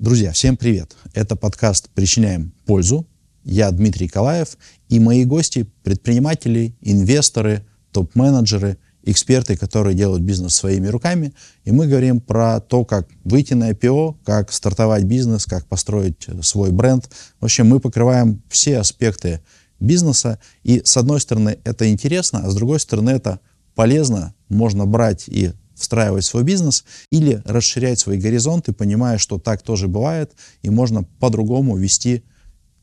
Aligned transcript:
Друзья, 0.00 0.32
всем 0.32 0.56
привет! 0.56 0.96
Это 1.12 1.36
подкаст 1.36 1.90
«Причиняем 1.90 2.54
пользу». 2.64 3.06
Я 3.44 3.70
Дмитрий 3.70 4.08
Калаев 4.08 4.56
и 4.88 4.98
мои 4.98 5.26
гости– 5.26 5.68
предприниматели, 5.82 6.74
инвесторы, 6.80 7.66
топ-менеджеры, 7.92 8.78
эксперты, 9.02 9.58
которые 9.58 9.94
делают 9.94 10.22
бизнес 10.22 10.54
своими 10.54 10.86
руками. 10.86 11.34
И 11.66 11.70
мы 11.70 11.86
говорим 11.86 12.22
про 12.22 12.60
то, 12.60 12.86
как 12.86 13.10
выйти 13.24 13.52
на 13.52 13.72
IPO, 13.72 14.16
как 14.24 14.52
стартовать 14.52 15.04
бизнес, 15.04 15.44
как 15.44 15.66
построить 15.66 16.26
свой 16.40 16.70
бренд. 16.70 17.10
В 17.38 17.44
общем, 17.44 17.68
мы 17.68 17.78
покрываем 17.78 18.42
все 18.48 18.78
аспекты 18.78 19.42
бизнеса. 19.80 20.38
И 20.62 20.80
с 20.82 20.96
одной 20.96 21.20
стороны 21.20 21.58
это 21.64 21.90
интересно, 21.90 22.40
а 22.44 22.50
с 22.50 22.54
другой 22.54 22.80
стороны 22.80 23.10
это 23.10 23.38
полезно. 23.74 24.34
Можно 24.48 24.86
брать 24.86 25.28
и 25.28 25.52
встраивать 25.80 26.24
свой 26.24 26.44
бизнес 26.44 26.84
или 27.10 27.42
расширять 27.44 27.98
свои 27.98 28.18
горизонты, 28.18 28.72
понимая, 28.72 29.18
что 29.18 29.38
так 29.38 29.62
тоже 29.62 29.88
бывает, 29.88 30.32
и 30.62 30.70
можно 30.70 31.04
по-другому 31.18 31.76
вести 31.76 32.22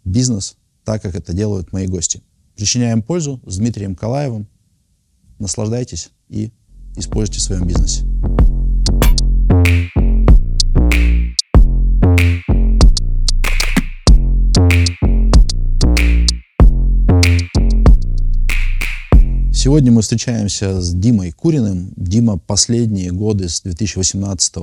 бизнес, 0.03 0.57
так 0.83 1.01
как 1.01 1.15
это 1.15 1.33
делают 1.33 1.71
мои 1.71 1.87
гости. 1.87 2.21
Причиняем 2.55 3.03
пользу 3.03 3.41
с 3.45 3.57
Дмитрием 3.57 3.95
Калаевым. 3.95 4.47
Наслаждайтесь 5.37 6.09
и 6.27 6.51
используйте 6.95 7.39
в 7.39 7.43
своем 7.43 7.67
бизнесе. 7.67 8.03
Сегодня 19.59 19.91
мы 19.91 20.03
встречаемся 20.03 20.79
с 20.79 20.93
Димой 20.93 21.31
Куриным. 21.31 21.91
Дима 21.95 22.37
последние 22.37 23.09
годы 23.09 23.49
с 23.49 23.61
2018 23.61 24.53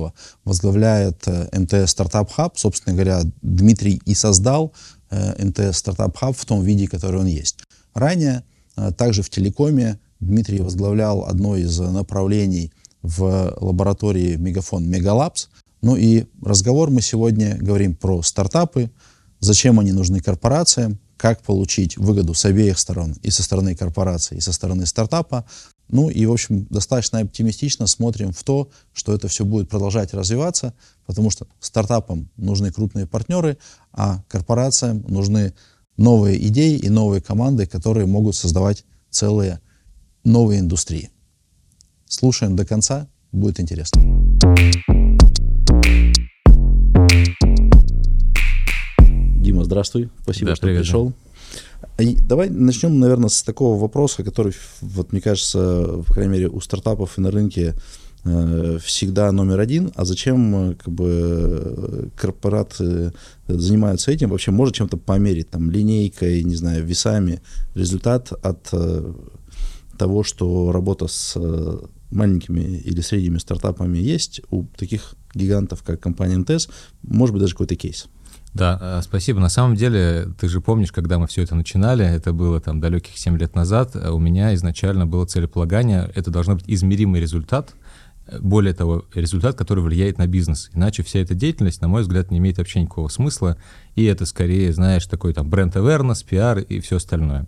возглавляет 0.45 1.21
э, 1.25 1.49
МТС 1.51 1.91
Стартап 1.91 2.31
Хаб. 2.31 2.57
Собственно 2.57 2.95
говоря, 2.95 3.23
Дмитрий 3.41 4.01
и 4.05 4.15
создал 4.15 4.71
э, 5.09 5.47
МТС 5.47 5.79
Стартап 5.79 6.15
Хаб 6.15 6.37
в 6.37 6.45
том 6.45 6.63
виде, 6.63 6.87
который 6.87 7.19
он 7.19 7.25
есть. 7.25 7.57
Ранее, 7.93 8.45
э, 8.77 8.93
также 8.93 9.21
в 9.21 9.29
телекоме, 9.29 9.99
Дмитрий 10.21 10.61
возглавлял 10.61 11.25
одно 11.25 11.57
из 11.57 11.77
направлений 11.77 12.71
в 13.01 13.53
лаборатории 13.59 14.37
Мегафон 14.37 14.89
Мегалабс. 14.89 15.49
Ну 15.81 15.97
и 15.97 16.23
разговор 16.41 16.89
мы 16.89 17.01
сегодня 17.01 17.57
говорим 17.57 17.97
про 17.97 18.21
стартапы, 18.21 18.89
зачем 19.41 19.77
они 19.77 19.91
нужны 19.91 20.21
корпорациям, 20.21 20.99
как 21.17 21.41
получить 21.41 21.97
выгоду 21.97 22.33
с 22.33 22.45
обеих 22.45 22.77
сторон, 22.77 23.15
и 23.23 23.29
со 23.29 23.43
стороны 23.43 23.75
корпорации, 23.75 24.37
и 24.37 24.41
со 24.41 24.51
стороны 24.51 24.85
стартапа. 24.85 25.45
Ну 25.87 26.09
и, 26.09 26.25
в 26.25 26.31
общем, 26.31 26.65
достаточно 26.69 27.19
оптимистично 27.19 27.87
смотрим 27.87 28.31
в 28.31 28.43
то, 28.43 28.69
что 28.93 29.13
это 29.13 29.27
все 29.27 29.45
будет 29.45 29.69
продолжать 29.69 30.13
развиваться, 30.13 30.73
потому 31.05 31.29
что 31.29 31.47
стартапам 31.59 32.29
нужны 32.37 32.71
крупные 32.71 33.07
партнеры, 33.07 33.57
а 33.93 34.23
корпорациям 34.27 35.05
нужны 35.07 35.53
новые 35.97 36.45
идеи 36.47 36.77
и 36.77 36.89
новые 36.89 37.21
команды, 37.21 37.65
которые 37.65 38.07
могут 38.07 38.35
создавать 38.35 38.83
целые 39.09 39.61
новые 40.23 40.59
индустрии. 40.59 41.11
Слушаем 42.07 42.55
до 42.55 42.65
конца, 42.65 43.07
будет 43.31 43.59
интересно. 43.59 44.01
Здравствуй. 49.65 50.09
Спасибо, 50.21 50.51
да, 50.51 50.55
что 50.55 50.67
привет, 50.67 50.81
пришел. 50.81 51.13
И 51.99 52.17
давай 52.27 52.49
начнем, 52.49 52.99
наверное, 52.99 53.29
с 53.29 53.43
такого 53.43 53.79
вопроса, 53.79 54.23
который, 54.23 54.53
вот 54.81 55.11
мне 55.11 55.21
кажется, 55.21 56.03
по 56.07 56.13
крайней 56.13 56.31
мере, 56.31 56.49
у 56.49 56.59
стартапов 56.59 57.17
и 57.17 57.21
на 57.21 57.31
рынке 57.31 57.73
э, 58.23 58.79
всегда 58.83 59.31
номер 59.31 59.59
один. 59.59 59.91
А 59.95 60.05
зачем 60.05 60.75
как 60.75 60.93
бы 60.93 62.09
корпораты 62.15 63.13
занимаются 63.47 64.11
этим? 64.11 64.29
Вообще 64.29 64.51
может 64.51 64.75
чем-то 64.75 64.97
померить, 64.97 65.49
там, 65.49 65.71
линейкой, 65.71 66.43
не 66.43 66.55
знаю, 66.55 66.85
весами 66.85 67.41
результат 67.75 68.31
от 68.31 68.67
э, 68.73 69.13
того, 69.97 70.23
что 70.23 70.71
работа 70.71 71.07
с 71.07 71.33
э, 71.35 71.77
маленькими 72.11 72.77
или 72.77 73.01
средними 73.01 73.37
стартапами 73.37 73.97
есть 73.97 74.41
у 74.49 74.65
таких 74.77 75.15
гигантов, 75.33 75.83
как 75.83 75.99
компания 75.99 76.37
МТС, 76.37 76.67
может 77.03 77.33
быть, 77.33 77.41
даже 77.41 77.53
какой-то 77.53 77.75
кейс. 77.75 78.07
Да, 78.55 78.79
э, 78.81 79.01
спасибо. 79.03 79.41
На 79.41 79.49
самом 79.49 79.75
деле, 79.75 80.29
ты 80.39 80.47
же 80.47 80.61
помнишь, 80.61 80.93
когда 80.93 81.19
мы 81.19 81.27
все 81.27 81.43
это 81.43 81.55
начинали, 81.55 82.05
это 82.05 82.31
было 82.31 82.61
там 82.61 82.79
далеких 82.79 83.17
7 83.17 83.37
лет 83.37 83.53
назад, 83.53 83.91
э, 83.95 84.09
у 84.09 84.17
меня 84.17 84.55
изначально 84.55 85.05
было 85.05 85.25
целеполагание, 85.25 86.09
это 86.15 86.31
должно 86.31 86.55
быть 86.55 86.63
измеримый 86.65 87.19
результат, 87.19 87.75
э, 88.27 88.39
более 88.39 88.73
того, 88.73 89.03
результат, 89.13 89.57
который 89.57 89.83
влияет 89.83 90.17
на 90.19 90.27
бизнес. 90.27 90.69
Иначе 90.73 91.03
вся 91.03 91.19
эта 91.19 91.35
деятельность, 91.35 91.81
на 91.81 91.89
мой 91.89 92.03
взгляд, 92.03 92.31
не 92.31 92.37
имеет 92.37 92.57
вообще 92.57 92.79
никакого 92.79 93.09
смысла, 93.09 93.57
и 93.95 94.05
это 94.05 94.25
скорее, 94.25 94.71
знаешь, 94.71 95.05
такой 95.05 95.33
там 95.33 95.49
бренд 95.49 95.75
awareness, 95.75 96.25
пиар 96.25 96.59
и 96.59 96.79
все 96.79 96.95
остальное. 96.95 97.47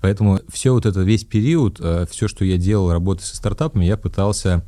Поэтому 0.00 0.38
все 0.52 0.72
вот 0.72 0.86
это, 0.86 1.00
весь 1.00 1.24
период, 1.24 1.80
все, 2.10 2.28
что 2.28 2.44
я 2.44 2.58
делал, 2.58 2.92
работая 2.92 3.24
со 3.24 3.34
стартапами, 3.34 3.86
я 3.86 3.96
пытался 3.96 4.62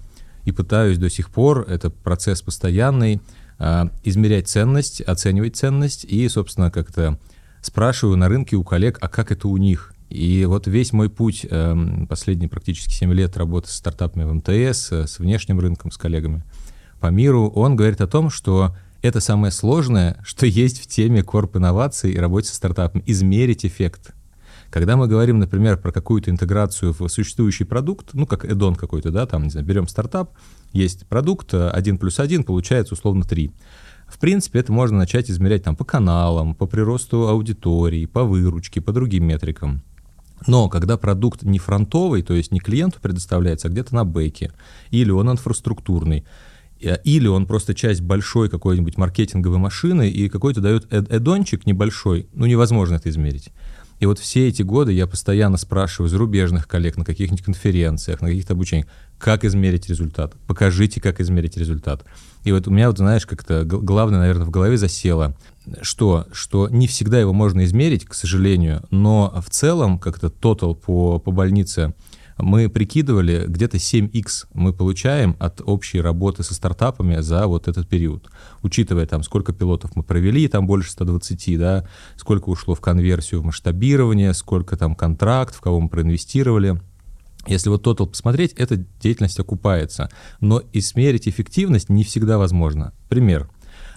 и 0.45 0.51
пытаюсь 0.51 0.99
до 0.99 1.11
сих 1.11 1.31
пор, 1.31 1.65
это 1.69 1.91
процесс 1.91 2.43
постоянный, 2.43 3.21
измерять 3.59 4.49
ценность, 4.49 5.01
оценивать 5.01 5.57
ценность 5.57 6.05
и, 6.05 6.29
собственно, 6.29 6.71
как-то 6.71 7.19
спрашиваю 7.63 8.17
на 8.17 8.29
рынке 8.29 8.57
у 8.57 8.65
коллег, 8.65 8.99
а 9.01 9.09
как 9.09 9.33
это 9.33 9.49
у 9.49 9.57
них? 9.57 9.95
И 10.09 10.45
вот 10.45 10.67
весь 10.67 10.93
мой 10.93 11.11
путь, 11.11 11.45
эм, 11.51 12.07
последние 12.07 12.49
практически 12.49 12.93
7 12.93 13.13
лет 13.13 13.37
работы 13.37 13.69
с 13.69 13.73
стартапами 13.73 14.25
в 14.25 14.35
МТС, 14.35 14.93
э, 14.93 15.07
с 15.07 15.19
внешним 15.19 15.59
рынком, 15.59 15.91
с 15.91 15.97
коллегами 15.97 16.45
по 17.01 17.09
миру, 17.09 17.49
он 17.49 17.77
говорит 17.77 18.01
о 18.01 18.07
том, 18.07 18.31
что 18.31 18.77
это 19.03 19.21
самое 19.21 19.53
сложное, 19.53 20.17
что 20.25 20.47
есть 20.47 20.81
в 20.81 20.87
теме 20.87 21.23
корп-инноваций 21.23 22.13
и 22.13 22.19
работе 22.19 22.49
со 22.49 22.55
стартапами, 22.55 23.03
измерить 23.07 23.67
эффект. 23.67 24.15
Когда 24.71 24.97
мы 24.97 25.09
говорим, 25.09 25.39
например, 25.39 25.77
про 25.77 25.93
какую-то 25.93 26.31
интеграцию 26.31 26.93
в 26.93 27.09
существующий 27.09 27.65
продукт, 27.65 28.11
ну, 28.15 28.27
как 28.27 28.45
эдон 28.45 28.75
какой-то, 28.77 29.11
да, 29.11 29.27
там, 29.27 29.45
не 29.45 29.51
знаю, 29.51 29.67
берем 29.67 29.89
стартап, 29.89 30.33
есть 30.73 31.07
продукт, 31.07 31.55
1 31.55 31.95
э, 31.95 31.99
плюс 31.99 32.21
1 32.21 32.45
получается 32.45 32.95
условно 32.95 33.25
3. 33.25 33.53
В 34.07 34.19
принципе, 34.19 34.61
это 34.61 34.73
можно 34.73 34.99
начать 34.99 35.31
измерять 35.31 35.65
там 35.65 35.75
по 35.75 35.85
каналам, 35.85 36.55
по 36.55 36.67
приросту 36.67 37.29
аудитории, 37.29 38.07
по 38.07 38.25
выручке, 38.25 38.81
по 38.81 38.93
другим 38.93 39.27
метрикам. 39.27 39.83
Но 40.47 40.69
когда 40.69 40.97
продукт 40.97 41.43
не 41.43 41.59
фронтовый, 41.59 42.23
то 42.23 42.35
есть 42.35 42.53
не 42.53 42.61
клиенту 42.61 43.01
предоставляется, 43.01 43.69
а 43.69 43.71
где-то 43.71 43.95
на 43.95 44.05
бэке, 44.05 44.53
или 44.91 45.11
он 45.11 45.31
инфраструктурный, 45.31 46.25
э, 46.81 46.99
или 47.05 47.27
он 47.27 47.47
просто 47.47 47.75
часть 47.75 48.03
большой 48.03 48.49
какой-нибудь 48.49 48.97
маркетинговой 48.97 49.59
машины, 49.59 50.09
и 50.09 50.29
какой-то 50.29 50.61
дает 50.61 50.93
эдончик 50.93 51.67
небольшой, 51.67 52.29
ну 52.33 52.47
невозможно 52.47 52.97
это 52.97 53.09
измерить. 53.09 53.51
И 53.99 54.07
вот 54.07 54.19
все 54.19 54.49
эти 54.49 54.63
годы 54.63 54.93
я 54.93 55.07
постоянно 55.07 55.57
спрашиваю 55.57 56.09
зарубежных 56.09 56.69
коллег 56.69 56.97
на 56.97 57.05
каких-нибудь 57.05 57.45
конференциях, 57.45 58.21
на 58.21 58.29
каких-то 58.29 58.53
обучениях, 58.53 58.87
как 59.19 59.45
измерить 59.45 59.89
результат, 59.89 60.35
покажите, 60.47 61.01
как 61.01 61.21
измерить 61.21 61.57
результат. 61.57 62.05
И 62.45 62.53
вот 62.53 62.69
у 62.69 62.71
меня, 62.71 62.89
вот 62.89 62.99
знаешь, 62.99 63.27
как-то 63.27 63.65
главное, 63.65 64.21
наверное, 64.21 64.47
в 64.47 64.51
голове 64.51 64.77
засело, 64.77 65.37
что, 65.81 66.27
что 66.33 66.69
не 66.69 66.87
всегда 66.87 67.19
его 67.19 67.33
можно 67.33 67.65
измерить, 67.65 68.05
к 68.05 68.15
сожалению, 68.15 68.85
но 68.91 69.43
в 69.45 69.51
целом 69.51 69.99
как-то 69.99 70.29
тотал 70.29 70.75
по, 70.75 71.19
по 71.19 71.31
больнице 71.31 71.95
мы 72.39 72.69
прикидывали, 72.69 73.45
где-то 73.47 73.79
7x 73.79 74.47
мы 74.53 74.73
получаем 74.73 75.37
от 75.39 75.63
общей 75.65 76.01
работы 76.01 76.43
со 76.43 76.55
стартапами 76.55 77.21
за 77.21 77.47
вот 77.47 77.67
этот 77.69 77.89
период. 77.89 78.29
Учитывая 78.63 79.07
там, 79.07 79.23
сколько 79.23 79.53
пилотов 79.53 79.97
мы 79.97 80.03
провели, 80.03 80.47
там 80.49 80.67
больше 80.67 80.91
120, 80.91 81.59
да, 81.59 81.89
сколько 82.17 82.51
ушло 82.51 82.75
в 82.75 82.81
конверсию, 82.81 83.41
в 83.41 83.45
масштабирование, 83.45 84.35
сколько 84.35 84.77
там 84.77 84.95
контракт, 84.95 85.55
в 85.55 85.61
кого 85.61 85.81
мы 85.81 85.89
проинвестировали. 85.89 86.81
Если 87.47 87.69
вот 87.69 87.85
тотал 87.85 88.09
посмотреть, 88.09 88.53
эта 88.55 88.77
деятельность 89.01 89.39
окупается. 89.39 90.11
Но 90.41 90.63
измерить 90.73 91.29
эффективность 91.29 91.89
не 91.89 92.03
всегда 92.03 92.39
возможно. 92.39 92.93
Пример. 93.09 93.49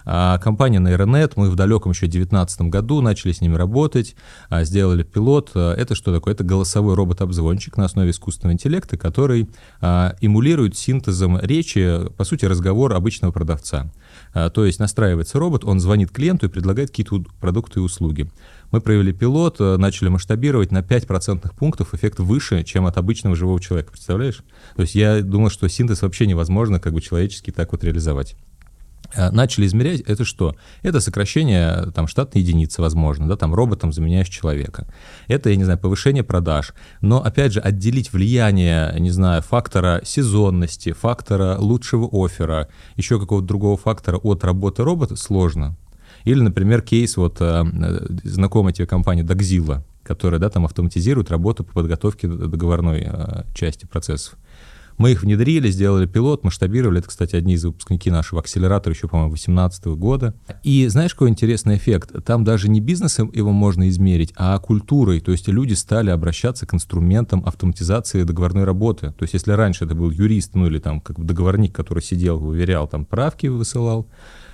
А 0.04 0.38
компания 0.38 0.78
Neironet, 0.78 1.32
мы 1.36 1.50
в 1.50 1.56
далеком 1.56 1.92
еще 1.92 2.06
2019 2.06 2.62
году 2.62 3.00
начали 3.00 3.32
с 3.32 3.40
ними 3.40 3.54
работать, 3.54 4.16
а, 4.48 4.64
сделали 4.64 5.02
пилот. 5.02 5.50
А, 5.54 5.74
это 5.74 5.94
что 5.94 6.12
такое? 6.12 6.34
Это 6.34 6.44
голосовой 6.44 6.94
робот-обзвончик 6.94 7.76
на 7.76 7.84
основе 7.84 8.10
искусственного 8.10 8.54
интеллекта, 8.54 8.96
который 8.96 9.48
эмулирует 9.80 10.76
синтезом 10.76 11.38
речи, 11.40 12.00
по 12.16 12.24
сути, 12.24 12.44
разговор 12.44 12.92
обычного 12.92 13.32
продавца. 13.32 13.92
То 14.34 14.64
есть 14.64 14.78
настраивается 14.78 15.38
робот, 15.38 15.64
он 15.64 15.80
звонит 15.80 16.10
клиенту 16.10 16.46
и 16.46 16.48
предлагает 16.48 16.90
какие-то 16.90 17.24
продукты 17.40 17.80
и 17.80 17.82
услуги. 17.82 18.30
Мы 18.70 18.80
провели 18.80 19.12
пилот, 19.12 19.58
начали 19.58 20.08
масштабировать 20.08 20.70
на 20.70 20.82
5 20.82 21.06
процентных 21.06 21.54
пунктов, 21.54 21.94
эффект 21.94 22.20
выше, 22.20 22.62
чем 22.64 22.86
от 22.86 22.96
обычного 22.96 23.36
живого 23.36 23.60
человека, 23.60 23.92
представляешь? 23.92 24.42
То 24.76 24.82
есть 24.82 24.94
я 24.94 25.22
думал, 25.22 25.50
что 25.50 25.68
синтез 25.68 26.02
вообще 26.02 26.26
невозможно 26.26 26.78
как 26.80 26.92
бы 26.92 27.00
человечески 27.00 27.50
так 27.50 27.72
вот 27.72 27.84
реализовать. 27.84 28.36
Э, 29.14 29.30
начали 29.30 29.66
измерять, 29.66 30.00
это 30.02 30.24
что? 30.24 30.54
Это 30.82 31.00
сокращение 31.00 31.90
там, 31.94 32.06
штатной 32.06 32.42
единицы, 32.42 32.80
возможно, 32.80 33.28
да, 33.28 33.36
там 33.36 33.54
роботом 33.54 33.92
заменяешь 33.92 34.28
человека. 34.28 34.86
Это, 35.26 35.50
я 35.50 35.56
не 35.56 35.64
знаю, 35.64 35.78
повышение 35.78 36.22
продаж. 36.22 36.74
Но, 37.00 37.22
опять 37.22 37.52
же, 37.52 37.60
отделить 37.60 38.12
влияние, 38.12 38.94
не 38.98 39.10
знаю, 39.10 39.42
фактора 39.42 40.00
сезонности, 40.04 40.92
фактора 40.92 41.56
лучшего 41.58 42.08
оффера, 42.12 42.68
еще 42.96 43.18
какого-то 43.18 43.46
другого 43.46 43.76
фактора 43.76 44.18
от 44.18 44.44
работы 44.44 44.84
робота 44.84 45.16
сложно. 45.16 45.76
Или, 46.24 46.40
например, 46.40 46.82
кейс 46.82 47.16
вот 47.16 47.38
э, 47.40 47.64
знакомой 48.24 48.72
тебе 48.72 48.86
компании 48.86 49.24
Dogzilla, 49.24 49.82
которая, 50.02 50.40
да, 50.40 50.50
там 50.50 50.64
автоматизирует 50.64 51.30
работу 51.30 51.64
по 51.64 51.72
подготовке 51.72 52.28
договорной 52.28 53.08
э, 53.10 53.42
части 53.54 53.86
процессов. 53.86 54.36
Мы 55.00 55.12
их 55.12 55.22
внедрили, 55.22 55.70
сделали 55.70 56.04
пилот, 56.04 56.44
масштабировали. 56.44 56.98
Это, 56.98 57.08
кстати, 57.08 57.34
одни 57.34 57.54
из 57.54 57.64
выпускники 57.64 58.10
нашего 58.10 58.42
акселератора 58.42 58.94
еще, 58.94 59.08
по-моему, 59.08 59.30
2018 59.30 59.86
года. 59.96 60.34
И 60.62 60.86
знаешь, 60.88 61.14
какой 61.14 61.30
интересный 61.30 61.78
эффект? 61.78 62.22
Там 62.22 62.44
даже 62.44 62.68
не 62.68 62.80
бизнесом 62.82 63.30
его 63.32 63.50
можно 63.50 63.88
измерить, 63.88 64.34
а 64.36 64.58
культурой. 64.58 65.20
То 65.20 65.32
есть 65.32 65.48
люди 65.48 65.72
стали 65.72 66.10
обращаться 66.10 66.66
к 66.66 66.74
инструментам 66.74 67.42
автоматизации 67.46 68.24
договорной 68.24 68.64
работы. 68.64 69.14
То 69.16 69.22
есть 69.22 69.32
если 69.32 69.52
раньше 69.52 69.86
это 69.86 69.94
был 69.94 70.10
юрист, 70.10 70.54
ну 70.54 70.66
или 70.66 70.78
там 70.78 71.00
как 71.00 71.24
договорник, 71.24 71.74
который 71.74 72.02
сидел, 72.02 72.38
выверял, 72.38 72.86
там 72.86 73.06
правки 73.06 73.46
высылал, 73.46 74.06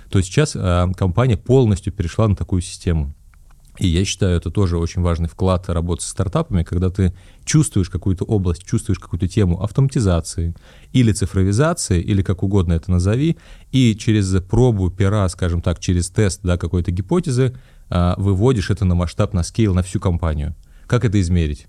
то 0.09 0.21
сейчас 0.21 0.55
э, 0.55 0.87
компания 0.95 1.35
полностью 1.35 1.91
перешла 1.91 2.25
на 2.25 2.37
такую 2.37 2.61
систему. 2.61 3.13
И 3.79 3.87
я 3.87 4.05
считаю, 4.05 4.37
это 4.37 4.49
тоже 4.49 4.77
очень 4.77 5.01
важный 5.01 5.29
вклад 5.29 5.69
работы 5.69 6.03
с 6.03 6.07
стартапами, 6.07 6.63
когда 6.63 6.89
ты 6.89 7.13
чувствуешь 7.45 7.89
какую-то 7.89 8.25
область, 8.25 8.63
чувствуешь 8.63 8.99
какую-то 8.99 9.27
тему 9.27 9.61
автоматизации 9.61 10.55
или 10.93 11.11
цифровизации, 11.11 12.01
или 12.01 12.21
как 12.21 12.43
угодно 12.43 12.73
это 12.73 12.89
назови, 12.91 13.37
и 13.71 13.95
через 13.95 14.29
пробу 14.41 14.89
пера, 14.89 15.27
скажем 15.29 15.61
так, 15.61 15.79
через 15.79 16.09
тест 16.09 16.41
да, 16.43 16.57
какой-то 16.57 16.91
гипотезы 16.91 17.55
а, 17.89 18.15
выводишь 18.17 18.69
это 18.69 18.85
на 18.85 18.95
масштаб, 18.95 19.33
на 19.33 19.43
скейл, 19.43 19.73
на 19.73 19.83
всю 19.83 19.99
компанию. 19.99 20.55
Как 20.87 21.05
это 21.05 21.19
измерить? 21.21 21.67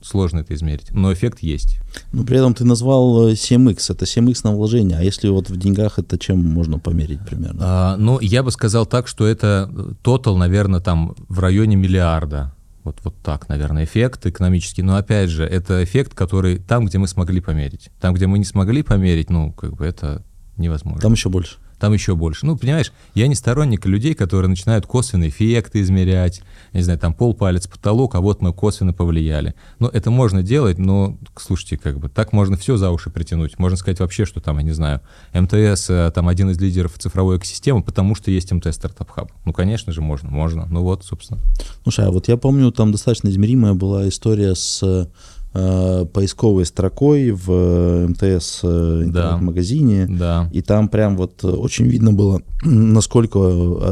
Сложно 0.00 0.40
это 0.40 0.54
измерить, 0.54 0.90
но 0.92 1.12
эффект 1.12 1.40
есть. 1.40 1.80
Но 2.12 2.24
при 2.24 2.38
этом 2.38 2.54
ты 2.54 2.64
назвал 2.64 3.30
7x, 3.30 3.90
э, 3.90 3.92
это 3.92 4.04
7x 4.04 4.40
на 4.44 4.54
вложение, 4.54 4.98
а 4.98 5.02
если 5.02 5.28
вот 5.28 5.50
в 5.50 5.56
деньгах 5.56 5.98
это 5.98 6.18
чем 6.18 6.44
можно 6.44 6.78
померить 6.78 7.20
примерно? 7.26 7.60
А, 7.62 7.96
ну, 7.96 8.20
я 8.20 8.42
бы 8.42 8.50
сказал 8.50 8.86
так, 8.86 9.08
что 9.08 9.26
это 9.26 9.96
тотал, 10.02 10.36
наверное, 10.36 10.80
там 10.80 11.14
в 11.28 11.38
районе 11.40 11.76
миллиарда. 11.76 12.54
Вот, 12.84 12.98
вот 13.04 13.14
так, 13.22 13.48
наверное, 13.48 13.84
эффект 13.84 14.24
экономический. 14.24 14.82
Но 14.82 14.96
опять 14.96 15.28
же, 15.28 15.44
это 15.44 15.84
эффект, 15.84 16.14
который 16.14 16.58
там, 16.58 16.86
где 16.86 16.96
мы 16.96 17.06
смогли 17.06 17.40
померить. 17.40 17.90
Там, 18.00 18.14
где 18.14 18.26
мы 18.26 18.38
не 18.38 18.46
смогли 18.46 18.82
померить, 18.82 19.28
ну, 19.28 19.52
как 19.52 19.74
бы 19.74 19.84
это 19.84 20.22
невозможно. 20.56 21.00
Там 21.00 21.12
еще 21.12 21.28
больше 21.28 21.58
там 21.78 21.92
еще 21.92 22.14
больше. 22.14 22.46
Ну, 22.46 22.56
понимаешь, 22.56 22.92
я 23.14 23.26
не 23.28 23.34
сторонник 23.34 23.86
людей, 23.86 24.14
которые 24.14 24.48
начинают 24.48 24.86
косвенные 24.86 25.30
эффекты 25.30 25.80
измерять, 25.80 26.42
не 26.72 26.82
знаю, 26.82 26.98
там 26.98 27.14
полпалец 27.14 27.66
потолок, 27.66 28.14
а 28.14 28.20
вот 28.20 28.40
мы 28.42 28.52
косвенно 28.52 28.92
повлияли. 28.92 29.54
Но 29.78 29.88
это 29.88 30.10
можно 30.10 30.42
делать, 30.42 30.78
но, 30.78 31.16
слушайте, 31.36 31.78
как 31.78 31.98
бы 31.98 32.08
так 32.08 32.32
можно 32.32 32.56
все 32.56 32.76
за 32.76 32.90
уши 32.90 33.10
притянуть. 33.10 33.58
Можно 33.58 33.76
сказать 33.76 34.00
вообще, 34.00 34.24
что 34.24 34.40
там, 34.40 34.58
я 34.58 34.64
не 34.64 34.72
знаю, 34.72 35.00
МТС 35.32 35.90
э, 35.90 36.10
там 36.14 36.28
один 36.28 36.50
из 36.50 36.60
лидеров 36.60 36.98
цифровой 36.98 37.38
экосистемы, 37.38 37.82
потому 37.82 38.14
что 38.14 38.30
есть 38.30 38.52
МТС 38.52 38.76
Стартап 38.76 39.10
Хаб. 39.10 39.32
Ну, 39.44 39.52
конечно 39.52 39.92
же, 39.92 40.00
можно, 40.00 40.30
можно. 40.30 40.66
Ну 40.70 40.82
вот, 40.82 41.04
собственно. 41.04 41.40
Слушай, 41.82 42.06
а 42.06 42.10
вот 42.10 42.28
я 42.28 42.36
помню, 42.36 42.70
там 42.72 42.92
достаточно 42.92 43.28
измеримая 43.28 43.74
была 43.74 44.08
история 44.08 44.54
с 44.54 45.08
поисковой 45.52 46.66
строкой 46.66 47.30
в 47.30 47.50
э, 47.50 48.06
МТС 48.08 48.60
э, 48.62 49.02
интернет-магазине. 49.04 50.06
Да. 50.08 50.48
И 50.52 50.60
там 50.60 50.88
прям 50.88 51.16
вот 51.16 51.42
очень 51.42 51.86
видно 51.86 52.12
было, 52.12 52.42
насколько 52.62 53.38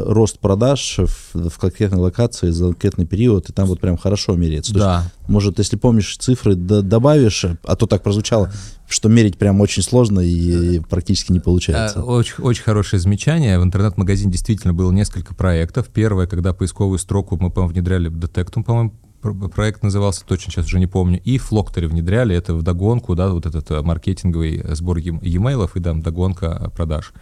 рост 0.07 0.39
продаж 0.39 0.99
в, 0.99 1.49
в 1.49 1.57
конкретной 1.57 1.99
локации 1.99 2.51
за 2.51 2.67
конкретный 2.67 3.05
период, 3.05 3.49
и 3.49 3.53
там 3.53 3.67
вот 3.67 3.79
прям 3.79 3.97
хорошо 3.97 4.35
меряется. 4.35 4.73
То 4.73 4.79
да. 4.79 5.03
Есть, 5.03 5.29
может, 5.29 5.59
если 5.59 5.77
помнишь 5.77 6.17
цифры, 6.17 6.55
добавишь, 6.55 7.45
а 7.63 7.75
то 7.75 7.85
так 7.85 8.03
прозвучало, 8.03 8.51
что 8.87 9.09
мерить 9.09 9.37
прям 9.37 9.59
очень 9.59 9.83
сложно 9.83 10.21
и 10.21 10.79
практически 10.79 11.31
не 11.31 11.39
получается. 11.39 12.03
Очень, 12.03 12.43
очень 12.43 12.63
хорошее 12.63 13.01
замечание. 13.01 13.59
В 13.59 13.63
интернет-магазине 13.63 14.31
действительно 14.31 14.73
было 14.73 14.91
несколько 14.91 15.35
проектов. 15.35 15.87
Первое, 15.93 16.27
когда 16.27 16.53
поисковую 16.53 16.99
строку 16.99 17.37
мы, 17.39 17.49
по-моему, 17.49 17.73
внедряли 17.73 18.09
Detectum, 18.09 18.63
по-моему, 18.63 18.93
проект 19.33 19.83
назывался, 19.83 20.25
точно 20.25 20.51
сейчас 20.51 20.65
уже 20.65 20.79
не 20.79 20.87
помню, 20.87 21.19
и 21.23 21.37
Флоктори 21.37 21.87
внедряли 21.87 22.35
это 22.35 22.53
в 22.53 22.61
догонку, 22.61 23.15
да, 23.15 23.29
вот 23.29 23.45
этот 23.45 23.69
э, 23.71 23.81
маркетинговый 23.81 24.63
сбор 24.75 24.97
e-mail 24.97 25.69
и 25.73 25.79
там 25.79 26.01
догонка 26.01 26.71
продаж. 26.75 27.13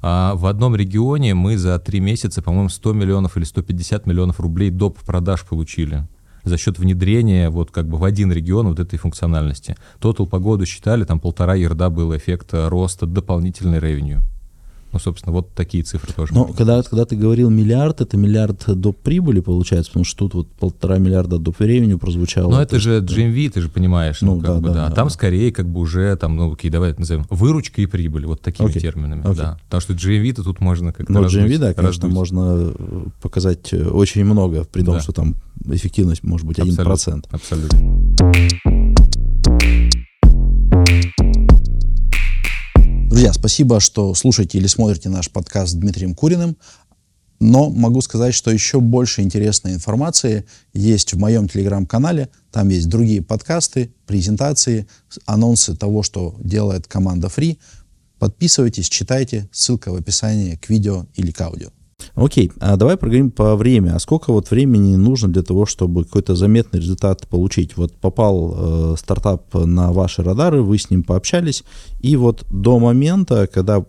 А 0.00 0.34
в 0.34 0.46
одном 0.46 0.74
регионе 0.74 1.34
мы 1.34 1.56
за 1.56 1.78
три 1.78 2.00
месяца, 2.00 2.42
по-моему, 2.42 2.68
100 2.68 2.92
миллионов 2.92 3.36
или 3.36 3.44
150 3.44 4.06
миллионов 4.06 4.40
рублей 4.40 4.70
доп. 4.70 4.98
продаж 4.98 5.44
получили 5.44 6.06
за 6.44 6.58
счет 6.58 6.78
внедрения 6.78 7.50
вот 7.50 7.70
как 7.70 7.86
бы 7.86 7.98
в 7.98 8.04
один 8.04 8.32
регион 8.32 8.68
вот 8.68 8.80
этой 8.80 8.98
функциональности. 8.98 9.76
Тотал 10.00 10.26
по 10.26 10.40
году 10.40 10.66
считали, 10.66 11.04
там 11.04 11.20
полтора 11.20 11.54
ерда 11.54 11.88
был 11.88 12.16
эффект 12.16 12.50
роста 12.52 13.06
дополнительной 13.06 13.78
ревеню. 13.78 14.22
Ну, 14.92 14.98
собственно, 14.98 15.32
вот 15.32 15.52
такие 15.54 15.82
цифры 15.84 16.12
тоже. 16.12 16.34
Но 16.34 16.46
когда, 16.46 16.82
когда 16.82 17.04
ты 17.06 17.16
говорил 17.16 17.48
миллиард, 17.48 18.00
это 18.00 18.16
миллиард 18.16 18.64
доп. 18.66 18.98
прибыли 18.98 19.40
получается, 19.40 19.90
потому 19.90 20.04
что 20.04 20.18
тут 20.18 20.34
вот 20.34 20.48
полтора 20.48 20.98
миллиарда 20.98 21.38
доп. 21.38 21.58
времени 21.58 21.94
прозвучало. 21.94 22.50
Но 22.50 22.62
это 22.62 22.78
же 22.78 23.00
GMV, 23.00 23.50
ты 23.50 23.60
же 23.62 23.68
понимаешь. 23.68 24.20
Ну, 24.20 24.36
ну 24.36 24.40
да, 24.40 24.54
бы, 24.54 24.68
да, 24.68 24.74
да. 24.74 24.86
А 24.88 24.90
там 24.90 25.08
скорее 25.08 25.50
как 25.52 25.68
бы 25.68 25.80
уже, 25.80 26.14
там, 26.16 26.36
ну, 26.36 26.52
окей, 26.52 26.70
давай 26.70 26.94
назовем, 26.96 27.26
выручка 27.30 27.80
и 27.80 27.86
прибыль, 27.86 28.26
вот 28.26 28.42
такими 28.42 28.68
okay. 28.68 28.80
терминами, 28.80 29.22
okay. 29.22 29.36
да. 29.36 29.58
Потому 29.64 29.80
что 29.80 29.94
GMV-то 29.94 30.42
тут 30.42 30.60
можно 30.60 30.92
как-то 30.92 31.12
Ну, 31.12 31.24
GMV, 31.24 31.58
да, 31.58 31.74
конечно, 31.74 32.08
раздуть. 32.08 32.12
можно 32.12 32.72
э, 32.74 33.04
показать 33.22 33.72
э, 33.72 33.84
очень 33.88 34.24
много, 34.24 34.64
при 34.64 34.82
том, 34.82 34.94
да. 34.94 35.00
что 35.00 35.12
там 35.12 35.36
эффективность 35.66 36.22
может 36.22 36.46
быть 36.46 36.58
1%. 36.58 37.24
Абсолютно. 37.30 38.81
Друзья, 43.12 43.34
спасибо, 43.34 43.78
что 43.78 44.14
слушаете 44.14 44.56
или 44.56 44.66
смотрите 44.66 45.10
наш 45.10 45.30
подкаст 45.30 45.72
с 45.72 45.74
Дмитрием 45.74 46.14
Куриным. 46.14 46.56
Но 47.40 47.68
могу 47.68 48.00
сказать, 48.00 48.32
что 48.32 48.50
еще 48.50 48.80
больше 48.80 49.20
интересной 49.20 49.74
информации 49.74 50.46
есть 50.72 51.12
в 51.12 51.18
моем 51.18 51.46
телеграм-канале. 51.46 52.30
Там 52.50 52.70
есть 52.70 52.88
другие 52.88 53.20
подкасты, 53.20 53.92
презентации, 54.06 54.86
анонсы 55.26 55.76
того, 55.76 56.02
что 56.02 56.34
делает 56.38 56.86
команда 56.88 57.26
Free. 57.26 57.58
Подписывайтесь, 58.18 58.88
читайте. 58.88 59.46
Ссылка 59.52 59.92
в 59.92 59.96
описании 59.96 60.56
к 60.56 60.70
видео 60.70 61.04
или 61.14 61.32
к 61.32 61.40
аудио. 61.42 61.68
Окей, 62.14 62.52
а 62.60 62.76
давай 62.76 62.96
поговорим 62.96 63.30
по 63.30 63.56
времени. 63.56 63.92
А 63.92 63.98
сколько 63.98 64.32
вот 64.32 64.50
времени 64.50 64.96
нужно 64.96 65.28
для 65.28 65.42
того, 65.42 65.66
чтобы 65.66 66.04
какой-то 66.04 66.34
заметный 66.34 66.80
результат 66.80 67.26
получить? 67.28 67.76
Вот 67.76 67.92
попал 67.94 68.54
э, 68.54 68.94
стартап 68.98 69.54
на 69.54 69.92
ваши 69.92 70.22
радары, 70.22 70.62
вы 70.62 70.78
с 70.78 70.90
ним 70.90 71.02
пообщались, 71.02 71.64
и 72.00 72.16
вот 72.16 72.44
до 72.50 72.78
момента, 72.78 73.46
когда 73.46 73.84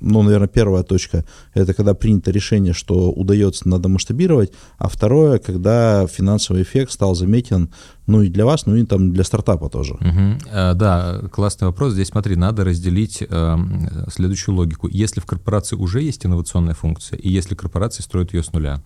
ну, 0.00 0.22
наверное, 0.22 0.48
первая 0.48 0.82
точка— 0.82 1.24
это 1.54 1.74
когда 1.74 1.94
принято 1.94 2.30
решение, 2.30 2.72
что 2.72 3.10
удается, 3.10 3.68
надо 3.68 3.88
масштабировать, 3.88 4.52
а 4.78 4.88
второе, 4.88 5.38
когда 5.38 6.06
финансовый 6.06 6.62
эффект 6.62 6.92
стал 6.92 7.14
заметен, 7.14 7.70
ну, 8.06 8.22
и 8.22 8.28
для 8.28 8.44
вас, 8.44 8.66
ну, 8.66 8.76
и 8.76 8.84
там 8.84 9.12
для 9.12 9.24
стартапа 9.24 9.68
тоже. 9.68 9.94
Угу. 9.94 10.50
Да, 10.52 11.20
классный 11.30 11.66
вопрос. 11.66 11.92
Здесь, 11.92 12.08
смотри, 12.08 12.36
надо 12.36 12.64
разделить 12.64 13.22
э, 13.28 13.56
следующую 14.10 14.54
логику. 14.54 14.88
Если 14.88 15.20
в 15.20 15.26
корпорации 15.26 15.76
уже 15.76 16.02
есть 16.02 16.24
инновационная 16.24 16.74
функция, 16.74 17.18
и 17.18 17.28
если 17.28 17.54
корпорация 17.54 18.02
строит 18.02 18.32
ее 18.32 18.42
с 18.42 18.52
нуля, 18.52 18.82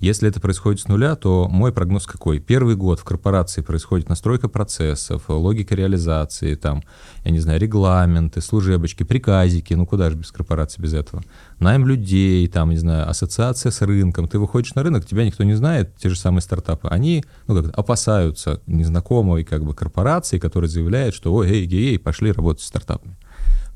если 0.00 0.28
это 0.28 0.40
происходит 0.40 0.80
с 0.80 0.88
нуля, 0.88 1.16
то 1.16 1.48
мой 1.48 1.72
прогноз 1.72 2.06
какой? 2.06 2.38
Первый 2.38 2.76
год 2.76 3.00
в 3.00 3.04
корпорации 3.04 3.62
происходит 3.62 4.08
настройка 4.08 4.48
процессов, 4.48 5.24
логика 5.28 5.74
реализации, 5.74 6.54
там, 6.54 6.84
я 7.24 7.32
не 7.32 7.40
знаю, 7.40 7.60
регламенты, 7.60 8.40
служебочки, 8.40 9.02
приказики, 9.02 9.74
ну 9.74 9.86
куда 9.86 10.10
же 10.10 10.16
без 10.16 10.30
корпорации 10.30 10.80
без 10.80 10.94
этого? 10.94 11.22
Найм 11.58 11.84
людей, 11.84 12.46
там, 12.46 12.70
не 12.70 12.76
знаю, 12.76 13.08
ассоциация 13.10 13.72
с 13.72 13.82
рынком. 13.82 14.28
Ты 14.28 14.38
выходишь 14.38 14.74
на 14.74 14.84
рынок, 14.84 15.04
тебя 15.04 15.24
никто 15.24 15.42
не 15.42 15.54
знает, 15.54 15.96
те 15.96 16.08
же 16.08 16.16
самые 16.16 16.42
стартапы. 16.42 16.86
Они, 16.88 17.24
ну 17.48 17.60
как, 17.60 17.76
опасаются 17.76 18.60
незнакомой 18.66 19.42
как 19.42 19.64
бы 19.64 19.74
корпорации, 19.74 20.38
которая 20.38 20.68
заявляет, 20.68 21.14
что, 21.14 21.34
ой, 21.34 21.48
эй, 21.50 21.66
эй, 21.66 21.92
эй, 21.92 21.98
пошли 21.98 22.30
работать 22.30 22.62
с 22.62 22.66
стартапами. 22.66 23.16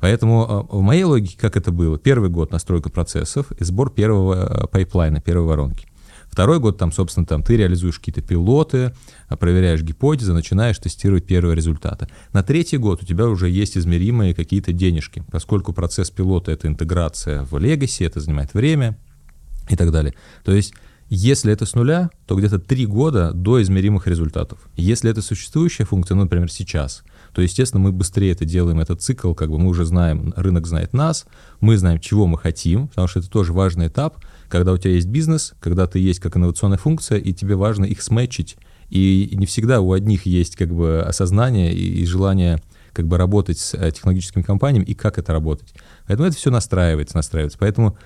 Поэтому 0.00 0.42
а, 0.42 0.62
в 0.62 0.82
моей 0.82 1.04
логике 1.04 1.38
как 1.38 1.56
это 1.56 1.70
было? 1.70 1.96
Первый 1.96 2.28
год 2.28 2.50
настройка 2.50 2.90
процессов 2.90 3.52
и 3.52 3.64
сбор 3.64 3.90
первого 3.90 4.46
а, 4.46 4.66
пайплайна, 4.66 5.20
первой 5.20 5.46
воронки. 5.46 5.86
Второй 6.32 6.60
год, 6.60 6.78
там, 6.78 6.92
собственно, 6.92 7.26
там 7.26 7.42
ты 7.42 7.58
реализуешь 7.58 7.98
какие-то 7.98 8.22
пилоты, 8.22 8.94
а, 9.28 9.36
проверяешь 9.36 9.82
гипотезы, 9.82 10.32
начинаешь 10.32 10.78
тестировать 10.78 11.26
первые 11.26 11.54
результаты. 11.54 12.08
На 12.32 12.42
третий 12.42 12.78
год 12.78 13.02
у 13.02 13.06
тебя 13.06 13.28
уже 13.28 13.50
есть 13.50 13.76
измеримые 13.76 14.34
какие-то 14.34 14.72
денежки, 14.72 15.22
поскольку 15.30 15.74
процесс 15.74 16.10
пилота— 16.10 16.50
это 16.52 16.68
интеграция 16.68 17.44
в 17.44 17.52
legacy, 17.56 18.06
это 18.06 18.20
занимает 18.20 18.54
время 18.54 18.96
и 19.68 19.76
так 19.76 19.92
далее. 19.92 20.14
То 20.42 20.52
есть 20.52 20.72
если 21.14 21.52
это 21.52 21.66
с 21.66 21.74
нуля, 21.74 22.08
то 22.24 22.34
где-то 22.34 22.58
три 22.58 22.86
года 22.86 23.32
до 23.34 23.60
измеримых 23.60 24.06
результатов. 24.06 24.60
Если 24.76 25.10
это 25.10 25.20
существующая 25.20 25.84
функция, 25.84 26.14
ну, 26.14 26.22
например, 26.22 26.50
сейчас, 26.50 27.04
то, 27.34 27.42
естественно, 27.42 27.82
мы 27.82 27.92
быстрее 27.92 28.32
это 28.32 28.46
делаем, 28.46 28.80
этот 28.80 29.02
цикл, 29.02 29.34
как 29.34 29.50
бы 29.50 29.58
мы 29.58 29.68
уже 29.68 29.84
знаем, 29.84 30.32
рынок 30.34 30.66
знает 30.66 30.94
нас, 30.94 31.26
мы 31.60 31.76
знаем, 31.76 32.00
чего 32.00 32.26
мы 32.26 32.38
хотим, 32.38 32.88
потому 32.88 33.08
что 33.08 33.18
это 33.18 33.28
тоже 33.28 33.52
важный 33.52 33.88
этап, 33.88 34.24
когда 34.52 34.74
у 34.74 34.76
тебя 34.76 34.92
есть 34.92 35.06
бизнес, 35.06 35.54
когда 35.60 35.86
ты 35.86 35.98
есть 35.98 36.20
как 36.20 36.36
инновационная 36.36 36.76
функция, 36.76 37.16
и 37.16 37.32
тебе 37.32 37.56
важно 37.56 37.86
их 37.86 38.02
сметчить, 38.02 38.58
и 38.90 39.30
не 39.32 39.46
всегда 39.46 39.80
у 39.80 39.92
одних 39.92 40.26
есть 40.26 40.56
как 40.56 40.74
бы 40.74 41.00
осознание 41.00 41.72
и, 41.72 42.04
желание 42.04 42.62
как 42.92 43.06
бы 43.06 43.16
работать 43.16 43.58
с 43.58 43.72
э, 43.72 43.90
технологическими 43.90 44.42
компаниями 44.42 44.84
и 44.84 44.92
как 44.92 45.16
это 45.16 45.32
работать. 45.32 45.72
Поэтому 46.06 46.28
это 46.28 46.36
все 46.36 46.50
настраивается, 46.50 47.16
настраивается. 47.16 47.56
Поэтому, 47.58 47.96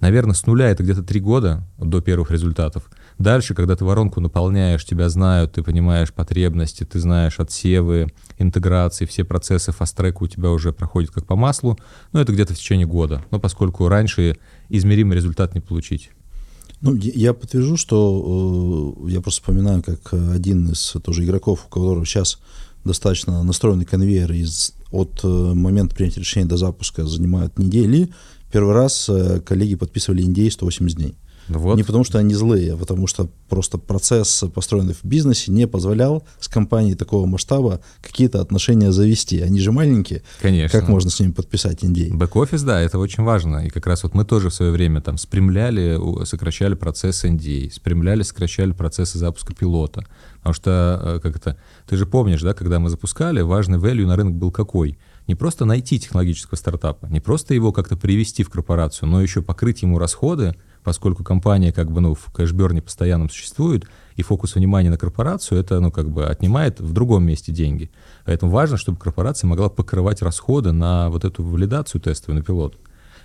наверное, 0.00 0.32
с 0.32 0.46
нуля 0.46 0.70
это 0.70 0.82
где-то 0.82 1.02
три 1.02 1.20
года 1.20 1.68
до 1.76 2.00
первых 2.00 2.30
результатов. 2.30 2.90
Дальше, 3.18 3.52
когда 3.52 3.76
ты 3.76 3.84
воронку 3.84 4.20
наполняешь, 4.22 4.82
тебя 4.86 5.10
знают, 5.10 5.52
ты 5.52 5.62
понимаешь 5.62 6.14
потребности, 6.14 6.84
ты 6.84 6.98
знаешь 6.98 7.38
отсевы, 7.38 8.06
интеграции, 8.38 9.04
все 9.04 9.24
процессы 9.24 9.70
фаст-трека 9.70 10.22
у 10.22 10.28
тебя 10.28 10.48
уже 10.48 10.72
проходят 10.72 11.10
как 11.10 11.26
по 11.26 11.36
маслу, 11.36 11.78
но 12.12 12.22
это 12.22 12.32
где-то 12.32 12.54
в 12.54 12.56
течение 12.56 12.86
года. 12.86 13.22
Но 13.30 13.38
поскольку 13.38 13.86
раньше 13.88 14.38
измеримый 14.70 15.16
результат 15.16 15.54
не 15.54 15.60
получить. 15.60 16.10
Ну, 16.80 16.94
я 16.94 17.34
подтвержу, 17.34 17.76
что 17.76 18.96
э, 19.06 19.10
я 19.10 19.20
просто 19.20 19.42
вспоминаю, 19.42 19.82
как 19.82 20.14
один 20.14 20.70
из 20.70 20.96
тоже 21.04 21.24
игроков, 21.24 21.66
у 21.66 21.68
которого 21.68 22.06
сейчас 22.06 22.38
достаточно 22.84 23.42
настроенный 23.42 23.84
конвейер 23.84 24.32
из, 24.32 24.72
от 24.90 25.20
э, 25.22 25.28
момента 25.28 25.94
принятия 25.94 26.20
решения 26.20 26.46
до 26.46 26.56
запуска 26.56 27.06
занимает 27.06 27.58
недели. 27.58 28.08
Первый 28.50 28.74
раз 28.74 29.08
э, 29.10 29.40
коллеги 29.40 29.74
подписывали 29.74 30.22
индей 30.22 30.50
180 30.50 30.96
дней. 30.96 31.10
Ну 31.10 31.16
вот. 31.58 31.76
Не 31.76 31.82
потому, 31.82 32.04
что 32.04 32.18
они 32.18 32.34
злые, 32.34 32.74
а 32.74 32.76
потому 32.76 33.06
что 33.06 33.28
просто 33.48 33.78
процесс, 33.78 34.44
построенный 34.54 34.94
в 34.94 35.04
бизнесе, 35.04 35.50
не 35.50 35.66
позволял 35.66 36.24
с 36.38 36.48
компанией 36.48 36.94
такого 36.94 37.26
масштаба 37.26 37.80
какие-то 38.00 38.40
отношения 38.40 38.92
завести. 38.92 39.40
Они 39.40 39.60
же 39.60 39.72
маленькие. 39.72 40.22
Конечно. 40.40 40.78
Как 40.78 40.88
можно 40.88 41.10
с 41.10 41.18
ними 41.18 41.32
подписать 41.32 41.84
индей? 41.84 42.10
Бэк-офис, 42.10 42.62
да, 42.62 42.80
это 42.80 42.98
очень 42.98 43.24
важно. 43.24 43.66
И 43.66 43.70
как 43.70 43.86
раз 43.86 44.04
вот 44.04 44.14
мы 44.14 44.24
тоже 44.24 44.50
в 44.50 44.54
свое 44.54 44.70
время 44.70 45.00
там 45.00 45.18
спрямляли, 45.18 45.98
сокращали 46.24 46.74
процесс 46.74 47.24
NDA, 47.24 47.70
спрямляли, 47.72 48.22
сокращали 48.22 48.72
процессы 48.72 49.18
запуска 49.18 49.54
пилота. 49.54 50.06
Потому 50.38 50.54
что, 50.54 51.00
э, 51.02 51.20
как 51.20 51.36
это, 51.36 51.56
ты 51.88 51.96
же 51.96 52.06
помнишь, 52.06 52.42
да, 52.42 52.54
когда 52.54 52.78
мы 52.78 52.88
запускали, 52.88 53.40
важный 53.40 53.78
value 53.78 54.06
на 54.06 54.16
рынок 54.16 54.34
был 54.34 54.50
какой? 54.50 54.98
не 55.30 55.36
просто 55.36 55.64
найти 55.64 56.00
технологического 56.00 56.56
стартапа, 56.56 57.06
не 57.06 57.20
просто 57.20 57.54
его 57.54 57.72
как-то 57.72 57.96
привести 57.96 58.42
в 58.42 58.50
корпорацию, 58.50 59.08
но 59.08 59.22
еще 59.22 59.42
покрыть 59.42 59.82
ему 59.82 59.96
расходы, 59.98 60.56
поскольку 60.82 61.24
компания 61.24 61.72
как 61.72 61.90
бы 61.90 62.00
ну, 62.00 62.14
в 62.14 62.32
кэшберне 62.32 62.82
постоянно 62.82 63.28
существует, 63.28 63.86
и 64.16 64.22
фокус 64.22 64.54
внимания 64.54 64.90
на 64.90 64.98
корпорацию 64.98 65.60
это 65.60 65.80
ну, 65.80 65.90
как 65.90 66.10
бы 66.10 66.26
отнимает 66.26 66.80
в 66.80 66.92
другом 66.92 67.24
месте 67.24 67.52
деньги. 67.52 67.90
Поэтому 68.24 68.52
важно, 68.52 68.76
чтобы 68.76 68.98
корпорация 68.98 69.48
могла 69.48 69.68
покрывать 69.68 70.22
расходы 70.22 70.72
на 70.72 71.10
вот 71.10 71.24
эту 71.24 71.42
валидацию 71.42 72.00
тестовую 72.00 72.40
на 72.40 72.44
пилот. 72.44 72.78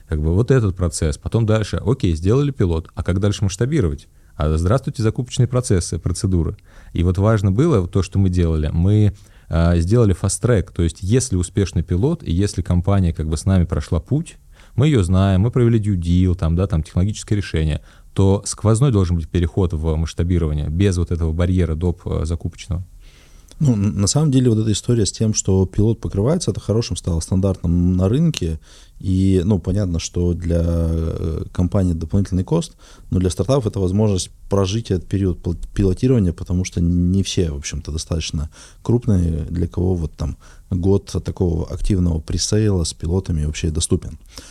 Как 0.07 0.21
бы 0.21 0.33
вот 0.33 0.51
этот 0.51 0.75
процесс. 0.75 1.17
Потом 1.17 1.45
дальше, 1.45 1.81
окей, 1.83 2.15
сделали 2.15 2.51
пилот, 2.51 2.89
а 2.93 3.03
как 3.03 3.19
дальше 3.19 3.43
масштабировать? 3.43 4.07
А 4.35 4.55
здравствуйте, 4.57 5.01
закупочные 5.01 5.47
процессы, 5.47 5.97
процедуры. 5.97 6.57
И 6.93 7.03
вот 7.03 7.17
важно 7.17 7.51
было 7.51 7.87
то, 7.87 8.03
что 8.03 8.19
мы 8.19 8.29
делали. 8.29 8.69
Мы 8.71 9.13
э, 9.47 9.79
сделали 9.79 10.13
фаст-трек, 10.13 10.71
то 10.71 10.83
есть 10.83 10.97
если 11.01 11.37
успешный 11.37 11.83
пилот, 11.83 12.21
и 12.21 12.31
если 12.31 12.61
компания 12.61 13.13
как 13.13 13.29
бы 13.29 13.37
с 13.37 13.45
нами 13.45 13.63
прошла 13.63 13.99
путь, 13.99 14.37
мы 14.75 14.87
ее 14.87 15.03
знаем, 15.03 15.41
мы 15.41 15.51
провели 15.51 15.79
due 15.79 15.97
deal, 15.97 16.35
там, 16.35 16.55
да, 16.55 16.67
там 16.67 16.83
технологическое 16.83 17.37
решение, 17.37 17.81
то 18.13 18.41
сквозной 18.45 18.91
должен 18.91 19.17
быть 19.17 19.27
переход 19.27 19.73
в 19.73 19.95
масштабирование 19.95 20.69
без 20.69 20.97
вот 20.97 21.11
этого 21.11 21.33
барьера 21.33 21.75
доп. 21.75 22.01
Э, 22.05 22.25
закупочного. 22.25 22.83
Ну, 23.59 23.75
на 23.75 24.07
самом 24.07 24.31
деле 24.31 24.49
вот 24.49 24.59
эта 24.59 24.71
история 24.73 25.05
с 25.05 25.13
тем, 25.13 25.33
что 25.33 25.65
пилот 25.65 26.01
покрывается, 26.01 26.51
это 26.51 26.59
хорошим 26.59 26.97
стало 26.97 27.21
стандартом 27.21 27.95
на 27.95 28.09
рынке. 28.09 28.59
И, 28.99 29.41
ну, 29.45 29.59
понятно, 29.59 29.99
что 29.99 30.33
для 30.33 30.61
э, 30.61 31.45
компании 31.53 31.93
дополнительный 31.93 32.43
кост, 32.43 32.73
но 33.11 33.19
для 33.19 33.29
стартапов 33.29 33.67
это 33.67 33.79
возможность 33.79 34.29
прожить 34.49 34.91
этот 34.91 35.07
период 35.07 35.39
пилотирования, 35.73 36.33
потому 36.33 36.65
что 36.65 36.81
не 36.81 37.23
все, 37.23 37.51
в 37.51 37.57
общем-то, 37.57 37.91
достаточно 37.91 38.49
крупные, 38.81 39.45
для 39.49 39.67
кого 39.67 39.95
вот 39.95 40.11
там 40.13 40.37
год 40.69 41.15
такого 41.23 41.65
активного 41.67 42.19
пресейла 42.19 42.83
с 42.83 42.93
пилотами 42.93 43.45
вообще 43.45 43.69
доступен. 43.69 44.17
А 44.37 44.41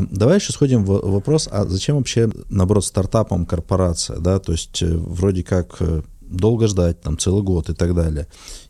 давай 0.00 0.36
еще 0.38 0.52
сходим 0.52 0.84
в 0.84 1.10
вопрос, 1.10 1.48
а 1.50 1.66
зачем 1.66 1.96
вообще, 1.96 2.30
наоборот, 2.48 2.84
стартапам 2.84 3.46
корпорация, 3.46 4.18
да, 4.18 4.38
то 4.38 4.52
есть 4.52 4.82
э, 4.82 4.86
вроде 4.86 5.42
как 5.42 5.76
э, 5.80 6.02
долго 6.20 6.66
ждать, 6.66 7.00
там, 7.00 7.18
целый 7.18 7.42
год 7.42 7.68
и 7.68 7.74
так 7.74 7.94
далее. 7.94 8.26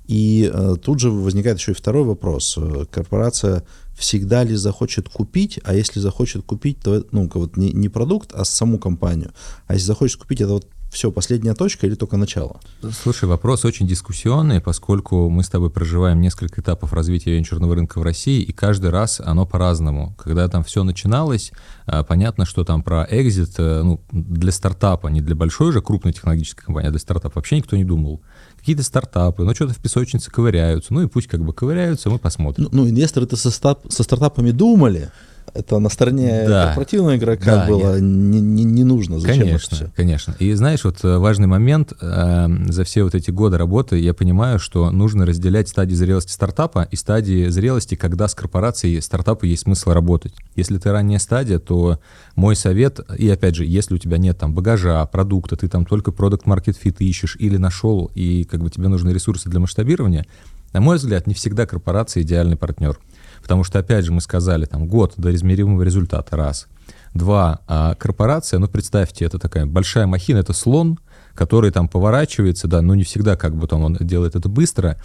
И 0.09 0.50
э, 0.52 0.76
тут 0.83 1.00
же 1.00 1.11
возникает 1.11 1.59
еще 1.59 1.73
и 1.73 1.75
второй 1.75 2.05
вопрос. 2.05 2.59
Э, 2.59 2.85
корпорация 2.91 3.64
всегда 3.97 4.45
ли 4.45 4.55
захочет 4.55 5.09
купить, 5.09 5.61
а 5.65 5.75
если 5.75 6.01
захочет 6.01 6.45
купить, 6.45 6.81
то 6.81 7.05
ну, 7.13 7.31
вот 7.33 7.57
не, 7.57 7.73
не 7.73 7.89
продукт, 7.89 8.33
а 8.35 8.45
саму 8.45 8.79
компанию. 8.79 9.33
А 9.67 9.75
если 9.75 9.87
захочет 9.87 10.19
купить, 10.19 10.41
это 10.41 10.53
вот 10.53 10.67
все, 10.93 11.11
последняя 11.11 11.55
точка 11.55 11.87
или 11.87 11.95
только 11.95 12.19
начало? 12.19 12.61
Слушай, 13.03 13.25
вопрос 13.25 13.65
очень 13.65 13.87
дискуссионный, 13.87 14.61
поскольку 14.61 15.31
мы 15.31 15.43
с 15.43 15.49
тобой 15.49 15.71
проживаем 15.71 16.21
несколько 16.21 16.61
этапов 16.61 16.93
развития 16.93 17.33
венчурного 17.33 17.75
рынка 17.75 17.99
в 17.99 18.03
России, 18.03 18.43
и 18.43 18.53
каждый 18.53 18.91
раз 18.91 19.19
оно 19.19 19.47
по-разному. 19.47 20.15
Когда 20.19 20.47
там 20.49 20.63
все 20.63 20.85
начиналось, 20.85 21.53
а, 21.87 22.05
понятно, 22.05 22.45
что 22.45 22.63
там 22.65 22.83
про 22.83 23.07
экзит 23.11 23.55
э, 23.57 23.83
ну, 23.83 24.03
для 24.13 24.53
стартапа, 24.53 25.09
не 25.09 25.23
для 25.23 25.35
большой 25.35 25.71
уже 25.71 25.81
крупной 25.81 26.13
технологической 26.13 26.67
компании, 26.67 26.89
а 26.89 26.91
для 26.91 27.01
стартапа 27.01 27.37
вообще 27.37 27.57
никто 27.57 27.75
не 27.75 27.85
думал 27.85 28.21
какие-то 28.62 28.85
стартапы, 28.85 29.42
ну 29.42 29.52
что-то 29.57 29.75
в 29.75 29.78
песочнице 29.78 30.31
ковыряются, 30.31 30.95
ну 30.95 31.02
и 31.02 31.09
пусть 31.09 31.26
как 31.26 31.45
бы 31.45 31.52
ковыряются, 31.52 32.11
мы 32.11 32.21
посмотрим. 32.21 32.69
Ну, 32.71 32.85
ну 32.85 32.88
инвесторы-то 32.88 33.37
со, 33.37 33.50
стап, 33.50 33.81
со 33.90 34.04
стартапами 34.04 34.52
думали, 34.52 35.11
это 35.55 35.79
на 35.79 35.89
стороне 35.89 36.45
да. 36.47 36.67
корпоративного 36.67 37.17
игрока 37.17 37.57
да, 37.57 37.67
было 37.67 38.01
не, 38.01 38.41
не, 38.41 38.65
не 38.65 38.85
нужно. 38.85 39.21
Зачем 39.21 39.47
конечно, 39.47 39.67
это 39.67 39.75
все? 39.77 39.93
конечно. 39.95 40.35
И 40.39 40.53
знаешь, 40.55 40.85
вот 40.85 41.05
э, 41.05 41.19
важный 41.19 41.47
момент, 41.47 41.93
э, 42.01 42.47
за 42.69 42.85
все 42.85 43.03
вот 43.05 43.15
эти 43.15 43.31
годы 43.31 43.59
работы 43.59 43.99
я 43.99 44.15
понимаю, 44.15 44.59
что 44.59 44.91
нужно 44.91 45.27
разделять 45.27 45.69
стадии 45.69 45.95
зрелости 45.95 46.33
стартапа 46.33 46.89
и 46.91 46.97
стадии 46.97 47.49
зрелости, 47.49 47.95
когда 47.95 48.29
с 48.29 48.35
корпорацией 48.35 49.01
стартапу 49.03 49.45
есть 49.45 49.63
смысл 49.63 49.91
работать. 49.91 50.35
Если 50.57 50.79
ты 50.79 50.91
ранняя 50.91 51.19
стадия, 51.19 51.59
то 51.59 51.99
мой 52.35 52.57
совет, 52.57 53.01
и 53.19 53.29
опять 53.29 53.55
же, 53.55 53.67
если 53.67 53.95
у 53.95 53.99
тебя 53.99 54.19
нет 54.19 54.39
там 54.39 54.55
багажа, 54.55 55.05
продукта, 55.07 55.57
ты 55.57 55.69
там 55.69 55.85
только 55.85 56.13
продукт 56.13 56.47
market 56.47 56.77
fit 56.83 56.97
ищешь 57.01 57.37
или 57.39 57.59
нашел, 57.59 58.11
и 58.15 58.45
как 58.45 58.63
бы 58.63 58.71
тебе 58.71 58.89
нужны 58.89 59.11
ресурсы 59.11 59.51
для 59.51 59.61
масштабирования, 59.61 60.27
на 60.73 60.81
мой 60.81 60.97
взгляд, 60.97 61.27
не 61.27 61.35
всегда 61.35 61.67
корпорация 61.67 62.23
идеальный 62.23 62.57
партнер. 62.57 62.99
Потому 63.43 63.65
что, 63.65 63.81
опять 63.81 64.05
же, 64.05 64.13
мы 64.13 64.21
сказали, 64.21 64.65
там, 64.65 64.87
год 64.87 65.15
до 65.17 65.35
измеримого 65.35 65.83
результата, 65.83 66.37
раз. 66.37 66.69
Два, 67.13 67.61
а 67.67 67.95
корпорация, 67.97 68.59
ну, 68.59 68.69
представьте, 68.69 69.25
это 69.25 69.39
такая 69.39 69.67
большая 69.67 70.07
махина, 70.07 70.39
это 70.39 70.53
слон, 70.53 70.99
который 71.35 71.71
там 71.71 71.89
поворачивается, 71.89 72.69
да, 72.69 72.81
но 72.81 72.95
не 72.95 73.05
всегда 73.05 73.37
как 73.37 73.57
бы 73.57 73.67
там 73.67 73.83
он 73.83 73.97
делает 74.01 74.37
это 74.37 74.49
быстро. 74.49 74.99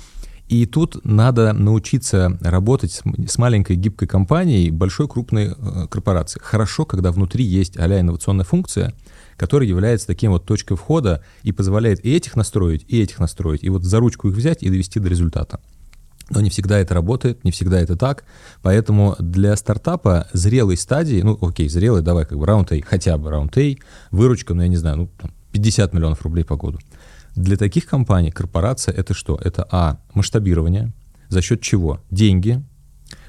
И 0.47 0.65
тут 0.65 1.03
надо 1.03 1.51
научиться 1.51 2.37
работать 2.39 3.01
с 3.27 3.37
маленькой 3.37 3.75
гибкой 3.75 4.07
компанией, 4.07 4.71
большой 4.71 5.09
крупной 5.09 5.47
э, 5.47 5.87
корпорацией. 5.89 6.41
Хорошо, 6.41 6.85
когда 6.85 7.11
внутри 7.11 7.43
есть 7.43 7.77
а 7.77 7.85
инновационная 7.85 8.45
функция, 8.45 8.93
которая 9.35 9.67
является 9.67 10.07
таким 10.07 10.31
вот 10.31 10.45
точкой 10.45 10.77
входа 10.77 11.21
и 11.43 11.51
позволяет 11.51 12.03
и 12.05 12.15
этих 12.15 12.37
настроить, 12.37 12.85
и 12.87 13.01
этих 13.01 13.19
настроить, 13.19 13.63
и 13.63 13.69
вот 13.69 13.83
за 13.83 13.99
ручку 13.99 14.29
их 14.29 14.35
взять 14.35 14.63
и 14.63 14.69
довести 14.69 15.01
до 15.01 15.09
результата. 15.09 15.59
Но 16.29 16.41
не 16.41 16.49
всегда 16.49 16.77
это 16.79 16.93
работает, 16.93 17.43
не 17.43 17.51
всегда 17.51 17.79
это 17.79 17.95
так. 17.95 18.25
Поэтому 18.61 19.15
для 19.19 19.55
стартапа 19.55 20.27
зрелой 20.33 20.77
стадии, 20.77 21.21
ну 21.21 21.37
окей, 21.41 21.69
зрелый, 21.69 22.01
давай 22.01 22.25
как 22.25 22.37
бы 22.37 22.45
раунд 22.45 22.71
A, 22.71 22.81
хотя 22.81 23.17
бы 23.17 23.29
раунд 23.29 23.57
A, 23.57 23.75
выручка, 24.11 24.53
ну 24.53 24.61
я 24.61 24.67
не 24.67 24.77
знаю, 24.77 24.97
ну 24.97 25.09
50 25.51 25.93
миллионов 25.93 26.21
рублей 26.23 26.43
по 26.43 26.57
году. 26.57 26.79
Для 27.35 27.55
таких 27.55 27.85
компаний 27.85 28.31
корпорация 28.31 28.93
это 28.93 29.13
что? 29.13 29.39
Это 29.41 29.67
А, 29.71 29.99
масштабирование, 30.13 30.91
за 31.29 31.41
счет 31.41 31.61
чего? 31.61 32.01
Деньги, 32.09 32.63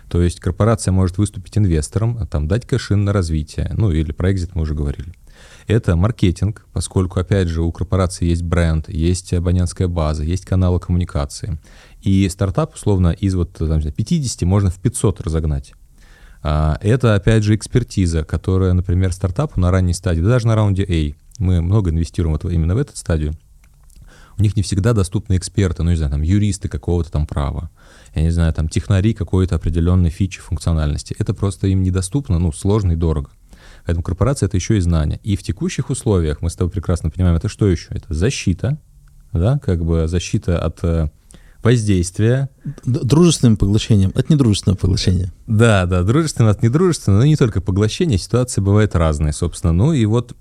то 0.09 0.23
есть 0.23 0.41
корпорация 0.41 0.93
может 0.93 1.19
выступить 1.19 1.57
инвестором, 1.59 2.27
там, 2.27 2.49
дать 2.49 2.67
кэшин 2.67 3.05
на 3.05 3.13
развитие, 3.13 3.71
ну 3.77 3.91
или 3.91 4.13
про 4.13 4.33
экзит 4.33 4.55
мы 4.55 4.63
уже 4.63 4.75
говорили. 4.75 5.13
Это 5.67 5.97
маркетинг, 5.97 6.67
поскольку, 6.73 7.21
опять 7.21 7.49
же, 7.49 7.63
у 7.63 7.71
корпорации 7.73 8.27
есть 8.27 8.43
бренд, 8.43 8.89
есть 8.89 9.33
абонентская 9.35 9.89
база, 9.89 10.25
есть 10.25 10.45
каналы 10.45 10.81
коммуникации. 10.81 11.59
И 12.01 12.29
стартап, 12.29 12.75
условно, 12.75 13.09
из 13.09 13.35
вот 13.35 13.53
там, 13.53 13.81
50 13.81 14.43
можно 14.43 14.71
в 14.71 14.79
500 14.79 15.21
разогнать. 15.21 15.75
А, 16.43 16.79
это, 16.81 17.15
опять 17.15 17.43
же, 17.43 17.55
экспертиза, 17.55 18.25
которая, 18.25 18.73
например, 18.73 19.13
стартапу 19.13 19.61
на 19.61 19.71
ранней 19.71 19.95
стадии, 19.95 20.21
да 20.21 20.29
даже 20.29 20.47
на 20.47 20.55
раунде 20.55 20.85
A, 20.85 21.15
мы 21.39 21.61
много 21.61 21.91
инвестируем 21.91 22.37
вот 22.41 22.51
именно 22.51 22.75
в 22.75 22.79
эту 22.79 22.97
стадию, 22.97 23.35
у 24.39 24.43
них 24.43 24.57
не 24.57 24.63
всегда 24.63 24.93
доступны 24.93 25.37
эксперты, 25.37 25.83
ну, 25.83 25.91
не 25.91 25.97
знаю, 25.97 26.13
там, 26.13 26.23
юристы 26.23 26.69
какого-то 26.69 27.11
там 27.11 27.27
права, 27.27 27.71
я 28.15 28.23
не 28.23 28.31
знаю, 28.31 28.53
там, 28.53 28.69
технари 28.69 29.13
какой-то 29.13 29.57
определенной 29.57 30.11
фичи 30.11 30.41
функциональности. 30.41 31.15
Это 31.19 31.35
просто 31.35 31.67
им 31.67 31.83
недоступно, 31.83 32.39
ну, 32.39 32.53
сложно 32.53 32.93
и 32.93 32.97
дорого. 32.97 33.31
Поэтому 33.89 34.03
корпорация— 34.03 34.47
это 34.49 34.59
еще 34.59 34.77
и 34.77 34.81
знания. 34.81 35.19
И 35.23 35.35
в 35.35 35.43
текущих 35.43 35.89
условиях, 35.89 36.43
мы 36.43 36.51
с 36.51 36.57
тобой 36.57 36.71
прекрасно 36.71 37.09
понимаем, 37.09 37.37
это 37.37 37.49
что 37.49 37.67
еще? 37.67 37.87
Это 37.89 38.13
защита, 38.13 38.79
да, 39.33 39.59
как 39.61 39.83
бы 39.83 40.07
защита 40.07 40.59
от 40.59 40.81
э, 40.83 41.09
воздействия. 41.63 42.51
Дружественным 42.85 43.57
поглощением 43.57 44.13
от 44.15 44.29
недружественного 44.29 44.77
поглощения. 44.77 45.33
Да, 45.47 45.87
да, 45.87 46.03
дружественное 46.03 46.51
от 46.51 46.63
недружественного, 46.63 47.21
но 47.21 47.27
не 47.27 47.37
только 47.37 47.63
поглощение, 47.63 48.19
ситуации 48.19 48.61
бывают 48.61 48.95
разные, 48.95 49.33
собственно. 49.33 49.73
Ну 49.73 49.95
и 49.95 50.05
вот 50.05 50.37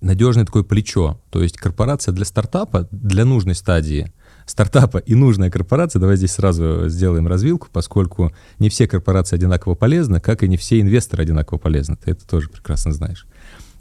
надежное 0.00 0.44
такое 0.46 0.62
плечо, 0.62 1.20
то 1.30 1.42
есть 1.42 1.56
корпорация 1.56 2.14
для 2.14 2.24
стартапа, 2.24 2.86
для 2.92 3.24
нужной 3.24 3.56
стадии 3.56 4.12
стартапа 4.50 4.98
и 4.98 5.14
нужная 5.14 5.50
корпорация, 5.50 6.00
давай 6.00 6.16
здесь 6.16 6.32
сразу 6.32 6.88
сделаем 6.88 7.26
развилку, 7.26 7.68
поскольку 7.72 8.32
не 8.58 8.68
все 8.68 8.86
корпорации 8.86 9.36
одинаково 9.36 9.74
полезны, 9.74 10.20
как 10.20 10.42
и 10.42 10.48
не 10.48 10.56
все 10.56 10.80
инвесторы 10.80 11.22
одинаково 11.22 11.58
полезны, 11.58 11.96
ты 11.96 12.10
это 12.12 12.26
тоже 12.26 12.48
прекрасно 12.48 12.92
знаешь. 12.92 13.26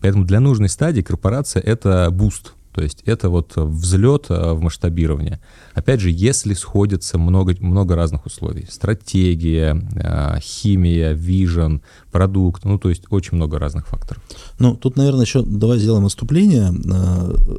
Поэтому 0.02 0.26
для 0.26 0.40
нужной 0.40 0.70
стадии 0.70 1.02
корпорация— 1.02 1.62
это 1.66 2.10
boost, 2.12 2.54
то 2.72 2.84
есть 2.84 3.02
это 3.06 3.30
вот 3.30 3.54
взлет 3.56 4.28
э, 4.30 4.54
в 4.54 4.62
масштабирование. 4.62 5.42
Опять 5.74 6.00
же, 6.00 6.12
если 6.12 6.54
сходится 6.54 7.18
много, 7.18 7.56
много 7.60 7.96
разных 7.96 8.26
условий. 8.26 8.68
Стратегия, 8.70 9.76
э, 9.96 10.40
химия, 10.40 11.14
vision, 11.14 11.82
продукт, 12.12 12.64
ну 12.64 12.78
то 12.78 12.90
есть 12.90 13.04
очень 13.10 13.36
много 13.36 13.58
разных 13.58 13.88
факторов. 13.88 14.24
Ну, 14.60 14.76
тут, 14.76 14.98
наверное, 14.98 15.26
еще 15.26 15.42
давай 15.42 15.80
сделаем 15.80 16.06
отступление, 16.06 16.72
э, 16.72 17.58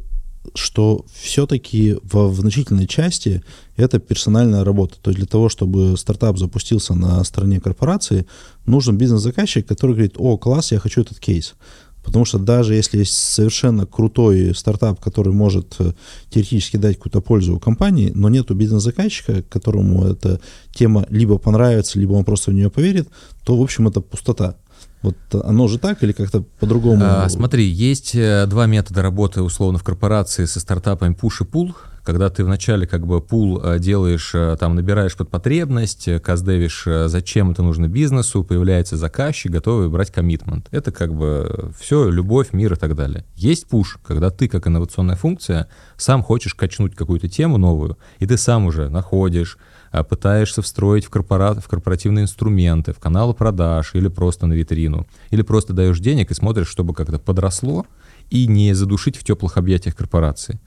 что 0.55 1.05
все-таки 1.13 1.97
в, 2.03 2.33
значительной 2.33 2.87
части 2.87 3.43
это 3.77 3.99
персональная 3.99 4.63
работа. 4.63 4.95
То 5.01 5.11
есть 5.11 5.19
для 5.19 5.27
того, 5.27 5.49
чтобы 5.49 5.97
стартап 5.97 6.37
запустился 6.37 6.93
на 6.93 7.23
стороне 7.23 7.59
корпорации, 7.59 8.25
нужен 8.65 8.97
бизнес-заказчик, 8.97 9.65
который 9.65 9.91
говорит, 9.91 10.15
о, 10.17 10.37
класс, 10.37 10.71
я 10.71 10.79
хочу 10.79 11.01
этот 11.01 11.19
кейс. 11.19 11.55
Потому 12.03 12.25
что 12.25 12.39
даже 12.39 12.73
если 12.73 12.99
есть 12.99 13.13
совершенно 13.13 13.85
крутой 13.85 14.55
стартап, 14.55 14.99
который 14.99 15.33
может 15.33 15.75
э, 15.79 15.93
теоретически 16.31 16.77
дать 16.77 16.95
какую-то 16.95 17.21
пользу 17.21 17.59
компании, 17.59 18.11
но 18.15 18.27
нету 18.29 18.55
бизнес-заказчика, 18.55 19.43
которому 19.43 20.05
эта 20.05 20.41
тема 20.73 21.05
либо 21.09 21.37
понравится, 21.37 21.99
либо 21.99 22.13
он 22.13 22.25
просто 22.25 22.51
в 22.51 22.55
нее 22.55 22.71
поверит, 22.71 23.07
то, 23.43 23.55
в 23.55 23.61
общем, 23.61 23.87
это 23.87 24.01
пустота. 24.01 24.55
Вот 25.01 25.15
оно 25.33 25.67
же 25.67 25.79
так 25.79 26.03
или 26.03 26.11
как-то 26.11 26.43
по-другому? 26.59 27.03
А, 27.03 27.27
смотри, 27.29 27.65
есть 27.65 28.13
э, 28.13 28.45
два 28.45 28.67
метода 28.67 29.01
работы 29.01 29.41
условно 29.41 29.79
в 29.79 29.83
корпорации 29.83 30.45
со 30.45 30.59
стартапами 30.59 31.15
push 31.15 31.41
и 31.41 31.43
pull 31.43 31.73
когда 32.03 32.31
ты 32.31 32.43
вначале 32.43 32.87
как 32.87 33.05
бы 33.05 33.21
пул 33.21 33.61
э, 33.63 33.77
делаешь, 33.77 34.31
э, 34.33 34.57
там 34.59 34.73
набираешь 34.73 35.15
под 35.15 35.29
потребность, 35.29 36.09
каздевишь, 36.23 36.87
зачем 37.05 37.51
это 37.51 37.61
нужно 37.61 37.87
бизнесу, 37.87 38.43
появляется 38.43 38.97
заказчик, 38.97 39.51
готовый 39.51 39.87
брать 39.87 40.09
коммитмент. 40.09 40.67
Это 40.71 40.91
как 40.91 41.13
бы 41.13 41.71
все, 41.79 42.09
любовь, 42.09 42.53
мир 42.53 42.73
и 42.73 42.75
так 42.75 42.95
далее. 42.95 43.23
Есть 43.35 43.67
пуш, 43.67 43.99
когда 44.03 44.31
ты 44.31 44.47
как 44.47 44.65
инновационная 44.65 45.15
функция 45.15 45.67
сам 45.95 46.23
хочешь 46.23 46.55
качнуть 46.55 46.95
какую-то 46.95 47.29
тему 47.29 47.59
новую, 47.59 47.99
и 48.17 48.25
ты 48.25 48.35
сам 48.35 48.65
уже 48.65 48.89
находишь, 48.89 49.59
пытаешься 49.91 50.61
встроить 50.61 51.05
в, 51.05 51.09
корпорат, 51.09 51.63
в 51.63 51.67
корпоративные 51.67 52.23
инструменты, 52.23 52.93
в 52.93 52.99
каналы 52.99 53.33
продаж 53.33 53.93
или 53.93 54.07
просто 54.07 54.47
на 54.47 54.53
витрину, 54.53 55.05
или 55.29 55.41
просто 55.41 55.73
даешь 55.73 55.99
денег 55.99 56.31
и 56.31 56.33
смотришь, 56.33 56.67
чтобы 56.67 56.93
как-то 56.93 57.19
подросло, 57.19 57.85
и 58.31 58.47
не 58.47 58.73
задушить 58.73 59.17
в 59.17 59.23
теплых 59.23 59.57
объятиях 59.57 59.95
корпорации. 59.95 60.59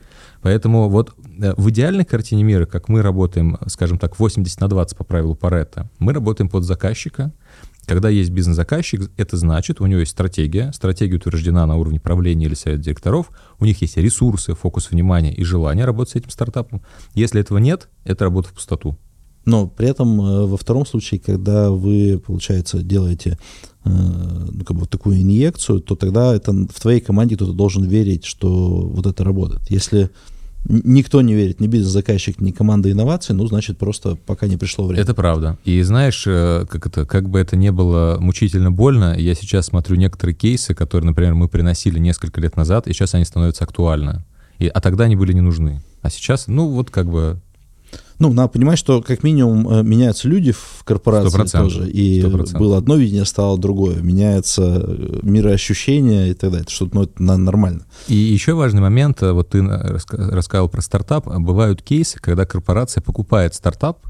Поэтому 0.42 0.90
вот 0.90 1.14
э, 1.40 1.54
в 1.56 1.70
идеальной 1.70 2.04
картине 2.04 2.44
мира, 2.44 2.66
как 2.66 2.88
мы 2.88 3.00
работаем, 3.00 3.58
скажем 3.66 3.98
так, 3.98 4.18
80 4.18 4.60
на 4.60 4.68
20 4.68 4.96
по 4.98 5.04
правилу 5.04 5.34
Паретта, 5.34 5.90
мы 5.98 6.12
работаем 6.12 6.50
под 6.50 6.64
заказчика. 6.64 7.32
Когда 7.86 8.08
есть 8.08 8.30
бизнес-заказчик, 8.30 9.10
это 9.16 9.36
значит, 9.36 9.80
у 9.80 9.86
него 9.86 10.00
есть 10.00 10.12
стратегия, 10.12 10.72
стратегия 10.72 11.16
утверждена 11.16 11.66
на 11.66 11.76
уровне 11.76 12.00
правления 12.00 12.46
или 12.46 12.54
совета 12.54 12.82
директоров, 12.82 13.30
у 13.58 13.64
них 13.64 13.80
есть 13.82 13.96
ресурсы, 13.96 14.54
фокус 14.54 14.90
внимания 14.90 15.34
и 15.34 15.44
желание 15.44 15.84
работать 15.84 16.12
с 16.12 16.16
этим 16.16 16.30
стартапом. 16.30 16.82
Если 17.14 17.40
этого 17.40 17.58
нет, 17.58 17.88
это 18.04 18.24
работа 18.24 18.50
в 18.50 18.52
пустоту. 18.52 18.98
Но 19.44 19.66
при 19.66 19.88
этом 19.88 20.20
э, 20.20 20.46
во 20.46 20.56
втором 20.56 20.86
случае, 20.86 21.20
когда 21.20 21.70
вы, 21.70 22.20
получается, 22.24 22.82
делаете 22.82 23.38
э, 23.84 23.90
ну, 23.90 24.64
как 24.64 24.76
бы 24.76 24.86
такую 24.86 25.20
инъекцию, 25.20 25.80
то 25.80 25.96
тогда 25.96 26.34
это 26.34 26.52
в 26.52 26.80
твоей 26.80 27.00
команде 27.00 27.36
кто-то 27.36 27.52
должен 27.52 27.84
верить, 27.84 28.24
что 28.24 28.48
вот 28.48 29.06
это 29.06 29.24
работает. 29.24 29.70
Если 29.70 30.10
никто 30.66 31.20
не 31.20 31.34
верит, 31.34 31.60
ни 31.60 31.66
бизнес-заказчик, 31.66 32.40
ни 32.40 32.50
команда 32.50 32.90
инноваций, 32.90 33.34
ну, 33.34 33.46
значит, 33.46 33.76
просто 33.76 34.16
пока 34.16 34.46
не 34.46 34.56
пришло 34.56 34.86
время. 34.86 35.02
Это 35.02 35.14
правда. 35.14 35.58
И 35.64 35.82
знаешь, 35.82 36.24
э, 36.26 36.66
как, 36.68 36.86
это, 36.86 37.04
как 37.04 37.28
бы 37.28 37.38
это 37.38 37.56
не 37.56 37.70
было 37.70 38.16
мучительно 38.18 38.72
больно, 38.72 39.14
я 39.18 39.34
сейчас 39.34 39.66
смотрю 39.66 39.96
некоторые 39.96 40.34
кейсы, 40.34 40.74
которые, 40.74 41.08
например, 41.08 41.34
мы 41.34 41.48
приносили 41.48 41.98
несколько 41.98 42.40
лет 42.40 42.56
назад, 42.56 42.86
и 42.86 42.92
сейчас 42.92 43.14
они 43.14 43.24
становятся 43.24 43.64
актуальны. 43.64 44.24
И, 44.58 44.68
а 44.68 44.80
тогда 44.80 45.04
они 45.04 45.16
были 45.16 45.32
не 45.32 45.40
нужны. 45.40 45.82
А 46.02 46.10
сейчас, 46.10 46.46
ну, 46.46 46.68
вот 46.68 46.90
как 46.90 47.10
бы 47.10 47.40
ну, 48.18 48.32
надо 48.32 48.48
понимать, 48.48 48.78
что 48.78 49.02
как 49.02 49.22
минимум 49.22 49.68
э, 49.68 49.82
меняются 49.82 50.28
люди 50.28 50.52
в 50.52 50.82
корпорации 50.84 51.42
100%, 51.42 51.62
тоже. 51.62 51.90
И 51.90 52.22
100%. 52.22 52.58
было 52.58 52.78
одно 52.78 52.96
видение, 52.96 53.24
стало 53.24 53.58
другое. 53.58 54.00
Меняется 54.00 54.84
э, 54.86 55.18
мироощущение 55.22 56.30
и 56.30 56.34
так 56.34 56.50
далее. 56.50 56.62
Это 56.62 56.72
что-то 56.72 56.94
ну, 56.94 57.02
это 57.02 57.22
нормально. 57.22 57.86
И 58.08 58.14
еще 58.14 58.54
важный 58.54 58.80
момент, 58.80 59.22
э, 59.22 59.32
вот 59.32 59.50
ты 59.50 59.62
рассказал 59.62 60.68
про 60.68 60.80
стартап. 60.80 61.26
Бывают 61.26 61.82
кейсы, 61.82 62.18
когда 62.20 62.46
корпорация 62.46 63.00
покупает 63.00 63.54
стартап, 63.54 64.06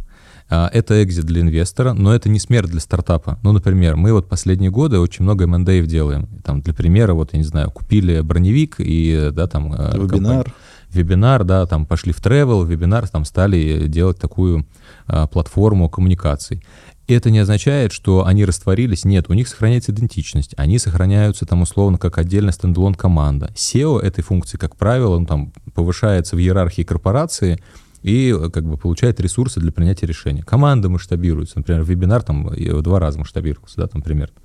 а, 0.51 0.69
это 0.73 1.03
экзит 1.03 1.25
для 1.25 1.41
инвестора, 1.41 1.95
но 1.95 2.15
это 2.15 2.29
не 2.29 2.39
смерть 2.39 2.71
для 2.71 2.81
стартапа. 2.81 3.39
Ну, 3.43 3.53
например, 3.53 3.97
мы 3.97 4.13
вот 4.13 4.29
последние 4.29 4.71
годы 4.71 4.99
очень 4.99 5.25
много 5.25 5.45
M&A 5.45 5.81
делаем. 5.87 6.29
Там, 6.45 6.61
для 6.61 6.75
примера, 6.75 7.15
вот, 7.15 7.33
я 7.33 7.39
не 7.39 7.45
знаю, 7.45 7.71
купили 7.71 8.21
броневик 8.21 8.77
и, 8.79 9.31
да, 9.33 9.47
там... 9.47 9.71
Вебинар. 9.71 10.45
Компания, 10.45 10.55
вебинар, 10.95 11.45
да, 11.45 11.67
там 11.67 11.87
пошли 11.87 12.13
в 12.13 12.21
travel, 12.21 12.67
вебинар, 12.67 13.09
там 13.09 13.25
стали 13.25 13.87
делать 13.87 14.19
такую 14.19 14.67
а, 15.07 15.27
платформу 15.27 15.89
коммуникаций. 15.89 16.63
Это 17.07 17.31
не 17.31 17.39
означает, 17.39 17.93
что 17.93 18.25
они 18.25 18.45
растворились. 18.45 19.05
Нет, 19.05 19.27
у 19.29 19.35
них 19.35 19.49
сохраняется 19.49 19.93
идентичность. 19.93 20.55
Они 20.57 20.79
сохраняются 20.79 21.45
там 21.45 21.61
условно 21.63 21.99
как 21.99 22.17
отдельная 22.17 22.53
стендалон 22.53 22.95
команда. 22.95 23.53
SEO 23.55 24.01
этой 24.01 24.23
функции, 24.23 24.57
как 24.57 24.77
правило, 24.77 25.17
он 25.17 25.27
там 25.27 25.53
повышается 25.75 26.35
в 26.35 26.39
иерархии 26.39 26.83
корпорации 26.83 27.61
и 28.03 28.35
как 28.53 28.65
бы 28.65 28.79
получает 28.79 29.21
ресурсы 29.21 29.61
для 29.61 29.73
принятия 29.73 30.07
решений. 30.07 30.43
Команда 30.43 30.89
масштабируется. 30.89 31.59
Например, 31.59 31.83
вебинар 31.83 32.23
там 32.23 32.47
в 32.47 32.83
два 32.83 32.99
раза 33.01 33.19
масштабировался, 33.19 33.77
да, 33.79 33.87
там 33.87 34.01
примерно. 34.01 34.37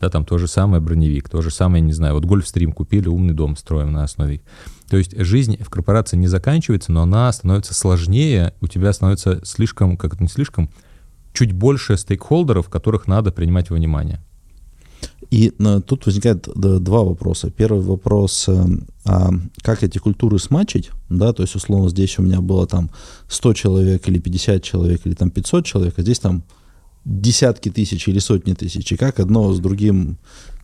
Да, 0.00 0.10
там 0.10 0.24
то 0.24 0.38
же 0.38 0.46
самое 0.46 0.80
броневик, 0.80 1.28
то 1.28 1.42
же 1.42 1.50
самое, 1.50 1.82
не 1.82 1.92
знаю, 1.92 2.14
вот 2.14 2.24
Гольфстрим 2.24 2.72
купили, 2.72 3.08
умный 3.08 3.34
дом 3.34 3.56
строим 3.56 3.92
на 3.92 4.04
основе 4.04 4.42
то 4.88 4.96
есть 4.96 5.16
жизнь 5.16 5.62
в 5.62 5.68
корпорации 5.68 6.16
не 6.16 6.28
заканчивается, 6.28 6.92
но 6.92 7.02
она 7.02 7.30
становится 7.32 7.74
сложнее, 7.74 8.54
у 8.60 8.66
тебя 8.66 8.92
становится 8.92 9.40
слишком, 9.44 9.96
как 9.96 10.14
это 10.14 10.22
не 10.22 10.28
слишком, 10.28 10.70
чуть 11.34 11.52
больше 11.52 11.96
стейкхолдеров, 11.96 12.68
которых 12.68 13.06
надо 13.06 13.30
принимать 13.30 13.70
во 13.70 13.76
внимание. 13.76 14.20
И 15.30 15.48
uh, 15.48 15.80
тут 15.82 16.06
возникает 16.06 16.48
два 16.54 17.02
вопроса. 17.02 17.50
Первый 17.50 17.82
вопрос, 17.82 18.48
uh, 18.48 18.84
а 19.04 19.30
как 19.62 19.84
эти 19.84 19.98
культуры 19.98 20.38
смачить, 20.38 20.90
да, 21.10 21.32
то 21.32 21.42
есть, 21.42 21.54
условно, 21.54 21.90
здесь 21.90 22.18
у 22.18 22.22
меня 22.22 22.40
было 22.40 22.66
там 22.66 22.90
100 23.28 23.52
человек 23.54 24.08
или 24.08 24.18
50 24.18 24.62
человек 24.62 25.02
или 25.04 25.14
там 25.14 25.30
500 25.30 25.66
человек, 25.66 25.94
а 25.98 26.02
здесь 26.02 26.18
там 26.18 26.42
десятки 27.08 27.70
тысяч 27.70 28.06
или 28.06 28.18
сотни 28.18 28.52
тысяч, 28.52 28.92
и 28.92 28.96
как 28.96 29.18
одно 29.18 29.52
с 29.52 29.60
другим 29.60 30.18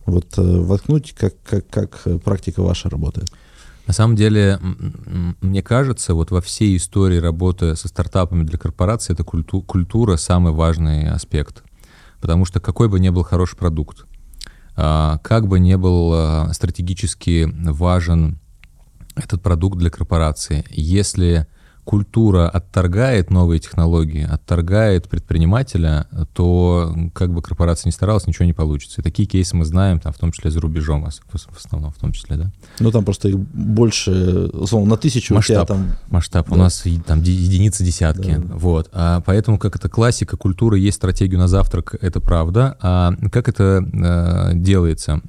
вот 0.05 0.37
э, 0.37 0.41
воткнуть, 0.41 1.13
как, 1.13 1.33
как, 1.43 1.67
как 1.67 2.21
практика 2.23 2.61
ваша 2.61 2.89
работает? 2.89 3.31
На 3.87 3.93
самом 3.93 4.15
деле, 4.15 4.59
мне 5.41 5.61
кажется, 5.61 6.13
вот 6.15 6.31
во 6.31 6.41
всей 6.41 6.77
истории 6.77 7.17
работы 7.17 7.75
со 7.75 7.87
стартапами 7.87 8.43
для 8.43 8.57
корпораций 8.57 9.13
это 9.13 9.23
культу 9.23 9.61
культура 9.61 10.17
самый 10.17 10.53
важный 10.53 11.07
аспект. 11.07 11.63
Потому 12.19 12.45
что 12.45 12.59
какой 12.59 12.89
бы 12.89 12.99
ни 12.99 13.09
был 13.09 13.23
хороший 13.23 13.57
продукт, 13.57 14.05
а, 14.75 15.19
как 15.19 15.47
бы 15.47 15.59
ни 15.59 15.75
был 15.75 16.11
а, 16.13 16.53
стратегически 16.53 17.47
важен 17.53 18.39
этот 19.15 19.43
продукт 19.43 19.77
для 19.77 19.91
корпорации, 19.91 20.65
если 20.69 21.47
культура 21.85 22.49
отторгает 22.49 23.29
новые 23.29 23.59
технологии, 23.59 24.27
отторгает 24.27 25.07
предпринимателя, 25.07 26.07
то 26.33 26.93
как 27.13 27.31
бы 27.31 27.41
корпорация 27.41 27.87
не 27.87 27.91
старалась, 27.91 28.27
ничего 28.27 28.45
не 28.45 28.53
получится. 28.53 29.01
И 29.01 29.03
такие 29.03 29.27
кейсы 29.27 29.55
мы 29.55 29.65
знаем, 29.65 29.99
там, 29.99 30.11
в 30.11 30.17
том 30.17 30.31
числе 30.31 30.51
за 30.51 30.59
рубежом, 30.59 31.05
в 31.05 31.57
основном, 31.57 31.91
в 31.91 31.97
том 31.97 32.11
числе, 32.11 32.37
да. 32.37 32.51
Ну, 32.79 32.91
там 32.91 33.05
просто 33.05 33.29
их 33.29 33.37
больше, 33.37 34.49
условно, 34.51 34.89
на 34.89 34.97
тысячу 34.97 35.35
масштаб, 35.35 35.63
у 35.63 35.65
тебя 35.65 35.75
там... 35.75 35.95
Масштаб, 36.09 36.49
да. 36.49 36.55
у 36.55 36.57
нас 36.57 36.83
там 37.05 37.21
единицы, 37.21 37.83
десятки, 37.83 38.35
да. 38.35 38.55
вот. 38.55 38.89
А 38.91 39.21
поэтому 39.21 39.59
как 39.59 39.75
это 39.75 39.87
классика 39.87 40.37
культуры, 40.37 40.79
есть 40.79 40.97
стратегию 40.97 41.39
на 41.39 41.47
завтрак, 41.47 41.95
это 42.01 42.19
правда. 42.19 42.77
А 42.81 43.13
как 43.31 43.47
это 43.47 43.85
э, 43.93 44.55
делается? 44.55 45.21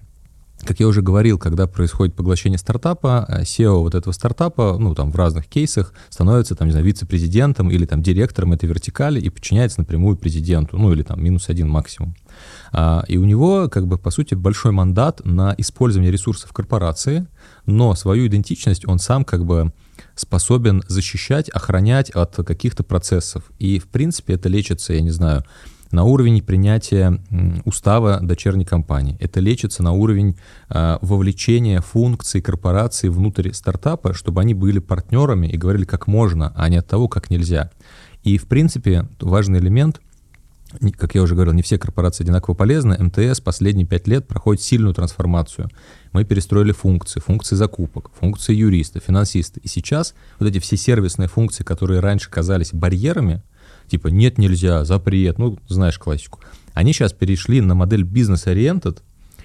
Как 0.67 0.81
я 0.81 0.89
уже 0.89 1.01
говорил, 1.01 1.39
когда 1.39 1.67
происходит 1.67 2.15
поглощение 2.15 2.59
стартапа, 2.59 3.27
SEO 3.43 3.81
вот 3.81 3.95
этого 3.95 4.13
стартапа, 4.13 4.77
ну, 4.79 4.95
там, 4.95 5.13
в 5.13 5.17
разных 5.17 5.47
кейсах 5.47 5.95
становится, 6.11 6.55
там, 6.55 6.67
не 6.67 6.73
знаю, 6.73 6.85
вице-президентом 6.85 7.71
или 7.71 7.87
там 7.87 8.03
директором 8.03 8.53
этой 8.53 8.69
вертикали 8.69 9.21
и 9.21 9.31
подчиняется 9.31 9.81
напрямую 9.81 10.17
президенту, 10.17 10.77
ну, 10.77 10.93
или 10.93 11.03
там 11.03 11.23
минус 11.23 11.49
один 11.49 11.69
максимум. 11.69 12.15
А, 12.73 13.05
и 13.07 13.17
у 13.17 13.25
него, 13.25 13.69
как 13.69 13.87
бы, 13.87 13.97
по 13.97 14.11
сути, 14.11 14.35
большой 14.35 14.73
мандат 14.73 15.21
на 15.25 15.55
использование 15.57 16.11
ресурсов 16.11 16.53
корпорации, 16.53 17.27
но 17.65 17.95
свою 17.95 18.27
идентичность 18.27 18.87
он 18.87 18.99
сам, 18.99 19.25
как 19.25 19.45
бы, 19.45 19.73
способен 20.15 20.83
защищать, 20.89 21.49
охранять 21.49 22.11
от 22.11 22.37
каких-то 22.37 22.83
процессов. 22.83 23.45
И, 23.59 23.79
в 23.79 23.87
принципе, 23.87 24.35
это 24.35 24.49
лечится, 24.49 24.93
я 24.93 25.01
не 25.01 25.11
знаю, 25.11 25.45
на 25.90 26.05
уровень 26.05 26.42
принятия 26.42 27.20
устава 27.64 28.20
дочерней 28.20 28.64
компании. 28.64 29.16
Это 29.20 29.40
лечится 29.40 29.83
на 29.83 29.92
уровень 29.92 30.37
э, 30.68 30.99
вовлечения 31.01 31.81
функций 31.81 32.40
корпорации 32.40 33.09
внутрь 33.09 33.53
стартапа, 33.53 34.14
чтобы 34.14 34.40
они 34.40 34.55
были 34.55 34.79
партнерами 34.79 35.46
и 35.46 35.57
говорили 35.57 35.85
как 35.85 36.07
можно, 36.07 36.53
а 36.57 36.68
не 36.68 36.77
от 36.77 36.87
того, 36.87 37.09
как 37.09 37.31
нельзя. 37.31 37.70
И, 38.22 38.38
в 38.38 38.46
принципе, 38.46 39.09
важный 39.20 39.61
элемент 39.61 40.01
как 40.99 41.14
я 41.14 41.22
уже 41.22 41.35
говорил, 41.35 41.55
не 41.55 41.62
все 41.62 41.79
корпорации 41.79 42.25
одинаково 42.25 42.55
полезны. 42.55 42.96
МТС 42.99 43.40
последние 43.40 43.87
пять 43.87 44.09
лет 44.09 44.27
проходит 44.27 44.62
сильную 44.62 44.94
трансформацию. 44.94 45.70
Мы 46.12 46.25
перестроили 46.25 46.72
функции, 46.72 47.20
функции 47.20 47.57
закупок, 47.57 48.11
функции 48.18 48.55
юриста, 48.55 49.01
финансиста. 49.01 49.61
И 49.61 49.68
сейчас 49.68 50.14
вот 50.38 50.49
эти 50.49 50.59
все 50.59 50.77
сервисные 50.77 51.29
функции, 51.29 51.62
которые 51.62 52.01
раньше 52.01 52.31
казались 52.31 52.72
барьерами, 52.72 53.42
типа 53.88 54.09
нет, 54.09 54.38
нельзя, 54.38 54.85
запрет, 54.85 55.38
ну, 55.38 55.59
знаешь 55.68 55.99
классику, 55.99 56.40
они 56.75 56.92
сейчас 56.92 57.12
перешли 57.12 57.61
на 57.61 57.75
модель 57.75 58.03
бизнес-ориентед 58.03 59.03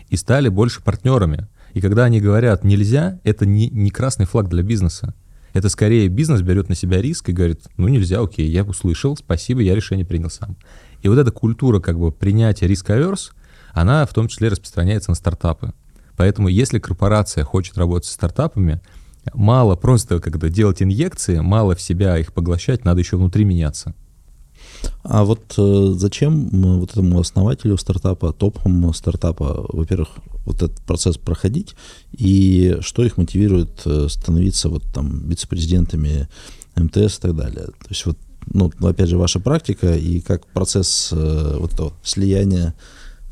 и 0.09 0.17
стали 0.17 0.49
больше 0.49 0.83
партнерами. 0.83 1.47
И 1.73 1.79
когда 1.79 2.03
они 2.03 2.19
говорят 2.19 2.65
«нельзя», 2.65 3.19
это 3.23 3.45
не, 3.45 3.69
не 3.69 3.89
красный 3.89 4.25
флаг 4.25 4.49
для 4.49 4.61
бизнеса. 4.61 5.15
Это 5.53 5.69
скорее 5.69 6.07
бизнес 6.07 6.41
берет 6.41 6.69
на 6.69 6.75
себя 6.75 7.01
риск 7.01 7.29
и 7.29 7.33
говорит, 7.33 7.61
ну 7.77 7.87
нельзя, 7.87 8.19
окей, 8.21 8.49
я 8.49 8.63
услышал, 8.63 9.17
спасибо, 9.17 9.61
я 9.61 9.75
решение 9.75 10.05
принял 10.05 10.29
сам. 10.29 10.57
И 11.01 11.07
вот 11.07 11.17
эта 11.17 11.31
культура 11.31 11.79
как 11.79 11.99
бы 11.99 12.11
принятия 12.11 12.67
риск-аверс, 12.67 13.31
она 13.73 14.05
в 14.05 14.13
том 14.13 14.27
числе 14.27 14.49
распространяется 14.49 15.11
на 15.11 15.15
стартапы. 15.15 15.73
Поэтому 16.15 16.47
если 16.47 16.79
корпорация 16.79 17.43
хочет 17.43 17.77
работать 17.77 18.09
с 18.09 18.13
стартапами, 18.13 18.81
мало 19.33 19.75
просто 19.75 20.19
когда 20.19 20.49
делать 20.49 20.81
инъекции, 20.81 21.39
мало 21.39 21.75
в 21.75 21.81
себя 21.81 22.17
их 22.17 22.33
поглощать, 22.33 22.85
надо 22.85 22.99
еще 22.99 23.17
внутри 23.17 23.45
меняться. 23.45 23.95
А 25.03 25.23
вот 25.23 25.53
э, 25.57 25.93
зачем 25.95 26.49
вот 26.79 26.91
этому 26.91 27.19
основателю 27.19 27.77
стартапа, 27.77 28.33
топовому 28.33 28.93
стартапа, 28.93 29.65
во-первых, 29.69 30.09
вот 30.45 30.57
этот 30.57 30.79
процесс 30.81 31.17
проходить, 31.17 31.75
и 32.11 32.77
что 32.81 33.03
их 33.03 33.17
мотивирует 33.17 33.81
э, 33.85 34.07
становиться 34.09 34.69
вот 34.69 34.83
там 34.93 35.27
вице-президентами 35.27 36.27
МТС 36.75 37.17
и 37.17 37.21
так 37.21 37.35
далее? 37.35 37.65
То 37.65 37.87
есть 37.89 38.05
вот, 38.05 38.17
ну, 38.47 38.71
опять 38.81 39.09
же, 39.09 39.17
ваша 39.17 39.39
практика 39.39 39.95
и 39.95 40.21
как 40.21 40.47
процесс 40.47 41.09
э, 41.11 41.57
вот 41.59 41.73
этого 41.73 41.93
слияния 42.03 42.73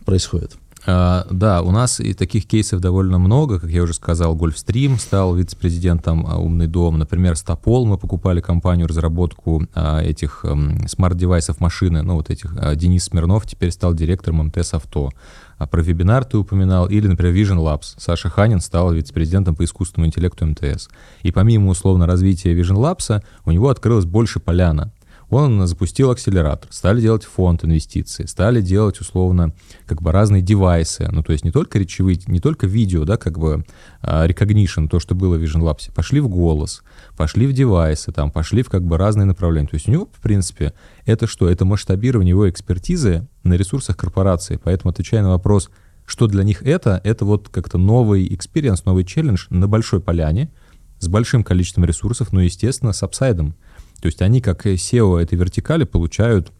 происходит. 0.06 0.56
А, 0.86 1.28
да, 1.30 1.62
у 1.62 1.72
нас 1.72 2.00
и 2.00 2.14
таких 2.14 2.46
кейсов 2.46 2.80
довольно 2.80 3.20
много. 3.20 3.60
Как 3.60 3.70
я 3.70 3.84
уже 3.84 3.94
сказал, 3.94 4.36
Гольфстрим 4.36 4.98
стал 4.98 5.36
вице-президентом 5.36 6.26
а, 6.28 6.38
«Умный 6.38 6.68
дом». 6.68 6.98
Например, 6.98 7.36
Стопол 7.36 7.86
мы 7.86 7.98
покупали 7.98 8.42
компанию 8.42 8.88
разработку 8.88 9.68
а, 9.74 10.02
этих 10.02 10.46
смарт-девайсов 10.88 11.60
машины, 11.60 12.02
ну 12.02 12.16
вот 12.16 12.30
этих. 12.30 12.56
Денис 12.76 13.06
Смирнов 13.06 13.46
теперь 13.46 13.72
стал 13.72 13.94
директором 13.94 14.46
МТС 14.46 14.74
«Авто». 14.74 15.12
А 15.58 15.68
про 15.68 15.82
вебинар 15.82 16.24
ты 16.24 16.38
упоминал, 16.38 16.88
или, 16.88 17.06
например, 17.06 17.36
Vision 17.36 17.58
Labs. 17.58 17.96
Саша 17.98 18.30
Ханин 18.30 18.62
стал 18.62 18.94
вице-президентом 18.94 19.56
по 19.56 19.66
искусственному 19.66 20.08
интеллекту 20.08 20.46
МТС. 20.46 20.88
И 21.22 21.34
помимо 21.34 21.70
условно 21.70 22.08
развития 22.08 22.58
Vision 22.58 22.78
Labs, 22.78 23.22
у 23.44 23.52
него 23.52 23.68
открылось 23.68 24.06
больше 24.06 24.40
поляна. 24.40 24.94
Он 25.30 25.68
запустил 25.68 26.10
акселератор, 26.10 26.72
стали 26.72 27.02
делать 27.02 27.24
фонд 27.24 27.64
инвестиций, 27.64 28.28
стали 28.28 28.62
делать 28.62 29.00
условно 29.00 29.54
как 29.86 30.02
бы 30.02 30.12
разные 30.12 30.42
девайсы, 30.42 31.08
ну 31.12 31.22
то 31.22 31.32
есть 31.32 31.44
не 31.44 31.52
только 31.52 31.78
речевые, 31.78 32.20
не 32.28 32.40
только 32.40 32.66
видео, 32.66 33.06
да, 33.06 33.18
как 33.18 33.38
бы 33.38 33.64
uh, 34.02 34.28
recognition, 34.28 34.88
то, 34.88 35.00
что 35.00 35.14
было 35.14 35.38
в 35.38 35.44
Vision 35.44 35.62
Labs, 35.62 35.92
пошли 35.94 36.20
в 36.20 36.30
голос, 36.30 36.84
пошли 37.16 37.46
в 37.46 37.54
девайсы, 37.54 38.12
там, 38.12 38.32
пошли 38.32 38.64
в 38.64 38.70
как 38.70 38.84
бы 38.84 38.98
разные 38.98 39.26
направления. 39.26 39.68
То 39.68 39.76
есть 39.76 39.88
у 39.88 39.92
него, 39.92 40.10
в 40.12 40.22
принципе, 40.22 40.74
это 41.06 41.28
что? 41.28 41.48
Это 41.48 41.66
масштабирование 41.66 42.32
его 42.32 42.50
экспертизы 42.50 43.28
на 43.44 43.54
ресурсах 43.54 43.98
корпорации. 43.98 44.60
Поэтому, 44.64 44.92
отвечая 44.92 45.22
на 45.22 45.30
вопрос, 45.30 45.70
что 46.06 46.28
для 46.28 46.44
них 46.44 46.64
это, 46.64 47.00
это 47.04 47.26
вот 47.26 47.50
как-то 47.50 47.78
новый 47.78 48.34
experience, 48.34 48.86
новый 48.86 49.04
челлендж 49.04 49.46
на 49.50 49.68
большой 49.68 50.02
поляне, 50.02 50.52
с 51.00 51.08
большим 51.08 51.44
количеством 51.44 51.86
ресурсов, 51.86 52.34
но, 52.34 52.42
естественно, 52.42 52.94
с 52.94 53.04
upside 53.04 53.38
ом. 53.38 53.56
То 54.02 54.08
есть 54.08 54.22
они, 54.22 54.42
как 54.42 54.66
CEO 54.66 55.20
этой 55.20 55.36
вертикали, 55.36 55.84
получают 55.84 56.52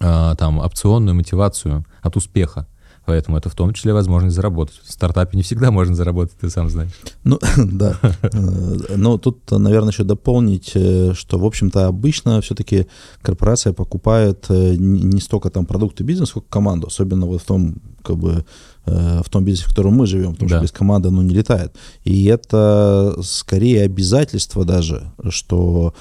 а, 0.00 0.34
там 0.36 0.58
опционную 0.58 1.14
мотивацию 1.14 1.84
от 2.02 2.16
успеха. 2.16 2.66
Поэтому 3.04 3.36
это 3.36 3.48
в 3.48 3.54
том 3.54 3.72
числе 3.72 3.92
возможность 3.92 4.36
заработать. 4.36 4.80
В 4.84 4.92
стартапе 4.92 5.36
не 5.36 5.42
всегда 5.42 5.72
можно 5.72 5.94
заработать, 5.94 6.36
ты 6.40 6.48
сам 6.48 6.70
знаешь. 6.70 6.92
Ну, 7.24 7.38
да. 7.56 7.96
Э, 8.22 8.96
но 8.96 9.18
тут, 9.18 9.50
наверное, 9.50 9.90
еще 9.90 10.04
дополнить, 10.04 10.70
э, 10.74 11.12
что, 11.14 11.38
в 11.38 11.44
общем-то, 11.44 11.88
обычно 11.88 12.40
все-таки 12.40 12.86
корпорация 13.20 13.72
покупает 13.72 14.46
э, 14.50 14.76
не 14.76 15.20
столько 15.20 15.50
там 15.50 15.66
продукты 15.66 16.04
бизнеса, 16.04 16.30
сколько 16.30 16.48
команду, 16.48 16.86
особенно 16.86 17.26
вот 17.26 17.42
в 17.42 17.44
том, 17.44 17.74
как 18.02 18.16
бы, 18.18 18.44
в 18.84 19.30
том 19.30 19.44
бизнесе, 19.44 19.66
в 19.66 19.68
котором 19.68 19.94
мы 19.94 20.06
живем, 20.06 20.32
потому 20.32 20.48
да. 20.48 20.56
что 20.56 20.62
без 20.62 20.72
команды 20.72 21.08
оно 21.08 21.22
не 21.22 21.34
летает. 21.34 21.72
И 22.02 22.24
это 22.24 23.14
скорее 23.22 23.84
обязательство 23.84 24.64
даже, 24.64 25.12
что 25.28 25.94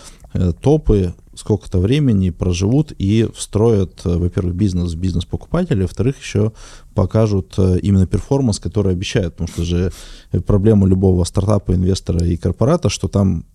топы 0.61 1.13
сколько-то 1.35 1.79
времени 1.79 2.29
проживут 2.29 2.93
и 2.97 3.27
встроят, 3.35 4.01
э, 4.05 4.17
во-первых, 4.17 4.55
бизнес 4.55 4.93
в 4.93 4.97
бизнес 4.97 5.25
покупателя, 5.25 5.83
во-вторых, 5.83 6.19
еще 6.19 6.51
покажут 6.93 7.53
э, 7.57 7.79
именно 7.81 8.05
перформанс, 8.05 8.59
который 8.59 8.93
обещают, 8.93 9.35
потому 9.35 9.47
что 9.47 9.63
же 9.63 9.91
проблема 10.45 10.87
любого 10.87 11.23
стартапа, 11.23 11.73
инвестора 11.73 12.25
и 12.25 12.37
корпората, 12.37 12.89
что 12.89 13.07
там 13.07 13.45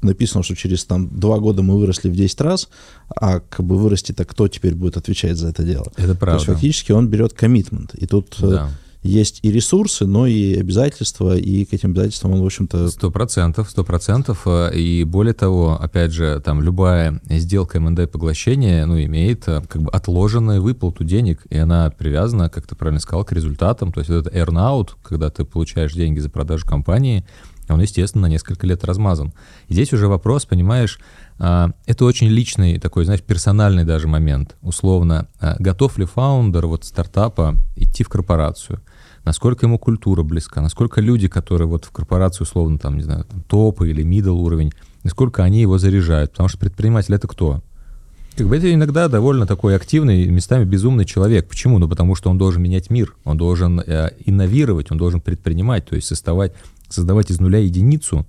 написано, 0.00 0.42
что 0.42 0.54
через 0.54 0.84
там 0.84 1.08
два 1.18 1.38
года 1.38 1.62
мы 1.62 1.78
выросли 1.78 2.08
в 2.08 2.14
10 2.14 2.40
раз, 2.42 2.68
а 3.08 3.40
как 3.40 3.64
бы 3.64 3.76
вырасти-то 3.76 4.24
кто 4.24 4.48
теперь 4.48 4.74
будет 4.74 4.96
отвечать 4.96 5.36
за 5.36 5.48
это 5.48 5.62
дело? 5.64 5.86
Это 5.96 6.14
правда. 6.14 6.24
То 6.24 6.34
есть 6.34 6.46
фактически 6.46 6.92
он 6.92 7.08
берет 7.08 7.32
коммитмент. 7.32 7.94
И 7.94 8.06
тут 8.06 8.36
да 8.38 8.70
есть 9.04 9.40
и 9.42 9.52
ресурсы, 9.52 10.06
но 10.06 10.26
и 10.26 10.58
обязательства, 10.58 11.36
и 11.36 11.66
к 11.66 11.74
этим 11.74 11.90
обязательствам 11.90 12.32
он, 12.32 12.40
в 12.40 12.46
общем-то... 12.46 12.88
Сто 12.88 13.10
процентов, 13.10 13.68
сто 13.68 13.84
процентов. 13.84 14.44
Э, 14.46 14.74
и 14.74 15.04
более 15.04 15.34
того, 15.34 15.78
опять 15.78 16.10
же, 16.10 16.40
там 16.42 16.62
любая 16.62 17.20
сделка 17.28 17.78
МНД 17.78 18.10
поглощения, 18.10 18.86
ну, 18.86 18.98
имеет 18.98 19.46
э, 19.46 19.62
как 19.68 19.82
бы 19.82 19.90
отложенную 19.90 20.62
выплату 20.62 21.04
денег, 21.04 21.42
и 21.50 21.58
она 21.58 21.90
привязана, 21.90 22.48
как 22.48 22.66
ты 22.66 22.74
правильно 22.74 22.98
сказал, 22.98 23.24
к 23.24 23.32
результатам. 23.32 23.92
То 23.92 24.00
есть 24.00 24.10
это 24.10 24.30
earn-out, 24.30 24.92
когда 25.02 25.28
ты 25.28 25.44
получаешь 25.44 25.92
деньги 25.92 26.18
за 26.18 26.30
продажу 26.30 26.66
компании, 26.66 27.26
он, 27.68 27.80
естественно, 27.82 28.22
на 28.22 28.30
несколько 28.30 28.66
лет 28.66 28.84
размазан. 28.84 29.34
И 29.68 29.74
здесь 29.74 29.92
уже 29.92 30.08
вопрос, 30.08 30.46
понимаешь, 30.46 30.98
э, 31.40 31.66
это 31.84 32.06
очень 32.06 32.28
личный 32.28 32.78
такой, 32.78 33.04
знаешь, 33.04 33.22
персональный 33.22 33.84
даже 33.84 34.08
момент. 34.08 34.56
Условно, 34.62 35.28
готов 35.58 35.98
ли 35.98 36.06
фаундер 36.06 36.66
вот 36.66 36.86
стартапа 36.86 37.56
идти 37.76 38.02
в 38.02 38.08
корпорацию– 38.08 38.80
насколько 39.24 39.66
ему 39.66 39.78
культура 39.78 40.22
близка, 40.22 40.60
насколько 40.60 41.00
люди, 41.00 41.28
которые 41.28 41.68
вот 41.68 41.84
в 41.84 41.90
корпорации 41.90 42.44
условно 42.44 42.78
там, 42.78 42.96
не 42.96 43.02
знаю, 43.02 43.24
там, 43.24 43.42
топы 43.42 43.90
или 43.90 44.04
middle 44.04 44.40
уровень, 44.40 44.72
насколько 45.02 45.42
они 45.42 45.60
его 45.60 45.78
заряжают. 45.78 46.32
Потому 46.32 46.48
что 46.48 46.58
предприниматель 46.58 47.14
это 47.14 47.28
кто? 47.28 47.62
Как 48.36 48.48
бы 48.48 48.56
это 48.56 48.72
иногда 48.72 49.08
довольно 49.08 49.46
такой 49.46 49.76
активный, 49.76 50.26
местами 50.26 50.64
безумный 50.64 51.04
человек. 51.04 51.48
Почему? 51.48 51.78
Ну, 51.78 51.88
потому 51.88 52.16
что 52.16 52.30
он 52.30 52.38
должен 52.38 52.62
менять 52.62 52.90
мир, 52.90 53.14
он 53.24 53.36
должен 53.36 53.80
э, 53.80 54.10
инновировать, 54.24 54.90
он 54.90 54.98
должен 54.98 55.20
предпринимать, 55.20 55.86
то 55.86 55.94
есть 55.94 56.08
создавать, 56.08 56.52
создавать 56.88 57.30
из 57.30 57.38
нуля 57.38 57.60
единицу, 57.60 58.26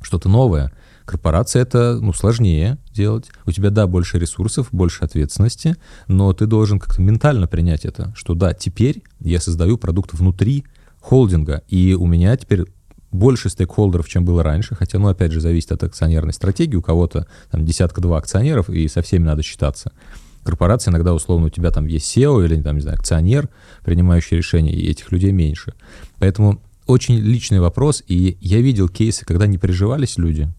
что-то 0.00 0.28
новое. 0.28 0.72
Корпорация 1.12 1.60
это 1.60 1.98
ну, 2.00 2.14
сложнее 2.14 2.78
делать. 2.90 3.28
У 3.44 3.52
тебя, 3.52 3.68
да, 3.68 3.86
больше 3.86 4.18
ресурсов, 4.18 4.68
больше 4.72 5.04
ответственности, 5.04 5.76
но 6.08 6.32
ты 6.32 6.46
должен 6.46 6.78
как-то 6.78 7.02
ментально 7.02 7.46
принять 7.46 7.84
это, 7.84 8.14
что 8.16 8.32
да, 8.32 8.54
теперь 8.54 9.02
я 9.20 9.38
создаю 9.38 9.76
продукт 9.76 10.14
внутри 10.14 10.64
холдинга, 11.00 11.64
и 11.68 11.92
у 11.92 12.06
меня 12.06 12.34
теперь 12.38 12.64
больше 13.10 13.50
стейкхолдеров, 13.50 14.08
чем 14.08 14.24
было 14.24 14.42
раньше, 14.42 14.74
хотя, 14.74 14.98
ну, 14.98 15.08
опять 15.08 15.32
же, 15.32 15.42
зависит 15.42 15.70
от 15.72 15.82
акционерной 15.82 16.32
стратегии, 16.32 16.76
у 16.76 16.82
кого-то 16.82 17.26
там 17.50 17.66
десятка-два 17.66 18.16
акционеров, 18.16 18.70
и 18.70 18.88
со 18.88 19.02
всеми 19.02 19.24
надо 19.24 19.42
считаться. 19.42 19.92
Корпорация 20.44 20.92
иногда, 20.92 21.12
условно, 21.12 21.48
у 21.48 21.50
тебя 21.50 21.70
там 21.72 21.84
есть 21.84 22.16
SEO 22.16 22.42
или, 22.42 22.58
там, 22.62 22.76
не 22.76 22.80
знаю, 22.80 22.96
акционер, 22.96 23.50
принимающий 23.84 24.38
решения, 24.38 24.72
и 24.72 24.88
этих 24.88 25.12
людей 25.12 25.32
меньше. 25.32 25.74
Поэтому 26.18 26.62
очень 26.86 27.16
личный 27.16 27.60
вопрос, 27.60 28.02
и 28.08 28.38
я 28.40 28.62
видел 28.62 28.88
кейсы, 28.88 29.26
когда 29.26 29.46
не 29.46 29.58
приживались 29.58 30.16
люди, 30.16 30.50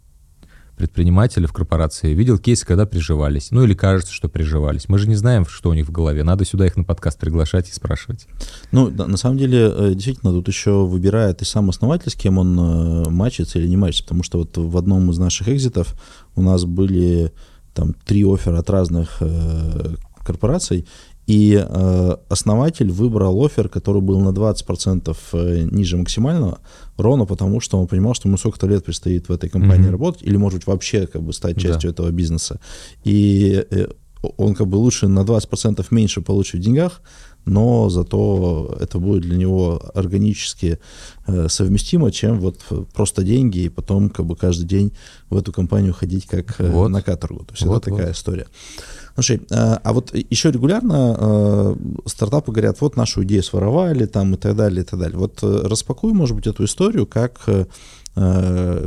предприниматели 0.76 1.46
в 1.46 1.54
корпорации, 1.54 2.14
видел 2.14 2.38
кейсы, 2.38 2.66
когда 2.66 2.86
приживались. 2.86 3.52
Ну 3.52 3.64
или 3.64 3.74
кажется, 3.74 4.14
что 4.14 4.30
приживались. 4.30 4.90
Мы 4.90 4.98
же 4.98 5.08
не 5.08 5.16
знаем, 5.16 5.46
что 5.46 5.70
у 5.70 5.74
них 5.74 5.88
в 5.88 5.92
голове. 5.92 6.24
Надо 6.24 6.46
сюда 6.46 6.66
их 6.66 6.76
на 6.76 6.84
подкаст 6.84 7.20
приглашать 7.20 7.70
и 7.70 7.74
спрашивать. 7.74 8.28
Ну, 8.72 8.90
на 8.90 9.18
самом 9.18 9.38
деле, 9.38 9.72
э, 9.72 9.92
действительно, 9.94 10.32
тут 10.32 10.48
еще 10.48 10.86
выбирает 10.86 11.42
и 11.42 11.46
сам 11.46 11.70
основатель, 11.70 12.12
с 12.12 12.16
кем 12.16 12.38
он 12.38 12.60
э, 12.60 13.10
мачится 13.10 13.60
или 13.60 13.68
не 13.68 13.78
мачится. 13.78 14.04
Потому 14.04 14.24
что 14.24 14.40
вот 14.40 14.58
в 14.58 14.78
одном 14.78 15.12
из 15.12 15.18
наших 15.18 15.50
экзитов 15.50 15.96
у 16.36 16.42
нас 16.42 16.66
были 16.66 17.32
там 17.74 17.94
три 18.06 18.24
оффера 18.24 18.60
от 18.60 18.70
разных 18.70 19.18
э, 19.20 19.96
корпораций, 20.24 20.88
и 21.28 21.56
э, 21.56 22.18
основатель 22.30 22.92
выбрал 22.92 23.46
офер, 23.46 23.70
который 23.70 24.02
был 24.02 24.20
на 24.20 24.30
20% 24.30 25.16
э, 25.34 25.68
ниже 25.72 25.98
максимального, 25.98 26.60
ровно 26.98 27.26
потому, 27.26 27.62
что 27.62 27.80
он 27.80 27.88
понимал, 27.88 28.14
что 28.14 28.28
ему 28.28 28.38
сколько-то 28.38 28.68
лет 28.68 28.84
предстоит 28.84 29.30
в 29.30 29.32
этой 29.32 29.50
компании 29.50 29.88
mm-hmm. 29.88 29.92
работать, 29.92 30.24
или, 30.24 30.38
может 30.38 30.60
быть, 30.60 30.68
вообще 30.68 31.08
как 31.08 31.24
бы 31.24 31.34
стать 31.34 31.58
частью 31.58 31.90
да. 31.90 31.94
этого 31.94 32.10
бизнеса. 32.12 32.60
И 33.06 33.66
э, 33.70 33.88
он 34.38 34.56
как 34.56 34.68
бы 34.68 34.76
лучше 34.78 35.08
на 35.08 35.22
20% 35.22 35.86
меньше 35.92 36.22
получит 36.22 36.62
в 36.62 36.64
деньгах, 36.64 37.02
но 37.46 37.90
зато 37.90 38.78
это 38.80 39.00
будет 39.00 39.24
для 39.24 39.38
него 39.38 39.82
органически 39.94 40.80
э, 41.28 41.48
совместимо, 41.50 42.12
чем 42.12 42.40
вот 42.40 42.60
просто 42.94 43.24
деньги 43.24 43.60
и 43.60 43.70
потом 43.70 44.10
как 44.10 44.26
бы 44.26 44.36
каждый 44.36 44.66
день 44.66 44.94
в 45.30 45.38
эту 45.38 45.52
компанию 45.52 45.94
ходить 45.94 46.26
как 46.26 46.60
э, 46.60 46.70
вот. 46.70 46.88
на 46.90 47.02
каторгу. 47.02 47.44
То 47.46 47.54
есть 47.54 47.66
вот, 47.66 47.82
это 47.82 47.92
такая 47.92 48.08
вот. 48.08 48.16
история. 48.16 48.48
Слушай, 49.16 49.42
а, 49.52 49.80
а 49.84 49.94
вот 49.94 50.14
еще 50.14 50.52
регулярно 50.52 51.16
э, 51.18 51.76
стартапы 52.06 52.52
говорят, 52.52 52.82
вот 52.82 52.96
нашу 52.98 53.24
идею 53.24 53.44
своровали 53.44 54.06
там 54.06 54.34
и 54.34 54.38
так 54.38 54.56
далее, 54.56 54.82
и 54.82 54.86
так 54.86 55.00
далее. 55.00 55.18
Вот 55.18 55.40
э, 55.44 55.62
распакуй, 55.66 56.14
может 56.14 56.36
быть, 56.36 56.48
эту 56.48 56.66
историю, 56.66 57.06
как 57.06 57.42
э, 57.48 57.66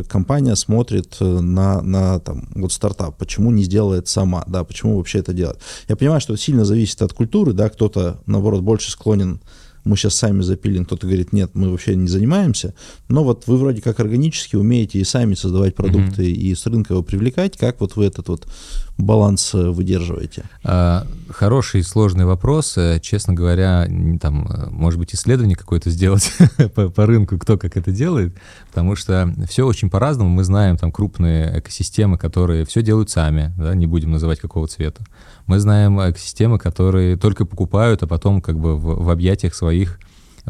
компания 0.09 0.55
смотрит 0.57 1.17
на, 1.21 1.81
на 1.83 2.19
там, 2.21 2.49
вот 2.55 2.73
стартап, 2.73 3.17
почему 3.17 3.51
не 3.51 3.65
сделает 3.65 4.09
сама, 4.09 4.45
да, 4.47 4.65
почему 4.65 4.97
вообще 4.97 5.19
это 5.19 5.33
делать. 5.33 5.59
Я 5.89 5.97
понимаю, 5.97 6.21
что 6.21 6.35
это 6.35 6.43
сильно 6.43 6.65
зависит 6.65 7.03
от 7.03 7.13
культуры, 7.13 7.53
да, 7.53 7.69
кто-то, 7.69 8.21
наоборот, 8.27 8.63
больше 8.63 8.91
склонен 8.91 9.41
мы 9.87 9.97
сейчас 9.97 10.17
сами 10.17 10.43
запилим, 10.43 10.85
кто-то 10.85 11.07
говорит, 11.07 11.33
нет, 11.33 11.53
мы 11.55 11.71
вообще 11.71 11.95
не 11.95 12.09
занимаемся, 12.09 12.75
но 13.09 13.23
вот 13.23 13.45
вы 13.47 13.57
вроде 13.57 13.81
как 13.81 14.01
органически 14.01 14.57
умеете 14.57 14.99
и 14.99 15.05
сами 15.05 15.35
создавать 15.35 15.77
продукты 15.77 16.25
mm-hmm. 16.25 16.33
и 16.33 16.55
с 16.55 16.67
рынка 16.67 16.95
его 16.95 17.03
привлекать, 17.05 17.57
как 17.57 17.81
вот 17.81 17.95
вы 17.95 18.07
этот 18.07 18.29
вот 18.29 18.49
баланс 18.99 19.55
э, 19.55 19.71
выдерживаете? 19.71 20.45
А, 20.65 21.07
хороший 21.31 21.83
сложный 21.83 22.25
вопрос. 22.25 22.77
Э, 22.77 22.99
честно 23.01 23.35
говоря, 23.35 23.87
там, 24.21 24.47
э, 24.49 24.71
может 24.71 24.99
быть, 24.99 25.15
исследование 25.15 25.57
какое-то 25.57 25.91
сделать 25.91 26.33
по, 26.75 26.89
по 26.89 27.07
рынку, 27.07 27.39
кто 27.39 27.59
как 27.59 27.77
это 27.77 27.91
делает, 27.91 28.37
потому 28.69 28.97
что 28.97 29.33
все 29.49 29.67
очень 29.67 29.91
по-разному. 29.91 30.31
Мы 30.31 30.45
знаем 30.45 30.77
там 30.77 30.93
крупные 30.93 31.59
экосистемы, 31.59 32.19
которые 32.19 32.65
все 32.65 32.83
делают 32.83 33.11
сами, 33.11 33.53
да, 33.57 33.75
не 33.75 33.87
будем 33.87 34.13
называть 34.13 34.41
какого 34.41 34.67
цвета. 34.69 35.05
Мы 35.47 35.59
знаем 35.59 36.01
экосистемы, 36.01 36.59
которые 36.59 37.17
только 37.17 37.45
покупают, 37.45 38.03
а 38.03 38.07
потом 38.07 38.41
как 38.41 38.59
бы 38.59 38.77
в, 38.77 39.05
в 39.05 39.11
объятиях 39.11 39.55
своих 39.55 39.99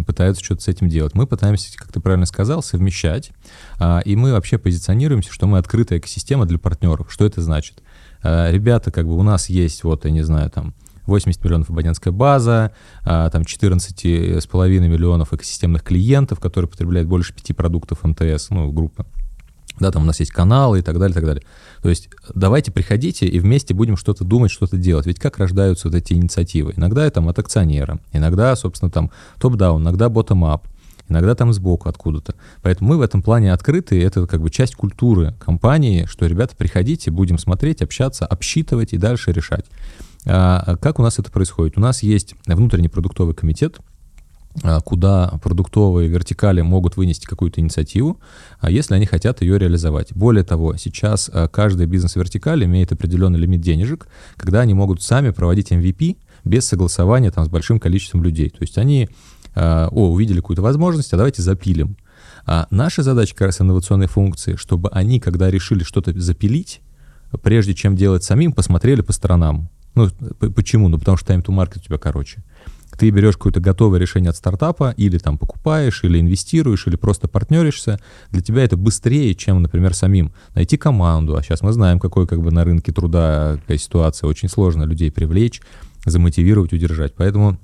пытаются 0.05 0.45
что-то 0.45 0.63
с 0.63 0.69
этим 0.69 0.89
делать. 0.89 1.15
Мы 1.15 1.27
пытаемся, 1.27 1.77
как 1.77 1.93
ты 1.93 2.01
правильно 2.01 2.27
сказал, 2.27 2.63
совмещать, 2.63 3.31
а, 3.79 4.01
и 4.05 4.17
мы 4.17 4.33
вообще 4.33 4.59
позиционируемся, 4.59 5.33
что 5.33 5.47
мы 5.47 5.59
открытая 5.59 5.99
экосистема 5.99 6.47
для 6.47 6.59
партнеров. 6.59 7.07
Что 7.11 7.25
это 7.25 7.41
значит? 7.41 7.83
А, 8.23 8.51
ребята, 8.51 8.91
как 8.91 9.07
бы 9.07 9.17
у 9.17 9.23
нас 9.23 9.49
есть, 9.49 9.85
вот, 9.85 10.05
я 10.05 10.11
не 10.11 10.23
знаю, 10.23 10.51
там, 10.51 10.75
80 11.07 11.45
миллионов 11.45 11.71
абонентская 11.71 12.13
база, 12.13 12.73
а, 13.05 13.31
там 13.31 13.43
14,5 13.43 14.89
миллионов 14.89 15.33
экосистемных 15.33 15.83
клиентов, 15.83 16.41
которые 16.41 16.69
потребляют 16.69 17.09
больше 17.09 17.35
пяти 17.35 17.53
продуктов 17.53 18.03
МТС, 18.03 18.51
ну, 18.51 18.71
группы 18.73 19.05
да, 19.79 19.91
там 19.91 20.03
у 20.03 20.07
нас 20.07 20.21
есть 20.21 20.33
каналы 20.33 20.79
и 20.79 20.83
так 20.83 20.99
далее, 20.99 21.13
и 21.13 21.15
так 21.15 21.25
далее. 21.25 21.43
То 21.83 21.89
есть 21.89 22.09
давайте 22.35 22.73
приходите 22.73 23.27
и 23.27 23.39
вместе 23.39 23.75
будем 23.75 23.97
что-то 23.97 24.25
думать, 24.25 24.51
что-то 24.51 24.77
делать. 24.77 25.07
Ведь 25.07 25.19
как 25.19 25.39
рождаются 25.39 25.89
вот 25.89 25.95
эти 25.95 26.15
инициативы? 26.15 26.73
Иногда 26.77 27.09
там 27.11 27.29
от 27.29 27.39
акционера, 27.39 27.99
иногда, 28.13 28.57
собственно, 28.57 28.91
там 28.91 29.11
топ-даун, 29.39 29.83
иногда 29.83 30.09
ботtom-ап, 30.09 30.67
иногда 31.09 31.35
там 31.35 31.53
сбоку 31.53 31.89
откуда-то. 31.89 32.35
Поэтому 32.63 32.91
мы 32.91 32.99
в 32.99 33.01
этом 33.01 33.23
плане 33.23 33.53
открыты, 33.53 34.03
это 34.03 34.27
как 34.27 34.41
бы 34.41 34.51
часть 34.51 34.75
культуры 34.75 35.35
компании, 35.39 36.07
что, 36.07 36.27
ребята, 36.27 36.57
приходите, 36.57 37.11
будем 37.11 37.39
смотреть, 37.39 37.83
общаться, 37.83 38.27
обсчитывать 38.27 38.93
и 38.93 38.99
дальше 38.99 39.33
решать. 39.33 39.67
А 40.27 40.77
как 40.77 40.99
у 40.99 41.03
нас 41.03 41.19
это 41.19 41.31
происходит? 41.31 41.79
У 41.79 41.81
нас 41.81 42.03
есть 42.03 42.35
внутренний 42.47 42.89
продуктовый 42.89 43.35
комитет, 43.35 43.79
а, 44.63 44.81
куда 44.81 45.39
продуктовые 45.43 46.09
вертикали 46.09 46.63
могут 46.63 46.97
вынести 46.97 47.27
какую-то 47.27 47.61
инициативу, 47.61 48.21
а 48.59 48.71
если 48.71 48.95
они 48.95 49.07
хотят 49.07 49.43
ее 49.43 49.59
реализовать. 49.59 50.15
Более 50.15 50.45
того, 50.45 50.77
сейчас 50.77 51.31
а, 51.33 51.49
каждая 51.49 51.87
бизнес-вертикаль 51.87 52.65
имеет 52.65 52.93
определенный 52.93 53.39
лимит 53.39 53.61
денежек, 53.61 54.09
когда 54.37 54.61
они 54.61 54.75
могут 54.75 55.03
сами 55.03 55.31
проводить 55.31 55.73
MVP 55.73 56.17
без 56.45 56.67
согласования 56.67 57.31
там, 57.31 57.45
с 57.45 57.49
большим 57.49 57.79
количеством 57.79 58.23
людей. 58.23 58.49
То 58.51 58.59
есть 58.61 58.79
они, 58.79 59.11
о, 59.57 60.11
увидели 60.11 60.37
какую-то 60.37 60.63
возможность, 60.63 61.13
а 61.13 61.17
давайте 61.17 61.43
запилим. 61.43 61.97
А 62.45 62.67
наша 62.71 63.03
задача 63.03 63.35
как 63.35 63.47
раз 63.47 63.61
инновационной 63.61 64.07
функции, 64.07 64.57
чтобы 64.57 64.89
они, 64.91 65.19
когда 65.19 65.51
решили 65.51 65.83
что-то 65.83 66.19
запилить, 66.19 66.81
прежде 67.43 67.75
чем 67.75 67.97
делать 67.97 68.23
самим, 68.23 68.53
посмотрели 68.53 69.01
по 69.01 69.13
сторонам. 69.13 69.69
Ну, 69.95 70.11
почему? 70.55 70.89
Ну, 70.89 70.99
потому 70.99 71.17
что 71.17 71.33
time 71.33 71.43
to 71.43 71.55
market 71.55 71.79
у 71.79 71.81
тебя 71.81 71.99
короче 71.99 72.45
ты 72.99 73.11
берешь 73.11 73.37
какое-то 73.37 73.61
готовое 73.61 73.99
решение 73.99 74.31
от 74.31 74.37
стартапа, 74.37 74.95
или 74.97 75.19
там 75.19 75.39
покупаешь, 75.39 76.03
или 76.05 76.21
инвестируешь, 76.21 76.87
или 76.87 76.97
просто 76.97 77.29
партнеришься, 77.29 78.01
для 78.31 78.41
тебя 78.41 78.65
это 78.65 78.77
быстрее, 78.77 79.35
чем, 79.35 79.63
например, 79.63 79.95
самим 79.95 80.33
найти 80.55 80.77
команду. 80.77 81.37
А 81.37 81.43
сейчас 81.43 81.63
мы 81.63 81.73
знаем, 81.73 81.99
какой 81.99 82.27
как 82.27 82.41
бы 82.41 82.51
на 82.51 82.65
рынке 82.65 82.93
труда 82.93 83.59
какая 83.61 83.79
ситуация. 83.79 84.29
Очень 84.29 84.49
сложно 84.49 84.85
людей 84.85 85.11
привлечь, 85.11 85.61
замотивировать, 86.05 86.73
удержать. 86.73 87.15
Поэтому 87.17 87.59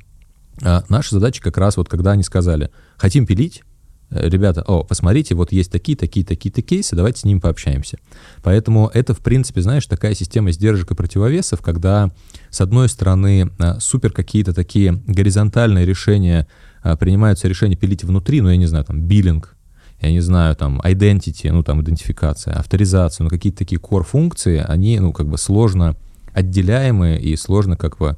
а, 0.60 0.84
наша 0.88 1.14
задача 1.14 1.42
как 1.42 1.56
раз 1.56 1.76
вот, 1.76 1.88
когда 1.88 2.12
они 2.12 2.22
сказали, 2.22 2.70
хотим 2.96 3.26
пилить, 3.26 3.62
ребята, 4.12 4.62
о, 4.62 4.84
посмотрите, 4.84 5.34
вот 5.34 5.52
есть 5.52 5.72
такие, 5.72 5.96
такие, 5.96 6.24
такие-то 6.24 6.62
кейсы, 6.62 6.94
давайте 6.94 7.20
с 7.20 7.24
ним 7.24 7.40
пообщаемся. 7.40 7.98
Поэтому 8.42 8.90
это, 8.92 9.14
в 9.14 9.20
принципе, 9.20 9.62
знаешь, 9.62 9.86
такая 9.86 10.14
система 10.14 10.52
сдержек 10.52 10.90
и 10.90 10.94
противовесов, 10.94 11.62
когда, 11.62 12.10
с 12.50 12.60
одной 12.60 12.88
стороны, 12.88 13.50
а, 13.58 13.80
супер 13.80 14.12
какие-то 14.12 14.52
такие 14.52 15.02
горизонтальные 15.06 15.86
решения, 15.86 16.46
а, 16.82 16.96
принимаются 16.96 17.48
решения 17.48 17.76
пилить 17.76 18.04
внутри, 18.04 18.40
ну, 18.40 18.50
я 18.50 18.56
не 18.56 18.66
знаю, 18.66 18.84
там, 18.84 19.00
биллинг, 19.02 19.56
я 20.00 20.10
не 20.10 20.20
знаю, 20.20 20.56
там, 20.56 20.80
identity, 20.80 21.50
ну, 21.50 21.62
там, 21.62 21.80
идентификация, 21.80 22.54
авторизация, 22.54 23.24
ну, 23.24 23.30
какие-то 23.30 23.58
такие 23.58 23.80
core-функции, 23.80 24.62
они, 24.66 24.98
ну, 24.98 25.12
как 25.12 25.28
бы 25.28 25.38
сложно 25.38 25.96
отделяемые 26.34 27.20
и 27.20 27.36
сложно, 27.36 27.76
как 27.76 27.98
бы, 27.98 28.16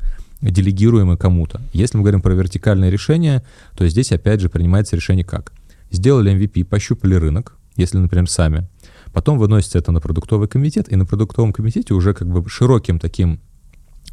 делегируемые 0.50 1.16
кому-то. 1.16 1.60
Если 1.72 1.96
мы 1.96 2.02
говорим 2.02 2.22
про 2.22 2.34
вертикальное 2.34 2.90
решение, 2.90 3.42
то 3.76 3.86
здесь, 3.88 4.12
опять 4.12 4.40
же, 4.40 4.48
принимается 4.48 4.96
решение 4.96 5.24
как? 5.24 5.52
сделали 5.94 6.32
MVP, 6.32 6.64
пощупали 6.64 7.14
рынок, 7.14 7.56
если, 7.76 7.98
например, 7.98 8.28
сами, 8.28 8.68
потом 9.12 9.38
выносите 9.38 9.78
это 9.78 9.92
на 9.92 10.00
продуктовый 10.00 10.48
комитет, 10.48 10.92
и 10.92 10.96
на 10.96 11.06
продуктовом 11.06 11.52
комитете 11.52 11.94
уже 11.94 12.14
как 12.14 12.28
бы 12.28 12.48
широким 12.48 12.98
таким 12.98 13.40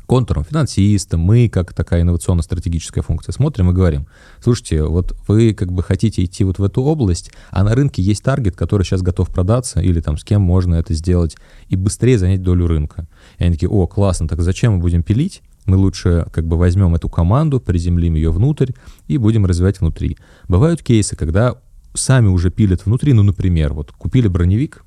контуром, 0.06 0.44
финансистом, 0.44 1.22
мы, 1.22 1.48
как 1.48 1.74
такая 1.74 2.02
инновационно-стратегическая 2.02 3.02
функция, 3.02 3.32
смотрим 3.32 3.70
и 3.70 3.74
говорим, 3.74 4.08
слушайте, 4.44 4.84
вот 4.84 5.16
вы 5.28 5.54
как 5.54 5.72
бы 5.72 5.84
хотите 5.84 6.24
идти 6.24 6.44
вот 6.44 6.60
в 6.60 6.64
эту 6.64 6.82
область, 6.82 7.32
а 7.50 7.64
на 7.64 7.76
рынке 7.76 8.02
есть 8.02 8.24
таргет, 8.24 8.56
который 8.56 8.84
сейчас 8.84 9.02
готов 9.02 9.30
продаться, 9.30 9.80
или 9.80 10.02
там 10.02 10.18
с 10.18 10.24
кем 10.24 10.42
можно 10.42 10.76
это 10.76 10.94
сделать, 10.94 11.38
и 11.70 11.76
быстрее 11.76 12.18
занять 12.18 12.42
долю 12.42 12.68
рынка. 12.68 13.08
И 13.38 13.44
они 13.44 13.54
такие, 13.54 13.70
о, 13.70 13.88
классно, 13.88 14.28
так 14.28 14.42
зачем 14.42 14.74
мы 14.74 14.80
будем 14.80 15.04
пилить? 15.04 15.42
Мы 15.72 15.78
лучше 15.78 16.28
как 16.34 16.46
бы 16.46 16.58
возьмем 16.58 16.96
эту 16.96 17.08
команду, 17.08 17.62
приземлим 17.62 18.16
ее 18.16 18.30
внутрь 18.30 18.74
и 19.08 19.18
будем 19.18 19.46
развивать 19.46 19.80
внутри. 19.80 20.18
Бывают 20.50 20.84
кейсы, 20.84 21.16
когда 21.16 21.56
сами 21.94 22.28
уже 22.28 22.52
пилят 22.52 22.86
внутри, 22.86 23.14
ну, 23.14 23.24
например, 23.24 23.72
вот 23.72 23.94
купили 23.94 24.28
броневик, 24.28 24.84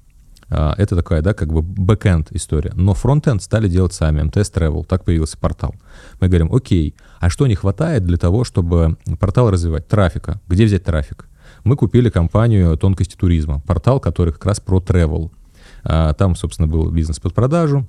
а, 0.50 0.74
это 0.76 0.94
такая, 0.94 1.22
да, 1.22 1.32
как 1.32 1.50
бы 1.54 1.62
бэкенд 1.62 2.32
история. 2.32 2.70
Но 2.74 2.92
фронтенд 2.92 3.42
стали 3.42 3.66
делать 3.66 3.94
сами, 3.94 4.24
МТС 4.24 4.52
Travel, 4.52 4.84
так 4.84 5.06
появился 5.06 5.38
портал. 5.38 5.74
Мы 6.20 6.28
говорим, 6.28 6.54
окей, 6.54 6.94
а 7.18 7.30
что 7.30 7.46
не 7.46 7.54
хватает 7.54 8.04
для 8.04 8.18
того, 8.18 8.44
чтобы 8.44 8.98
портал 9.18 9.50
развивать? 9.50 9.88
Трафика. 9.88 10.42
Где 10.48 10.66
взять 10.66 10.84
трафик? 10.84 11.28
Мы 11.64 11.76
купили 11.76 12.10
компанию 12.10 12.76
«Тонкости 12.76 13.16
туризма», 13.16 13.62
портал, 13.66 14.00
который 14.00 14.34
как 14.34 14.44
раз 14.44 14.60
про 14.60 14.80
travel. 14.80 15.30
А, 15.82 16.12
там, 16.12 16.36
собственно, 16.36 16.68
был 16.68 16.90
бизнес 16.90 17.20
под 17.20 17.32
продажу, 17.32 17.88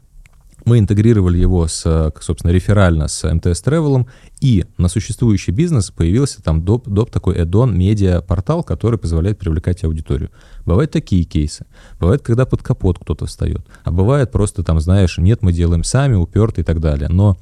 мы 0.66 0.80
интегрировали 0.80 1.38
его, 1.38 1.68
с, 1.68 2.12
собственно, 2.20 2.52
реферально 2.52 3.08
с 3.08 3.24
МТС 3.24 3.64
Travel, 3.64 4.08
и 4.42 4.66
на 4.78 4.88
существующий 4.88 5.52
бизнес 5.52 5.92
появился 5.92 6.42
там 6.42 6.64
доп, 6.66 6.88
доп 6.88 7.12
такой 7.12 7.36
add-on 7.38 7.72
медиа-портал, 7.72 8.64
который 8.64 9.00
позволяет 9.00 9.38
привлекать 9.38 9.84
аудиторию. 9.84 10.32
Бывают 10.66 10.92
такие 10.92 11.24
кейсы. 11.24 11.66
Бывает, 12.00 12.22
когда 12.22 12.46
под 12.46 12.64
капот 12.64 13.00
кто-то 13.00 13.26
встает. 13.28 13.66
А 13.84 13.92
бывает 13.92 14.32
просто 14.32 14.64
там, 14.64 14.80
знаешь, 14.80 15.18
нет, 15.18 15.42
мы 15.42 15.54
делаем 15.54 15.84
сами, 15.84 16.16
уперты 16.16 16.62
и 16.62 16.64
так 16.64 16.80
далее. 16.80 17.10
Но 17.10 17.38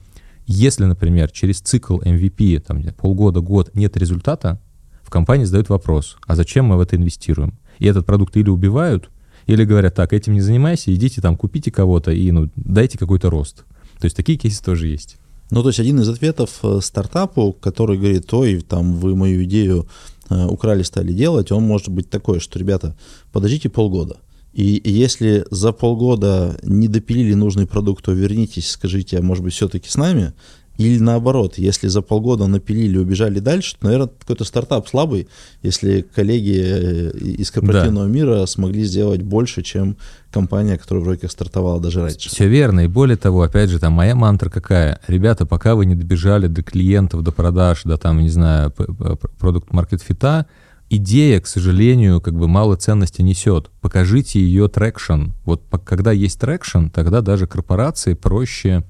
если, 0.46 0.84
например, 0.84 1.32
через 1.32 1.62
цикл 1.62 2.00
MVP, 2.00 2.60
там, 2.60 2.84
полгода, 2.94 3.40
год 3.40 3.72
нет 3.74 3.96
результата, 3.96 4.60
в 5.02 5.10
компании 5.10 5.46
задают 5.46 5.70
вопрос, 5.70 6.18
а 6.28 6.36
зачем 6.36 6.66
мы 6.66 6.78
в 6.78 6.82
это 6.82 6.98
инвестируем? 6.98 7.58
И 7.80 7.86
этот 7.86 8.06
продукт 8.06 8.36
или 8.36 8.50
убивают, 8.50 9.10
Или 9.48 9.66
говорят, 9.66 9.96
так, 9.96 10.14
этим 10.14 10.34
не 10.34 10.42
занимайся, 10.42 10.94
идите 10.94 11.22
там, 11.22 11.36
купите 11.36 11.72
кого-то 11.72 12.12
и 12.12 12.32
ну, 12.32 12.50
дайте 12.56 12.98
какой-то 12.98 13.30
рост. 13.30 13.66
То 14.00 14.06
есть 14.06 14.16
такие 14.16 14.38
кейсы 14.38 14.64
тоже 14.64 14.88
есть. 14.88 15.18
Ну, 15.50 15.62
то 15.62 15.70
есть 15.70 15.80
один 15.80 16.00
из 16.00 16.10
ответов 16.10 16.60
э, 16.64 16.80
стартапу, 16.82 17.54
который 17.54 17.98
говорит, 17.98 18.34
ой, 18.34 18.62
там 18.62 18.96
вы 18.96 19.16
мою 19.16 19.44
идею 19.44 19.88
э, 20.30 20.46
украли, 20.46 20.84
стали 20.84 21.14
делать, 21.14 21.52
он 21.52 21.64
может 21.64 21.90
быть 21.90 22.10
такой, 22.10 22.40
что, 22.40 22.58
ребята, 22.58 22.96
подождите 23.32 23.70
полгода. 23.70 24.18
И 24.54 24.82
если 24.86 25.46
за 25.50 25.72
полгода 25.72 26.58
не 26.64 26.88
допилили 26.88 27.34
нужный 27.34 27.66
продукт, 27.66 28.06
то 28.06 28.12
вернитесь, 28.12 28.70
скажите, 28.70 29.18
а 29.18 29.22
может 29.22 29.44
быть 29.44 29.54
все-таки 29.54 29.90
с 29.90 29.96
нами, 29.96 30.34
или 30.78 30.98
наоборот, 30.98 31.58
если 31.58 31.88
за 31.88 32.02
полгода 32.02 32.48
напилили, 32.48 32.98
убежали 32.98 33.40
дальше, 33.40 33.76
то, 33.80 33.86
наверное, 33.86 34.08
какой-то 34.08 34.44
стартап 34.44 34.88
слабый, 34.88 35.28
если 35.62 36.02
коллеги 36.02 36.62
э, 36.64 37.18
из 37.18 37.52
корпоративного 37.52 38.08
да. 38.08 38.12
мира 38.12 38.46
смогли 38.48 38.84
сделать 38.84 39.22
больше, 39.22 39.62
чем 39.62 39.98
компания, 40.32 40.78
которая 40.78 41.04
вроде 41.04 41.22
как 41.22 41.32
стартовала 41.32 41.80
даже 41.80 42.02
раньше. 42.02 42.30
Все 42.30 42.48
верно. 42.48 42.82
И 42.82 42.88
более 42.88 43.18
того, 43.18 43.44
опять 43.44 43.70
же, 43.70 43.80
там 43.80 43.94
моя 43.94 44.16
мантра 44.16 44.50
какая? 44.50 45.00
Ребята, 45.08 45.46
пока 45.46 45.76
вы 45.76 45.86
не 45.86 45.96
добежали 45.96 46.48
до 46.48 46.64
клиентов, 46.64 47.22
до 47.22 47.32
продаж, 47.32 47.84
до 47.84 47.98
там, 47.98 48.20
не 48.20 48.30
знаю, 48.30 48.72
product 48.72 49.72
market 49.72 50.02
fit 50.02 50.30
а, 50.30 50.48
идея, 50.90 51.40
к 51.40 51.46
сожалению, 51.46 52.20
как 52.20 52.34
бы 52.34 52.48
мало 52.48 52.76
ценности 52.78 53.22
несет. 53.22 53.70
Покажите 53.80 54.40
ее 54.40 54.68
traction. 54.68 55.30
Вот 55.46 55.64
когда 55.86 56.12
есть 56.12 56.40
traction, 56.40 56.88
тогда 56.88 57.22
даже 57.22 57.46
корпорации 57.46 58.16
проще 58.16 58.84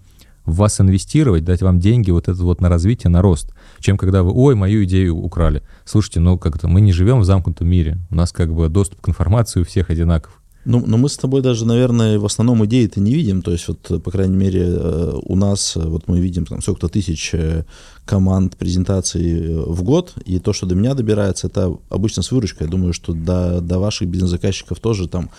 в 0.45 0.55
вас 0.55 0.79
инвестировать, 0.79 1.43
дать 1.43 1.61
вам 1.61 1.79
деньги 1.79 2.11
вот 2.11 2.27
это 2.27 2.41
вот 2.43 2.61
на 2.61 2.69
развитие, 2.69 3.09
на 3.09 3.21
рост, 3.21 3.53
чем 3.79 3.97
когда 3.97 4.23
вы, 4.23 4.31
ой, 4.33 4.55
мою 4.55 4.83
идею 4.85 5.17
украли. 5.17 5.63
Слушайте, 5.85 6.19
ну 6.19 6.37
как-то 6.37 6.67
мы 6.67 6.81
не 6.81 6.91
живем 6.91 7.19
в 7.19 7.25
замкнутом 7.25 7.67
мире, 7.67 7.97
у 8.09 8.15
нас 8.15 8.31
как 8.31 8.53
бы 8.53 8.69
доступ 8.69 9.01
к 9.01 9.09
информации 9.09 9.61
у 9.61 9.65
всех 9.65 9.89
одинаков. 9.89 10.39
Ну, 10.65 10.81
но 10.85 10.97
мы 10.97 11.09
с 11.09 11.17
тобой 11.17 11.41
даже, 11.41 11.65
наверное, 11.65 12.17
в 12.19 12.25
основном 12.25 12.65
идеи-то 12.65 13.01
не 13.01 13.13
видим. 13.13 13.41
То 13.41 13.51
есть, 13.51 13.67
вот, 13.67 14.01
по 14.01 14.11
крайней 14.11 14.37
мере, 14.37 14.65
э, 14.65 15.19
у 15.25 15.35
нас, 15.35 15.75
вот 15.75 16.07
мы 16.07 16.21
видим 16.21 16.45
там 16.45 16.61
сколько-то 16.61 16.87
тысяч 16.87 17.31
э, 17.33 17.65
команд 18.05 18.55
презентаций 18.55 19.41
э, 19.41 19.63
в 19.65 19.83
год, 19.83 20.13
и 20.23 20.39
то, 20.39 20.53
что 20.53 20.65
до 20.65 20.75
меня 20.75 20.93
добирается, 20.93 21.47
это 21.47 21.75
обычно 21.89 22.23
с 22.23 22.31
выручкой. 22.31 22.67
Я 22.67 22.71
думаю, 22.71 22.93
что 22.93 23.13
до, 23.13 23.59
до 23.59 23.77
ваших 23.77 24.07
бизнес-заказчиков 24.07 24.79
тоже 24.79 25.09
там 25.09 25.31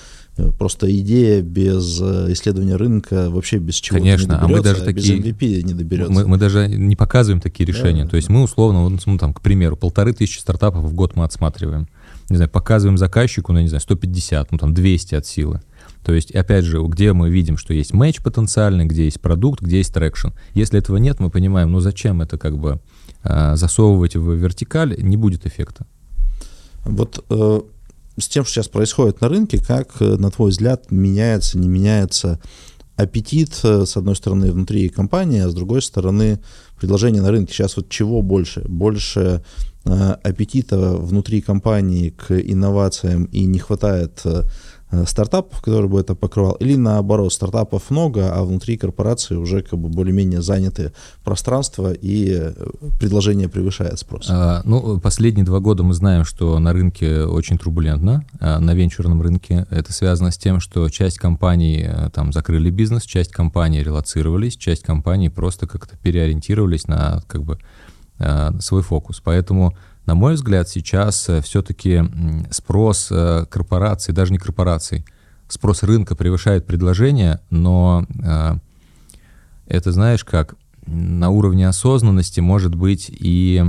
Просто 0.59 0.91
идея 0.99 1.43
без 1.43 2.01
исследования 2.01 2.75
рынка 2.75 3.31
вообще 3.31 3.59
без 3.59 3.77
чего 3.77 3.99
Конечно, 3.99 4.33
не 4.33 4.39
а 4.39 4.49
мы 4.49 4.61
даже 4.61 4.83
а 4.83 4.85
такие, 4.85 5.19
без 5.19 5.33
MVP 5.33 5.63
не 5.63 5.75
доберется. 5.75 6.13
Мы, 6.13 6.27
мы 6.27 6.39
даже 6.39 6.67
не 6.69 6.97
показываем 6.97 7.41
такие 7.41 7.65
решения. 7.65 8.05
Да, 8.05 8.11
То 8.11 8.17
есть 8.17 8.29
да. 8.29 8.35
мы 8.35 8.43
условно, 8.43 8.89
ну, 8.89 9.19
там, 9.19 9.33
к 9.33 9.41
примеру, 9.41 9.77
полторы 9.77 10.13
тысячи 10.13 10.39
стартапов 10.39 10.85
в 10.85 10.93
год 10.93 11.15
мы 11.15 11.25
отсматриваем 11.25 11.87
не 12.31 12.37
знаю, 12.37 12.51
показываем 12.51 12.97
заказчику, 12.97 13.53
ну, 13.53 13.61
не 13.61 13.69
знаю, 13.69 13.81
150, 13.81 14.53
ну, 14.53 14.59
там, 14.59 14.75
200 14.75 15.15
от 15.15 15.27
силы. 15.27 15.61
То 16.03 16.13
есть, 16.13 16.31
опять 16.31 16.65
же, 16.65 16.83
где 16.83 17.13
мы 17.13 17.31
видим, 17.31 17.57
что 17.57 17.75
есть 17.75 17.93
матч 17.93 18.23
потенциальный, 18.23 18.87
где 18.87 19.05
есть 19.05 19.21
продукт, 19.21 19.61
где 19.61 19.79
есть 19.79 19.93
traction. 19.93 20.29
Если 20.55 20.79
этого 20.79 20.97
нет, 20.97 21.21
мы 21.21 21.31
понимаем, 21.31 21.73
ну, 21.73 21.81
зачем 21.81 22.23
это 22.23 22.39
как 22.39 22.59
бы 22.59 22.81
э, 23.23 23.57
засовывать 23.57 24.17
в 24.17 24.33
вертикаль, 24.33 24.97
не 24.99 25.17
будет 25.17 25.47
эффекта. 25.47 25.87
Вот 26.85 27.25
э, 27.29 27.61
с 28.19 28.29
тем, 28.29 28.45
что 28.45 28.55
сейчас 28.55 28.69
происходит 28.69 29.21
на 29.21 29.29
рынке, 29.29 29.59
как, 29.59 30.01
э, 30.01 30.17
на 30.17 30.31
твой 30.31 30.51
взгляд, 30.51 30.91
меняется, 30.91 31.59
не 31.59 31.69
меняется 31.69 32.41
аппетит, 32.97 33.59
э, 33.65 33.85
с 33.87 33.97
одной 33.97 34.15
стороны, 34.17 34.53
внутри 34.53 34.89
компании, 34.89 35.41
а 35.41 35.49
с 35.49 35.55
другой 35.55 35.83
стороны, 35.83 36.41
предложение 36.79 37.23
на 37.23 37.31
рынке. 37.31 37.53
Сейчас 37.53 37.77
вот 37.77 37.89
чего 37.89 38.23
больше? 38.23 38.63
Больше 38.69 39.43
Э, 39.87 40.17
аппетита 40.23 40.97
внутри 40.97 41.43
компании 41.43 42.09
к 42.09 42.33
инновациям 42.33 43.25
и 43.25 43.45
не 43.45 43.59
хватает 43.59 44.23
стартапов, 45.07 45.61
которые 45.61 45.89
бы 45.89 46.01
это 46.01 46.15
покрывал, 46.15 46.53
или 46.55 46.77
наоборот, 46.77 47.33
стартапов 47.33 47.91
много, 47.91 48.33
а 48.33 48.45
внутри 48.45 48.77
корпорации 48.77 49.37
уже 49.37 49.63
как 49.63 49.79
бы 49.79 49.89
более-менее 49.89 50.43
заняты 50.43 50.93
пространство 51.23 51.93
и 51.93 52.31
э, 52.31 52.53
предложение 52.99 53.49
превышает 53.49 53.99
спрос. 53.99 54.29
А, 54.31 54.63
ну, 54.65 55.01
последние 55.01 55.45
два 55.45 55.61
года 55.61 55.83
мы 55.83 55.95
знаем, 55.95 56.25
что 56.25 56.59
на 56.59 56.73
рынке 56.73 57.25
очень 57.25 57.59
турбулентно, 57.59 58.25
а 58.41 58.61
на 58.61 58.75
венчурном 58.75 59.23
рынке. 59.23 59.67
Это 59.71 59.93
связано 59.93 60.31
с 60.31 60.39
тем, 60.39 60.61
что 60.61 60.89
часть 60.89 61.19
компаний 61.19 61.89
там 62.13 62.33
закрыли 62.33 62.71
бизнес, 62.71 63.03
часть 63.05 63.33
компаний 63.33 63.83
релацировались, 63.83 64.57
часть 64.57 64.83
компаний 64.83 65.29
просто 65.29 65.67
как-то 65.67 65.97
переориентировались 65.97 66.87
на 66.87 67.23
как 67.27 67.43
бы 67.43 67.59
Э, 68.19 68.51
свой 68.61 68.83
фокус. 68.83 69.21
Поэтому, 69.21 69.77
на 70.07 70.15
мой 70.15 70.35
взгляд, 70.35 70.69
сейчас 70.69 71.29
э, 71.29 71.41
все-таки 71.41 72.03
спрос 72.51 73.09
э, 73.11 73.47
корпораций, 73.51 74.15
даже 74.15 74.33
не 74.33 74.39
корпораций, 74.39 75.05
спрос 75.49 75.83
рынка 75.83 76.15
превышает 76.17 76.67
предложение, 76.67 77.41
но 77.51 78.07
это, 79.67 79.93
знаешь, 79.93 80.25
как 80.25 80.57
на 80.87 81.31
уровне 81.31 81.69
осознанности 81.69 82.41
может 82.41 82.75
быть 82.75 83.11
и 83.11 83.63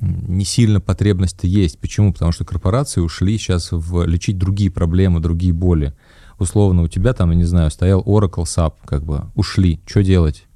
не 0.00 0.44
сильно 0.44 0.80
потребность-то 0.80 1.46
есть. 1.46 1.78
Почему? 1.78 2.12
Потому 2.12 2.32
что 2.32 2.44
корпорации 2.44 3.00
ушли 3.00 3.38
сейчас 3.38 3.68
в 3.72 4.04
лечить 4.04 4.38
другие 4.38 4.70
проблемы, 4.70 5.20
другие 5.20 5.52
боли. 5.52 5.94
Условно, 6.38 6.82
у 6.82 6.88
тебя 6.88 7.12
там, 7.12 7.30
я 7.30 7.36
не 7.36 7.44
знаю, 7.44 7.70
стоял 7.70 8.02
Oracle 8.02 8.44
SAP, 8.44 8.74
как 8.84 9.04
бы, 9.04 9.26
ушли. 9.34 9.80
Что 9.86 10.02
делать? 10.02 10.46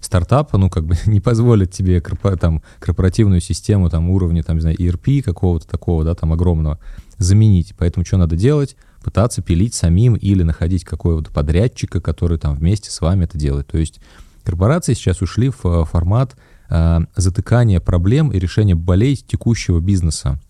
Стартапа, 0.00 0.58
ну, 0.58 0.70
как 0.70 0.86
бы 0.86 0.94
не 1.06 1.20
позволит 1.20 1.72
тебе 1.72 2.00
корпо, 2.00 2.36
там, 2.36 2.62
корпоративную 2.78 3.40
систему 3.40 3.90
там, 3.90 4.10
уровня, 4.10 4.42
там, 4.42 4.56
не 4.56 4.62
знаю, 4.62 4.76
ERP 4.76 5.22
какого-то 5.22 5.66
такого, 5.66 6.04
да, 6.04 6.14
там, 6.14 6.32
огромного, 6.32 6.78
заменить. 7.18 7.74
Поэтому 7.76 8.04
что 8.04 8.16
надо 8.16 8.36
делать? 8.36 8.76
Пытаться 9.02 9.42
пилить 9.42 9.74
самим 9.74 10.14
или 10.14 10.42
находить 10.42 10.84
какого-то 10.84 11.30
подрядчика, 11.30 12.00
который 12.00 12.38
там 12.38 12.56
вместе 12.56 12.90
с 12.90 13.00
вами 13.00 13.24
это 13.24 13.38
делает. 13.38 13.68
То 13.68 13.78
есть 13.78 14.00
корпорации 14.44 14.94
сейчас 14.94 15.22
ушли 15.22 15.50
в 15.50 15.64
э, 15.64 15.84
формат 15.84 16.36
э, 16.68 16.98
затыкания 17.14 17.80
проблем 17.80 18.32
и 18.32 18.38
решения 18.38 18.74
болей 18.74 19.16
текущего 19.16 19.80
бизнеса. 19.80 20.40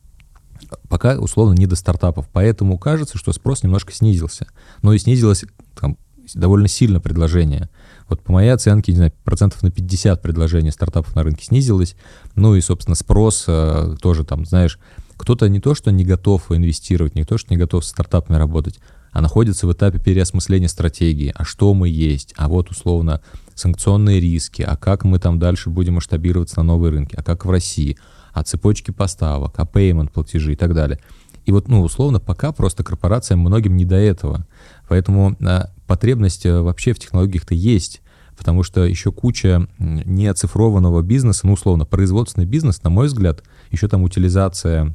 Пока, 0.88 1.18
условно, 1.18 1.54
не 1.54 1.66
до 1.66 1.76
стартапов. 1.76 2.28
Поэтому 2.32 2.78
кажется, 2.78 3.18
что 3.18 3.32
спрос 3.32 3.62
немножко 3.62 3.92
снизился. 3.92 4.46
Но 4.82 4.94
и 4.94 4.98
снизилось 4.98 5.44
там, 5.78 5.98
довольно 6.34 6.68
сильно 6.68 7.00
предложение. 7.00 7.68
Вот 8.08 8.22
по 8.22 8.32
моей 8.32 8.50
оценке, 8.50 8.92
не 8.92 8.96
знаю, 8.96 9.12
процентов 9.24 9.62
на 9.62 9.70
50 9.70 10.22
предложений 10.22 10.70
стартапов 10.70 11.14
на 11.16 11.22
рынке 11.22 11.44
снизилось. 11.44 11.96
Ну 12.34 12.54
и, 12.54 12.60
собственно, 12.60 12.94
спрос 12.94 13.44
э, 13.48 13.96
тоже 14.00 14.24
там, 14.24 14.44
знаешь, 14.44 14.78
кто-то 15.16 15.48
не 15.48 15.60
то, 15.60 15.74
что 15.74 15.90
не 15.90 16.04
готов 16.04 16.52
инвестировать, 16.52 17.14
не 17.14 17.24
то, 17.24 17.38
что 17.38 17.52
не 17.52 17.56
готов 17.56 17.84
с 17.84 17.88
стартапами 17.88 18.36
работать, 18.36 18.78
а 19.12 19.20
находится 19.20 19.66
в 19.66 19.72
этапе 19.72 19.98
переосмысления 19.98 20.68
стратегии. 20.68 21.32
А 21.34 21.44
что 21.44 21.72
мы 21.74 21.88
есть? 21.88 22.34
А 22.36 22.48
вот, 22.48 22.70
условно, 22.70 23.22
санкционные 23.54 24.20
риски. 24.20 24.62
А 24.62 24.76
как 24.76 25.04
мы 25.04 25.18
там 25.18 25.38
дальше 25.38 25.70
будем 25.70 25.94
масштабироваться 25.94 26.58
на 26.58 26.64
новые 26.64 26.92
рынки? 26.92 27.16
А 27.16 27.22
как 27.22 27.46
в 27.46 27.50
России? 27.50 27.96
А 28.34 28.42
цепочки 28.42 28.90
поставок? 28.90 29.54
А 29.58 29.64
payment 29.64 30.10
платежи 30.12 30.52
и 30.52 30.56
так 30.56 30.74
далее. 30.74 31.00
И 31.46 31.52
вот, 31.52 31.68
ну, 31.68 31.80
условно, 31.80 32.20
пока 32.20 32.52
просто 32.52 32.84
корпорациям 32.84 33.40
многим 33.40 33.76
не 33.76 33.84
до 33.84 33.94
этого. 33.94 34.46
Поэтому 34.88 35.36
а, 35.40 35.70
потребность 35.86 36.46
э, 36.46 36.60
вообще 36.60 36.92
в 36.92 36.98
технологиях-то 36.98 37.54
есть, 37.54 38.02
потому 38.36 38.62
что 38.62 38.84
еще 38.84 39.12
куча 39.12 39.66
неоцифрованного 39.78 41.02
бизнеса, 41.02 41.46
ну, 41.46 41.54
условно, 41.54 41.84
производственный 41.84 42.46
бизнес, 42.46 42.82
на 42.82 42.90
мой 42.90 43.06
взгляд, 43.06 43.42
еще 43.70 43.88
там 43.88 44.02
утилизация 44.02 44.94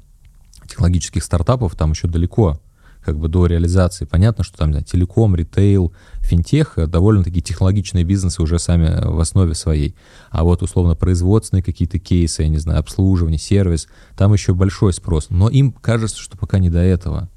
технологических 0.67 1.23
стартапов 1.23 1.75
там 1.75 1.91
еще 1.91 2.08
далеко 2.08 2.60
как 3.04 3.17
бы 3.17 3.30
до 3.30 3.47
реализации. 3.47 4.06
Понятно, 4.06 4.43
что 4.43 4.58
там 4.58 4.71
знаю, 4.71 4.86
телеком, 4.86 5.36
ритейл, 5.36 5.91
финтех 6.19 6.77
э, 6.77 6.86
довольно-таки 6.86 7.41
технологичные 7.41 8.04
бизнесы 8.04 8.41
уже 8.43 8.60
сами 8.60 9.08
в 9.08 9.19
основе 9.19 9.56
своей. 9.56 9.95
А 10.30 10.43
вот 10.43 10.62
условно 10.62 10.95
производственные 10.95 11.63
какие-то 11.63 11.97
кейсы, 11.97 12.43
я 12.43 12.47
не 12.47 12.60
знаю, 12.60 12.80
обслуживание, 12.80 13.39
сервис, 13.39 13.88
там 14.15 14.34
еще 14.34 14.54
большой 14.54 14.93
спрос. 14.93 15.27
Но 15.30 15.49
им 15.49 15.71
кажется, 15.71 16.19
что 16.19 16.38
пока 16.38 16.60
не 16.60 16.69
до 16.69 16.80
этого. 16.80 17.27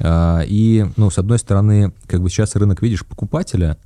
А, 0.00 0.42
и, 0.46 0.86
ну, 0.96 1.10
с 1.10 1.18
одной 1.18 1.38
стороны, 1.38 1.92
как 2.06 2.22
бы 2.22 2.28
сейчас 2.28 2.56
рынок 2.56 2.82
видишь 2.82 3.06
покупателя, 3.06 3.78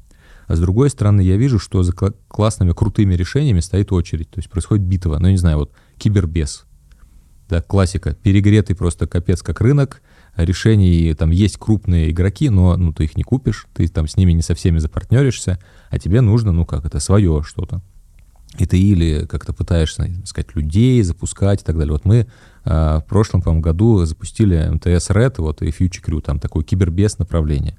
а 0.47 0.57
с 0.57 0.61
другой 0.61 0.89
стороны, 0.89 1.21
я 1.21 1.37
вижу, 1.37 1.59
что 1.59 1.83
за 1.83 1.93
классными, 1.93 2.73
крутыми 2.73 3.15
решениями 3.15 3.61
стоит 3.61 3.93
очередь. 3.93 4.31
То 4.31 4.39
есть 4.39 4.49
происходит 4.49 4.85
битва. 4.85 5.19
Ну, 5.19 5.29
не 5.29 5.37
знаю, 5.37 5.59
вот 5.59 5.73
кибербес. 5.99 6.65
Да, 7.51 7.61
классика. 7.61 8.15
Перегретый 8.15 8.75
просто 8.75 9.07
капец 9.07 9.43
как 9.43 9.61
рынок. 9.61 10.03
Решений, 10.37 11.15
там 11.15 11.31
есть 11.31 11.59
крупные 11.59 12.11
игроки, 12.11 12.49
но 12.49 12.77
ну, 12.77 12.93
ты 12.93 13.05
их 13.05 13.17
не 13.17 13.25
купишь, 13.25 13.67
ты 13.75 13.89
там 13.89 14.07
с 14.07 14.17
ними 14.17 14.33
не 14.33 14.43
со 14.43 14.55
всеми 14.55 14.79
запартнеришься, 14.79 15.59
а 15.91 15.99
тебе 15.99 16.21
нужно, 16.21 16.53
ну 16.53 16.65
как 16.65 16.85
это, 16.85 17.01
свое 17.01 17.43
что-то. 17.43 17.83
И 18.57 18.65
ты 18.65 18.81
или 18.81 19.27
как-то 19.27 19.53
пытаешься, 19.53 20.09
сказать, 20.25 20.55
людей 20.55 21.03
запускать 21.03 21.63
и 21.63 21.65
так 21.65 21.77
далее. 21.77 21.93
Вот 21.93 22.05
мы 22.05 22.29
в 22.69 23.05
прошлом, 23.09 23.41
по 23.41 23.53
году 23.55 24.05
запустили 24.05 24.69
МТС 24.69 25.11
Red 25.11 25.37
вот, 25.39 25.63
и 25.63 25.69
Future 25.69 26.05
Crew, 26.05 26.21
там 26.21 26.39
такое 26.39 26.65
кибербес 26.65 27.19
направление. 27.19 27.79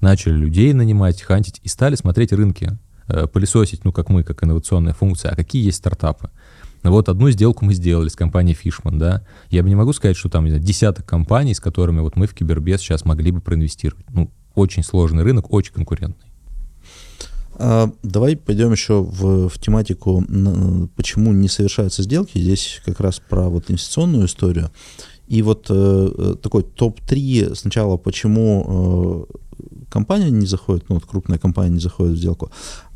Начали 0.00 0.34
людей 0.34 0.72
нанимать, 0.74 1.22
хантить 1.22 1.60
и 1.64 1.68
стали 1.68 1.94
смотреть 1.94 2.32
рынки, 2.32 2.78
э, 3.08 3.26
пылесосить, 3.26 3.84
ну, 3.84 3.92
как 3.92 4.10
мы, 4.10 4.22
как 4.22 4.44
инновационная 4.44 4.92
функция, 4.92 5.32
а 5.32 5.36
какие 5.36 5.64
есть 5.64 5.78
стартапы. 5.78 6.30
Но 6.82 6.92
вот 6.92 7.08
одну 7.08 7.30
сделку 7.30 7.64
мы 7.64 7.74
сделали 7.74 8.08
с 8.08 8.16
компанией 8.16 8.56
Fishman, 8.56 8.98
да. 8.98 9.24
Я 9.50 9.62
бы 9.62 9.68
не 9.68 9.74
могу 9.74 9.92
сказать, 9.92 10.16
что 10.16 10.28
там, 10.28 10.46
знаю, 10.46 10.62
десяток 10.62 11.06
компаний, 11.06 11.54
с 11.54 11.60
которыми 11.60 12.00
вот 12.00 12.16
мы 12.16 12.26
в 12.26 12.34
Кибербез 12.34 12.80
сейчас 12.80 13.04
могли 13.04 13.32
бы 13.32 13.40
проинвестировать. 13.40 14.06
Ну, 14.10 14.30
очень 14.54 14.82
сложный 14.82 15.24
рынок, 15.24 15.52
очень 15.52 15.72
конкурентный. 15.72 16.27
А, 17.58 17.90
давай 18.02 18.36
пойдем 18.36 18.72
еще 18.72 19.02
в, 19.02 19.48
в 19.48 19.58
тематику, 19.58 20.24
почему 20.96 21.32
не 21.32 21.48
совершаются 21.48 22.02
сделки. 22.02 22.38
Здесь 22.38 22.80
как 22.84 23.00
раз 23.00 23.20
про 23.20 23.48
вот 23.48 23.70
инвестиционную 23.70 24.26
историю. 24.26 24.70
И 25.26 25.42
вот 25.42 25.66
э, 25.68 25.74
э 25.74 26.34
такой 26.42 26.62
топ-3 26.62 27.54
сначала, 27.54 27.98
почему 27.98 29.26
э, 29.28 29.64
компания 29.90 30.30
не 30.30 30.46
заходит, 30.46 30.88
ну 30.88 30.94
вот 30.94 31.04
крупная 31.04 31.38
компания 31.38 31.74
не 31.74 31.80
заходит 31.80 32.14
в 32.14 32.18
сделку, 32.18 32.50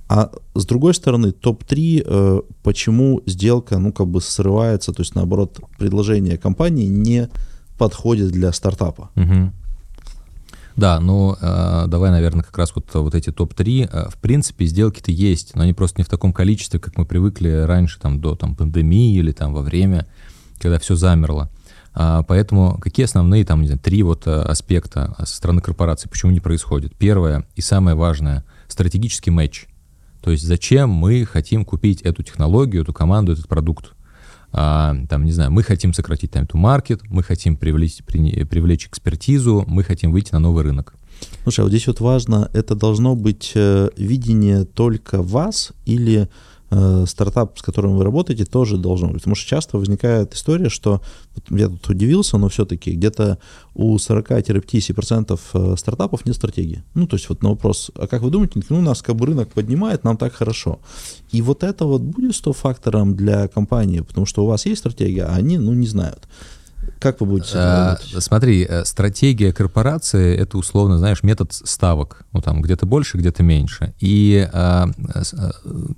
а 0.09 0.30
с 0.55 0.66
другой 0.66 0.95
стороны, 0.95 1.32
топ-3, 1.32 2.05
э, 2.07 2.41
почему 2.62 3.22
сделка, 3.26 3.78
ну, 3.78 3.93
как 3.93 4.07
бы 4.07 4.20
срывается, 4.20 4.93
то 4.93 5.03
есть, 5.03 5.14
наоборот, 5.14 5.61
предложение 5.78 6.36
компании 6.36 6.86
не 6.86 7.28
подходит 7.78 8.30
для 8.30 8.53
стартапа. 8.53 9.11
Угу. 9.16 9.53
Да, 10.77 11.01
ну, 11.01 11.37
э, 11.41 11.85
давай, 11.87 12.11
наверное, 12.11 12.43
как 12.43 12.57
раз 12.57 12.75
вот, 12.75 12.93
вот 12.95 13.14
эти 13.14 13.31
топ-3. 13.31 13.91
Э, 13.91 14.09
в 14.09 14.16
принципе, 14.16 14.66
сделки-то 14.66 15.11
есть, 15.11 15.55
но 15.55 15.62
они 15.62 15.73
просто 15.73 16.01
не 16.01 16.05
в 16.05 16.09
таком 16.09 16.33
количестве, 16.33 16.81
как 16.81 16.97
мы 16.97 17.05
привыкли 17.05 17.64
раньше, 17.66 18.01
там, 18.01 18.20
до 18.20 18.37
там, 18.37 18.57
пандемии 18.57 19.16
или 19.16 19.33
там 19.33 19.53
во 19.53 19.62
время, 19.62 20.07
когда 20.59 20.79
все 20.79 20.97
замерло. 20.97 21.51
А, 21.95 22.23
поэтому 22.23 22.79
какие 22.81 23.05
основные 23.05 23.45
там, 23.45 23.61
не 23.61 23.68
знаю, 23.68 23.81
три 23.81 24.03
вот 24.03 24.27
э, 24.27 24.31
аспекта 24.31 25.14
со 25.18 25.37
стороны 25.37 25.61
корпорации, 25.61 26.09
почему 26.09 26.33
не 26.33 26.41
происходит? 26.41 26.97
Первое 26.97 27.47
и 27.55 27.61
самое 27.61 27.97
важное— 27.97 28.45
стратегический 28.68 29.31
матч. 29.31 29.66
То 30.23 30.31
есть 30.31 30.47
зачем 30.47 30.89
мы 30.89 31.27
хотим 31.27 31.64
купить 31.64 32.01
эту 32.03 32.23
технологию, 32.23 32.83
эту 32.83 32.93
команду, 32.93 33.33
этот 33.33 33.47
продукт? 33.47 33.93
А, 34.53 34.94
там, 35.09 35.24
не 35.24 35.32
знаю, 35.32 35.50
мы 35.50 35.62
хотим 35.62 35.94
сократить 35.94 36.30
time 36.30 36.46
to 36.46 36.61
market, 36.61 37.00
мы 37.09 37.22
хотим 37.22 37.57
привлечь, 37.57 38.03
привлечь 38.05 38.86
экспертизу, 38.86 39.64
мы 39.66 39.82
хотим 39.82 40.12
выйти 40.12 40.32
на 40.32 40.38
новый 40.38 40.64
рынок. 40.64 40.94
Слушай, 41.44 41.61
а 41.61 41.62
вот 41.64 41.70
здесь 41.70 41.86
вот 41.86 42.00
важно, 42.00 42.50
это 42.53 42.74
должно 42.74 43.14
быть 43.14 43.53
э, 43.55 43.90
видение 43.96 44.64
только 44.64 45.22
вас 45.22 45.72
или 45.86 46.28
Э, 46.75 47.05
стартап, 47.07 47.59
с 47.59 47.62
которым 47.62 47.99
вы 47.99 48.05
работаете, 48.05 48.47
тоже 48.47 48.79
должен 48.79 49.12
быть. 49.12 49.18
Потому 49.18 49.37
что 49.37 49.47
часто 49.47 49.77
возникает 49.77 50.33
история, 50.33 50.70
что, 50.70 51.03
вот 51.35 51.61
я 51.61 51.68
тут 51.68 51.87
удивился, 51.91 52.39
но 52.39 52.49
все-таки 52.49 52.93
где-то 52.93 53.37
у 53.75 53.97
40-50% 53.97 55.41
э, 55.53 55.75
стартапов 55.77 56.25
нет 56.25 56.35
стратегии. 56.35 56.83
Ну, 56.95 57.07
то 57.07 57.16
есть 57.16 57.29
вот 57.29 57.43
на 57.43 57.51
вопрос, 57.51 57.91
а 57.95 58.07
как 58.07 58.23
вы 58.23 58.31
думаете, 58.31 58.62
ну, 58.70 58.81
нас 58.81 59.03
как 59.03 59.16
бы 59.16 59.27
рынок 59.27 59.51
поднимает, 59.51 60.05
нам 60.05 60.16
так 60.16 60.33
хорошо. 60.33 60.79
И 61.31 61.43
вот 61.43 61.62
это 61.62 61.85
вот 61.85 62.01
будет 62.01 62.35
100 62.35 62.55
фактором 62.55 63.16
для 63.16 63.49
компании, 63.49 64.01
потому 64.01 64.25
что 64.25 64.43
у 64.43 64.47
вас 64.47 64.64
есть 64.64 64.79
стратегия, 64.79 65.25
а 65.25 65.35
они, 65.35 65.59
ну, 65.59 65.75
не 65.75 65.87
знают. 65.87 66.27
Как 67.03 67.20
вы 67.20 67.26
будете 67.26 67.55
а, 67.57 67.98
Смотри, 68.18 68.64
э, 68.68 68.84
стратегия 68.84 69.53
корпорации— 69.53 70.36
это, 70.38 70.57
условно, 70.57 70.98
знаешь, 70.98 71.24
метод 71.24 71.53
ставок. 71.53 72.24
Ну, 72.32 72.40
там 72.40 72.62
где-то 72.62 72.86
больше, 72.86 73.18
где-то 73.18 73.42
меньше. 73.42 73.92
И 73.98 74.48
а, 74.53 74.88
а, 75.12 75.50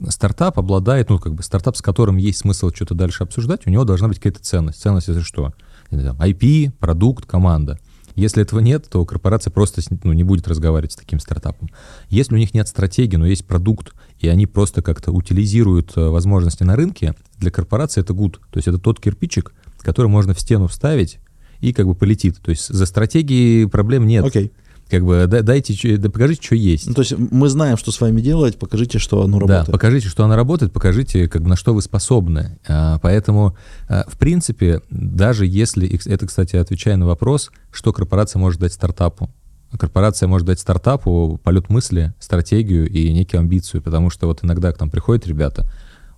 стартап 0.08 0.58
обладает, 0.58 1.10
ну, 1.10 1.18
как 1.18 1.34
бы 1.34 1.42
стартап, 1.42 1.76
с 1.76 1.82
которым 1.82 2.16
есть 2.16 2.38
смысл 2.38 2.70
что-то 2.74 2.94
дальше 2.94 3.22
обсуждать, 3.22 3.66
у 3.66 3.70
него 3.70 3.84
должна 3.84 4.08
быть 4.08 4.16
какая-то 4.16 4.40
ценность. 4.40 4.80
Ценность— 4.80 5.08
это 5.10 5.20
что? 5.20 5.52
IP, 5.90 6.72
продукт, 6.80 7.26
команда. 7.26 7.78
Если 8.14 8.42
этого 8.42 8.60
нет, 8.60 8.86
то 8.88 9.04
корпорация 9.04 9.50
просто 9.50 9.82
ну, 10.04 10.12
не 10.14 10.22
будет 10.22 10.48
разговаривать 10.48 10.92
с 10.92 10.96
таким 10.96 11.20
стартапом. 11.20 11.68
Если 12.08 12.34
у 12.34 12.38
них 12.38 12.54
нет 12.54 12.66
стратегии, 12.66 13.16
но 13.16 13.26
есть 13.26 13.46
продукт, 13.46 13.92
и 14.20 14.28
они 14.28 14.46
просто 14.46 14.80
как-то 14.80 15.12
утилизируют 15.12 15.96
возможности 15.96 16.62
на 16.62 16.76
рынке, 16.76 17.14
для 17.38 17.50
корпорации 17.50 18.00
это 18.00 18.14
good. 18.14 18.38
То 18.50 18.56
есть 18.58 18.68
это 18.68 18.78
тот 18.78 19.00
кирпичик, 19.00 19.52
который 19.84 20.08
можно 20.08 20.34
в 20.34 20.40
стену 20.40 20.66
вставить 20.66 21.18
и 21.60 21.72
как 21.72 21.86
бы 21.86 21.94
полетит. 21.94 22.38
То 22.40 22.50
есть 22.50 22.68
за 22.68 22.86
стратегией 22.86 23.66
проблем 23.66 24.06
нет. 24.06 24.24
Окей. 24.24 24.46
Okay. 24.46 24.52
Как 24.90 25.02
бы 25.02 25.26
дайте, 25.26 25.96
да 25.96 26.10
покажите, 26.10 26.42
что 26.42 26.54
есть. 26.54 26.86
Ну, 26.86 26.94
то 26.94 27.00
есть 27.00 27.14
мы 27.16 27.48
знаем, 27.48 27.78
что 27.78 27.90
с 27.90 28.00
вами 28.00 28.20
делать, 28.20 28.58
покажите, 28.58 28.98
что 28.98 29.22
оно 29.22 29.38
работает. 29.38 29.66
Да, 29.66 29.72
покажите, 29.72 30.08
что 30.08 30.24
оно 30.24 30.36
работает, 30.36 30.72
покажите, 30.72 31.26
как 31.26 31.42
бы, 31.42 31.48
на 31.48 31.56
что 31.56 31.72
вы 31.72 31.80
способны. 31.80 32.58
А, 32.68 32.98
поэтому, 32.98 33.56
а, 33.88 34.04
в 34.06 34.18
принципе, 34.18 34.82
даже 34.90 35.46
если, 35.46 35.88
это, 36.06 36.26
кстати, 36.26 36.56
отвечая 36.56 36.96
на 36.96 37.06
вопрос, 37.06 37.50
что 37.72 37.92
корпорация 37.94 38.38
может 38.38 38.60
дать 38.60 38.74
стартапу. 38.74 39.30
Корпорация 39.78 40.28
может 40.28 40.46
дать 40.46 40.60
стартапу 40.60 41.40
полет 41.42 41.70
мысли, 41.70 42.12
стратегию 42.20 42.88
и 42.88 43.10
некую 43.12 43.40
амбицию, 43.40 43.82
потому 43.82 44.10
что 44.10 44.26
вот 44.26 44.44
иногда 44.44 44.70
к 44.70 44.78
нам 44.78 44.90
приходят 44.90 45.26
ребята, 45.26 45.68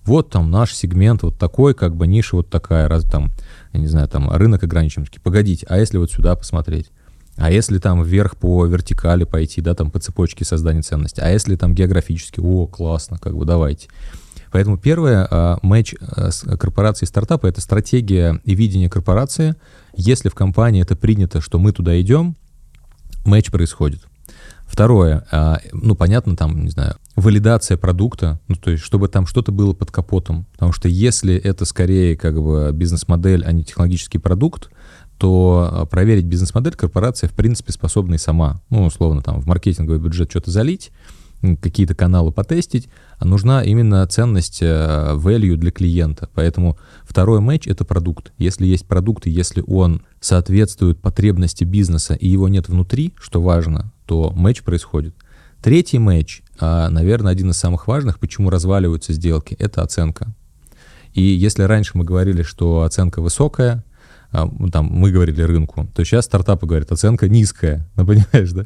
вот 0.07 0.29
там 0.29 0.49
наш 0.49 0.73
сегмент 0.73 1.23
вот 1.23 1.37
такой, 1.37 1.73
как 1.73 1.95
бы 1.95 2.07
ниша 2.07 2.37
вот 2.37 2.49
такая, 2.49 2.87
раз 2.87 3.03
там, 3.03 3.31
я 3.73 3.79
не 3.79 3.87
знаю, 3.87 4.07
там 4.07 4.29
рынок 4.29 4.63
ограничен. 4.63 5.05
Такие, 5.05 5.21
погодите, 5.21 5.65
а 5.69 5.77
если 5.77 5.97
вот 5.97 6.11
сюда 6.11 6.35
посмотреть? 6.35 6.91
А 7.37 7.51
если 7.51 7.77
там 7.77 8.01
вверх 8.03 8.35
по 8.35 8.65
вертикали 8.65 9.23
пойти, 9.23 9.61
да, 9.61 9.75
там 9.75 9.91
по 9.91 9.99
цепочке 9.99 10.43
создания 10.43 10.81
ценности? 10.81 11.19
А 11.21 11.29
если 11.29 11.55
там 11.55 11.75
географически? 11.75 12.39
О, 12.39 12.65
классно, 12.65 13.17
как 13.19 13.37
бы 13.37 13.45
давайте. 13.45 13.89
Поэтому 14.51 14.77
первое, 14.77 15.27
а, 15.29 15.59
матч 15.61 15.93
а, 15.99 16.31
с 16.31 16.39
корпорацией 16.57 17.07
стартапа— 17.07 17.45
это 17.47 17.61
стратегия 17.61 18.41
и 18.43 18.55
видение 18.55 18.89
корпорации. 18.89 19.55
Если 19.95 20.29
в 20.29 20.35
компании 20.35 20.81
это 20.81 20.95
принято, 20.95 21.41
что 21.41 21.59
мы 21.59 21.71
туда 21.73 21.99
идем, 22.01 22.35
матч 23.23 23.51
происходит. 23.51 24.01
Второе, 24.65 25.25
а, 25.31 25.59
ну, 25.73 25.95
понятно, 25.95 26.35
там, 26.35 26.63
не 26.63 26.71
знаю, 26.71 26.95
валидация 27.17 27.77
продукта, 27.77 28.39
ну, 28.47 28.55
то 28.55 28.69
есть, 28.69 28.83
чтобы 28.83 29.07
там 29.07 29.25
что-то 29.25 29.51
было 29.51 29.73
под 29.73 29.91
капотом. 29.91 30.45
Потому 30.53 30.71
что 30.71 30.87
если 30.87 31.35
это 31.35 31.65
скорее 31.65 32.15
как 32.15 32.41
бы 32.41 32.69
бизнес-модель, 32.71 33.43
а 33.43 33.51
не 33.51 33.63
технологический 33.63 34.19
продукт, 34.19 34.69
то 35.17 35.67
а, 35.71 35.85
проверить 35.87 36.25
бизнес-модель 36.25 36.75
корпорация, 36.75 37.27
в 37.27 37.33
принципе, 37.33 37.73
способна 37.73 38.13
и 38.13 38.19
сама. 38.19 38.61
Ну, 38.69 38.85
условно, 38.85 39.23
там, 39.23 39.41
в 39.41 39.47
маркетинговый 39.47 39.99
бюджет 39.99 40.29
что-то 40.29 40.51
залить, 40.51 40.91
какие-то 41.41 41.95
каналы 41.95 42.31
потестить, 42.31 42.87
а 43.17 43.25
нужна 43.25 43.63
именно 43.63 44.05
ценность 44.05 44.59
э, 44.61 45.15
value 45.15 45.55
для 45.55 45.71
клиента. 45.71 46.29
Поэтому 46.35 46.77
второй 47.03 47.39
матч— 47.39 47.67
это 47.67 47.83
продукт. 47.83 48.31
Если 48.37 48.67
есть 48.67 48.85
продукт, 48.85 49.25
и 49.25 49.31
если 49.31 49.63
он 49.65 50.03
соответствует 50.19 51.01
потребности 51.01 51.63
бизнеса, 51.63 52.13
и 52.13 52.27
его 52.27 52.47
нет 52.47 52.69
внутри, 52.69 53.13
что 53.19 53.41
важно, 53.41 53.91
то 54.05 54.31
матч 54.35 54.61
происходит. 54.61 55.15
Третий 55.61 55.97
матч, 55.97 56.43
наверное, 56.59 57.31
один 57.31 57.51
из 57.51 57.57
самых 57.57 57.87
важных, 57.87 58.19
почему 58.19 58.49
разваливаются 58.49 59.13
сделки, 59.13 59.55
это 59.59 59.81
оценка. 59.81 60.33
И 61.13 61.21
если 61.21 61.63
раньше 61.63 61.91
мы 61.95 62.03
говорили, 62.03 62.43
что 62.43 62.83
оценка 62.83 63.21
высокая, 63.21 63.83
а, 64.31 64.49
там 64.71 64.85
мы 64.85 65.11
говорили 65.11 65.41
рынку, 65.41 65.87
то 65.95 66.03
сейчас 66.03 66.25
стартапы 66.25 66.67
говорят, 66.67 66.91
оценка 66.91 67.29
низкая, 67.29 67.89
ну 67.95 68.05
понимаешь, 68.05 68.51
да? 68.51 68.65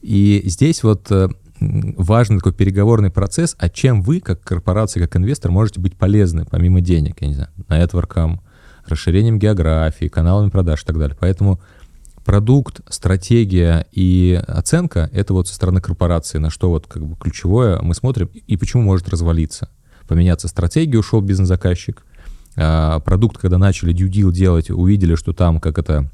И 0.00 0.42
здесь 0.46 0.82
вот 0.82 1.10
э, 1.10 1.28
важный 1.60 2.38
такой 2.38 2.52
переговорный 2.52 3.10
процесс, 3.10 3.54
а 3.58 3.68
чем 3.68 4.02
вы, 4.02 4.20
как 4.20 4.42
корпорация, 4.42 5.02
как 5.02 5.16
инвестор, 5.16 5.50
можете 5.50 5.80
быть 5.80 5.96
полезны, 5.96 6.44
помимо 6.44 6.80
денег, 6.80 7.16
я 7.20 7.28
не 7.28 7.34
знаю, 7.34 7.50
нетворком, 7.68 8.40
расширением 8.86 9.38
географии, 9.38 10.06
каналами 10.06 10.50
продаж 10.50 10.82
и 10.82 10.86
так 10.86 10.98
далее. 10.98 11.16
Поэтому 11.18 11.60
продукт, 12.24 12.80
стратегия 12.88 13.86
и 13.92 14.42
оценка— 14.46 15.10
это 15.12 15.32
вот 15.34 15.48
со 15.48 15.54
стороны 15.54 15.80
корпорации, 15.80 16.38
на 16.38 16.50
что 16.50 16.70
вот 16.70 16.86
как 16.86 17.04
бы 17.04 17.16
ключевое 17.16 17.80
мы 17.80 17.94
смотрим 17.94 18.28
и 18.28 18.56
почему 18.56 18.82
может 18.82 19.08
развалиться. 19.08 19.68
Поменяться 20.08 20.48
стратегию, 20.48 21.00
ушел 21.00 21.20
бизнес-заказчик, 21.20 22.04
а, 22.56 23.00
продукт, 23.00 23.38
когда 23.38 23.58
начали 23.58 23.94
deal 23.94 24.32
делать, 24.32 24.70
увидели, 24.70 25.14
что 25.14 25.32
там 25.32 25.60
как 25.60 25.78
это 25.78 26.10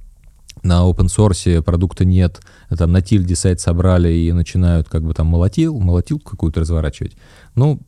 на 0.63 0.89
open 0.89 1.07
source 1.07 1.63
продукта 1.63 2.05
нет, 2.05 2.41
там 2.77 2.93
на 2.93 3.01
тильде 3.01 3.37
сайт 3.37 3.61
собрали 3.61 4.13
и 4.13 4.33
начинают 4.33 4.89
как 4.89 5.03
бы 5.03 5.15
там 5.15 5.27
молотил, 5.27 5.79
молотил 5.79 6.19
какую-то 6.19 6.61
разворачивать, 6.61 7.17
ну, 7.55 7.81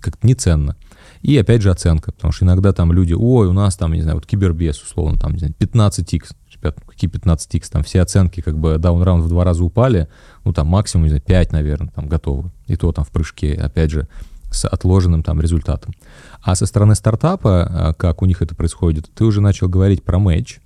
как-то 0.00 0.26
неценно. 0.26 0.76
И 1.22 1.36
опять 1.36 1.62
же 1.62 1.70
оценка, 1.70 2.12
потому 2.12 2.32
что 2.32 2.44
иногда 2.44 2.72
там 2.72 2.92
люди, 2.92 3.14
ой, 3.14 3.48
у 3.48 3.52
нас 3.52 3.76
там, 3.76 3.92
не 3.92 4.02
знаю, 4.02 4.16
вот 4.16 4.26
кибербес, 4.26 4.80
условно, 4.82 5.18
там, 5.18 5.32
не 5.32 5.38
знаю, 5.38 5.54
15x, 5.58 6.34
ребят, 6.62 6.78
какие 6.86 7.10
15x, 7.10 7.70
там 7.70 7.82
все 7.82 8.00
оценки 8.00 8.40
как 8.40 8.58
бы 8.58 8.78
даун-раунд 8.78 9.24
в 9.24 9.28
два 9.28 9.44
раза 9.44 9.64
упали, 9.64 10.08
ну 10.44 10.52
там 10.52 10.68
максимум, 10.68 11.04
не 11.04 11.10
знаю, 11.10 11.22
5, 11.22 11.52
наверное, 11.52 11.92
там 11.94 12.08
готовы. 12.08 12.50
И 12.66 12.76
то 12.76 12.92
там 12.92 13.04
в 13.04 13.10
прыжке, 13.10 13.54
опять 13.54 13.90
же, 13.90 14.08
с 14.50 14.66
отложенным 14.66 15.22
там 15.22 15.40
результатом. 15.40 15.94
А 16.42 16.54
со 16.54 16.66
стороны 16.66 16.94
стартапа, 16.94 17.62
а, 17.62 17.94
как 17.94 18.22
у 18.22 18.26
них 18.26 18.42
это 18.42 18.54
происходит, 18.54 19.10
ты 19.14 19.24
уже 19.24 19.40
начал 19.40 19.68
говорить 19.68 20.02
про 20.02 20.18
матч, 20.18 20.60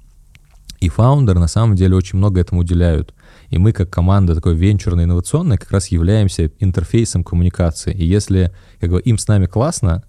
и 0.80 0.88
фаундер 0.88 1.38
на 1.38 1.49
самом 1.49 1.76
деле 1.76 1.97
очень 1.97 2.18
много 2.18 2.40
этому 2.40 2.61
уделяют. 2.61 3.14
И 3.49 3.59
мы, 3.59 3.72
как 3.72 3.90
команда 3.90 4.34
такой 4.34 4.55
венчурная, 4.55 5.05
инновационная, 5.05 5.57
как 5.57 5.70
раз 5.70 5.88
являемся 5.88 6.51
интерфейсом 6.59 7.24
коммуникации. 7.24 7.94
И 7.94 8.05
если 8.05 8.53
как 8.80 8.90
бы, 8.90 9.01
им 9.01 9.18
с 9.18 9.26
нами 9.26 9.47
классно, 9.47 10.03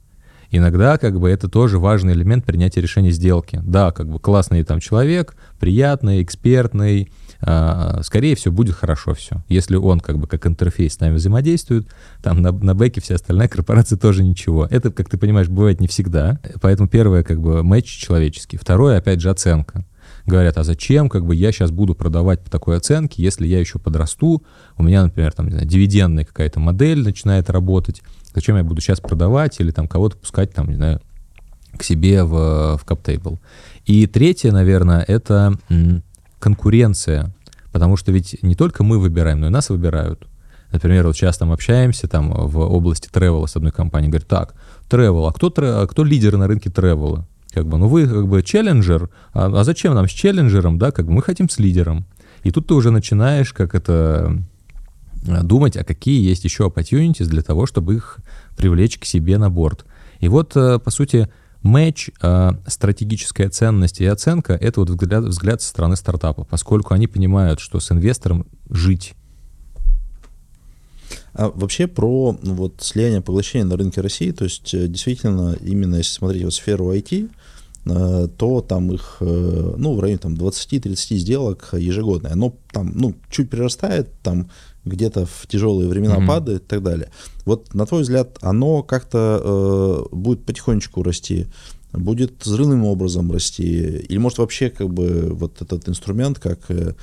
иногда 0.51 0.97
как 0.97 1.19
бы 1.19 1.29
это 1.29 1.47
тоже 1.47 1.79
важный 1.79 2.13
элемент 2.13 2.45
принятия 2.45 2.81
решения 2.81 3.11
сделки. 3.11 3.61
Да, 3.63 3.91
как 3.91 4.09
бы 4.09 4.19
классный 4.19 4.63
там 4.63 4.79
человек, 4.79 5.35
приятный, 5.59 6.21
экспертный, 6.23 7.11
а, 7.41 8.01
скорее 8.03 8.35
всего, 8.35 8.53
будет 8.53 8.75
хорошо 8.75 9.13
все. 9.13 9.43
Если 9.47 9.75
он 9.75 9.99
как 9.99 10.17
бы 10.17 10.27
как 10.27 10.47
интерфейс 10.47 10.95
с 10.95 10.99
нами 10.99 11.15
взаимодействует, 11.15 11.87
там 12.23 12.41
на, 12.41 12.51
на 12.51 12.73
бэке 12.73 13.01
вся 13.01 13.15
остальная 13.15 13.47
корпорация 13.49 13.97
тоже 13.97 14.23
ничего. 14.23 14.67
Это, 14.69 14.91
как 14.91 15.09
ты 15.09 15.17
понимаешь, 15.17 15.49
бывает 15.49 15.79
не 15.79 15.87
всегда. 15.87 16.39
Поэтому 16.61 16.89
первое, 16.89 17.23
как 17.23 17.39
бы, 17.39 17.63
матч 17.63 17.85
человеческий. 17.85 18.57
Второе, 18.57 18.97
опять 18.97 19.21
же, 19.21 19.29
оценка 19.29 19.85
говорят, 20.25 20.57
а 20.57 20.63
зачем 20.63 21.09
как 21.09 21.25
бы 21.25 21.35
я 21.35 21.51
сейчас 21.51 21.71
буду 21.71 21.95
продавать 21.95 22.43
по 22.43 22.51
такой 22.51 22.77
оценке, 22.77 23.23
если 23.23 23.47
я 23.47 23.59
еще 23.59 23.79
подрасту, 23.79 24.43
у 24.77 24.83
меня, 24.83 25.03
например, 25.03 25.31
там, 25.33 25.47
не 25.47 25.53
знаю, 25.53 25.67
дивидендная 25.67 26.25
какая-то 26.25 26.59
модель 26.59 27.01
начинает 27.01 27.49
работать, 27.49 28.01
зачем 28.37 28.55
я 28.55 28.63
буду 28.63 28.81
сейчас 28.81 28.99
продавать 28.99 29.59
или 29.59 29.71
там 29.71 29.87
кого-то 29.87 30.15
пускать, 30.15 30.53
там, 30.53 30.69
не 30.69 30.75
знаю, 30.75 31.01
к 31.75 31.83
себе 31.83 32.23
в, 32.23 32.77
в 32.77 32.85
CapTable. 32.85 33.39
И 33.87 34.05
третье, 34.05 34.51
наверное, 34.51 35.03
это 35.07 35.57
конкуренция, 36.37 37.33
потому 37.71 37.97
что 37.97 38.11
ведь 38.11 38.37
не 38.43 38.53
только 38.53 38.83
мы 38.83 38.99
выбираем, 38.99 39.39
но 39.39 39.47
и 39.47 39.49
нас 39.49 39.69
выбирают. 39.69 40.27
Например, 40.71 41.07
вот 41.07 41.15
сейчас 41.15 41.39
там 41.39 41.51
общаемся 41.51 42.07
там 42.07 42.29
в 42.31 42.59
области 42.59 43.09
тревела 43.09 43.47
с 43.47 43.55
одной 43.55 43.71
компанией, 43.71 44.11
говорит, 44.11 44.27
так, 44.27 44.53
тревел, 44.87 45.25
а 45.25 45.33
кто, 45.33 45.51
а 45.57 45.87
кто 45.87 46.03
лидер 46.03 46.37
на 46.37 46.47
рынке 46.47 46.69
тревела? 46.69 47.25
Как 47.51 47.65
бы, 47.65 47.79
ну 47.79 47.87
вы 47.87 48.05
как 48.05 48.27
бы 48.27 48.43
челленджер, 48.43 49.09
а, 49.33 49.61
а 49.61 49.63
зачем 49.63 49.95
нам 49.95 50.07
с 50.07 50.11
челленджером, 50.11 50.77
да, 50.77 50.91
как 50.91 51.07
бы 51.07 51.13
мы 51.13 51.23
хотим 51.23 51.49
с 51.49 51.57
лидером. 51.57 52.05
И 52.43 52.51
тут 52.51 52.67
ты 52.67 52.75
уже 52.75 52.91
начинаешь 52.91 53.51
как 53.51 53.73
это 53.73 54.37
думать, 55.23 55.77
а 55.77 55.83
какие 55.83 56.27
есть 56.27 56.43
еще 56.43 56.67
opportunities 56.67 57.25
для 57.25 57.41
того, 57.41 57.65
чтобы 57.65 57.95
их 57.95 58.19
привлечь 58.57 58.97
к 58.97 59.05
себе 59.05 59.37
на 59.37 59.49
борт. 59.49 59.85
И 60.19 60.27
вот, 60.27 60.55
э, 60.57 60.79
по 60.79 60.91
сути, 60.91 61.29
Матч, 61.63 62.11
стратегическая 62.67 63.49
ценность 63.49 63.99
и 63.99 64.05
оценка— 64.05 64.53
это 64.61 64.79
вот 64.79 64.89
взгляд, 64.91 65.23
взгляд 65.23 65.61
со 65.61 65.69
стороны 65.69 65.95
стартапа, 65.95 66.45
поскольку 66.45 66.93
они 66.93 67.07
понимают, 67.07 67.59
что 67.59 67.79
с 67.79 67.91
инвестором 67.91 68.45
жить. 68.69 69.15
А 71.37 71.49
вообще 71.49 71.85
про 71.87 72.37
ну, 72.41 72.53
вот, 72.55 72.81
слияние 72.81 73.21
поглощения 73.21 73.65
на 73.65 73.77
рынке 73.77 74.01
России, 74.01 74.31
то 74.31 74.45
есть 74.45 74.73
э, 74.73 74.87
действительно, 74.87 75.55
именно 75.61 75.97
если 75.97 76.11
смотреть 76.11 76.43
вот 76.43 76.53
сферу 76.55 76.91
IT, 76.91 77.29
э, 77.85 78.27
то 78.37 78.61
там 78.61 78.91
их, 78.91 79.17
э, 79.19 79.73
ну, 79.77 79.95
в 79.95 79.99
районе 79.99 80.17
там 80.17 80.33
20-30 80.33 81.17
сделок 81.17 81.69
ежегодно. 81.73 82.31
Оно 82.31 82.55
там, 82.71 82.91
ну, 82.95 83.15
чуть 83.29 83.51
прирастает, 83.51 84.09
там 84.23 84.49
где-то 84.87 85.25
в 85.25 85.47
тяжелые 85.47 85.89
времена 85.89 86.17
mm-hmm. 86.17 86.27
падает 86.27 86.63
и 86.63 86.65
так 86.65 86.83
далее. 86.83 87.09
Вот 87.45 87.73
на 87.73 87.85
твой 87.85 88.01
взгляд, 88.01 88.37
оно 88.41 88.83
как-то 88.83 89.41
э, 90.11 90.15
будет 90.15 90.43
потихонечку 90.45 91.03
расти, 91.03 91.47
будет 91.93 92.45
взрывным 92.45 92.85
образом 92.85 93.31
расти, 93.31 94.03
или 94.09 94.17
может 94.17 94.39
вообще 94.39 94.69
как 94.69 94.89
бы 94.89 95.29
вот 95.31 95.61
этот 95.61 95.87
инструмент, 95.87 96.39
как 96.39 96.59
э, 96.69 96.93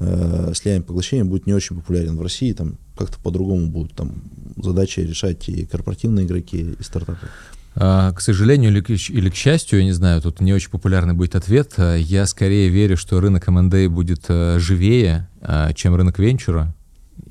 э, 0.00 0.52
слияние 0.54 0.84
поглощения, 0.84 1.24
будет 1.24 1.46
не 1.46 1.54
очень 1.54 1.76
популярен 1.76 2.16
в 2.16 2.22
России, 2.22 2.52
там 2.52 2.78
как-то 2.96 3.18
по-другому 3.18 3.68
будут 3.68 3.94
там 3.94 4.22
задачи 4.56 5.00
решать 5.00 5.48
и 5.48 5.64
корпоративные 5.64 6.26
игроки, 6.26 6.74
и 6.78 6.82
стартапы. 6.82 7.28
А, 7.74 8.12
к 8.12 8.20
сожалению 8.20 8.70
или 8.70 8.80
к, 8.80 8.90
или 8.90 9.30
к 9.30 9.34
счастью, 9.34 9.78
я 9.78 9.84
не 9.84 9.92
знаю, 9.92 10.20
тут 10.20 10.40
не 10.40 10.52
очень 10.52 10.70
популярный 10.70 11.14
будет 11.14 11.34
ответ. 11.34 11.74
Я 11.78 12.26
скорее 12.26 12.68
верю, 12.68 12.96
что 12.96 13.20
рынок 13.20 13.48
M&A 13.48 13.88
будет 13.88 14.24
э, 14.28 14.58
живее, 14.58 15.28
а, 15.40 15.72
чем 15.72 15.94
рынок 15.94 16.18
венчура. 16.18 16.74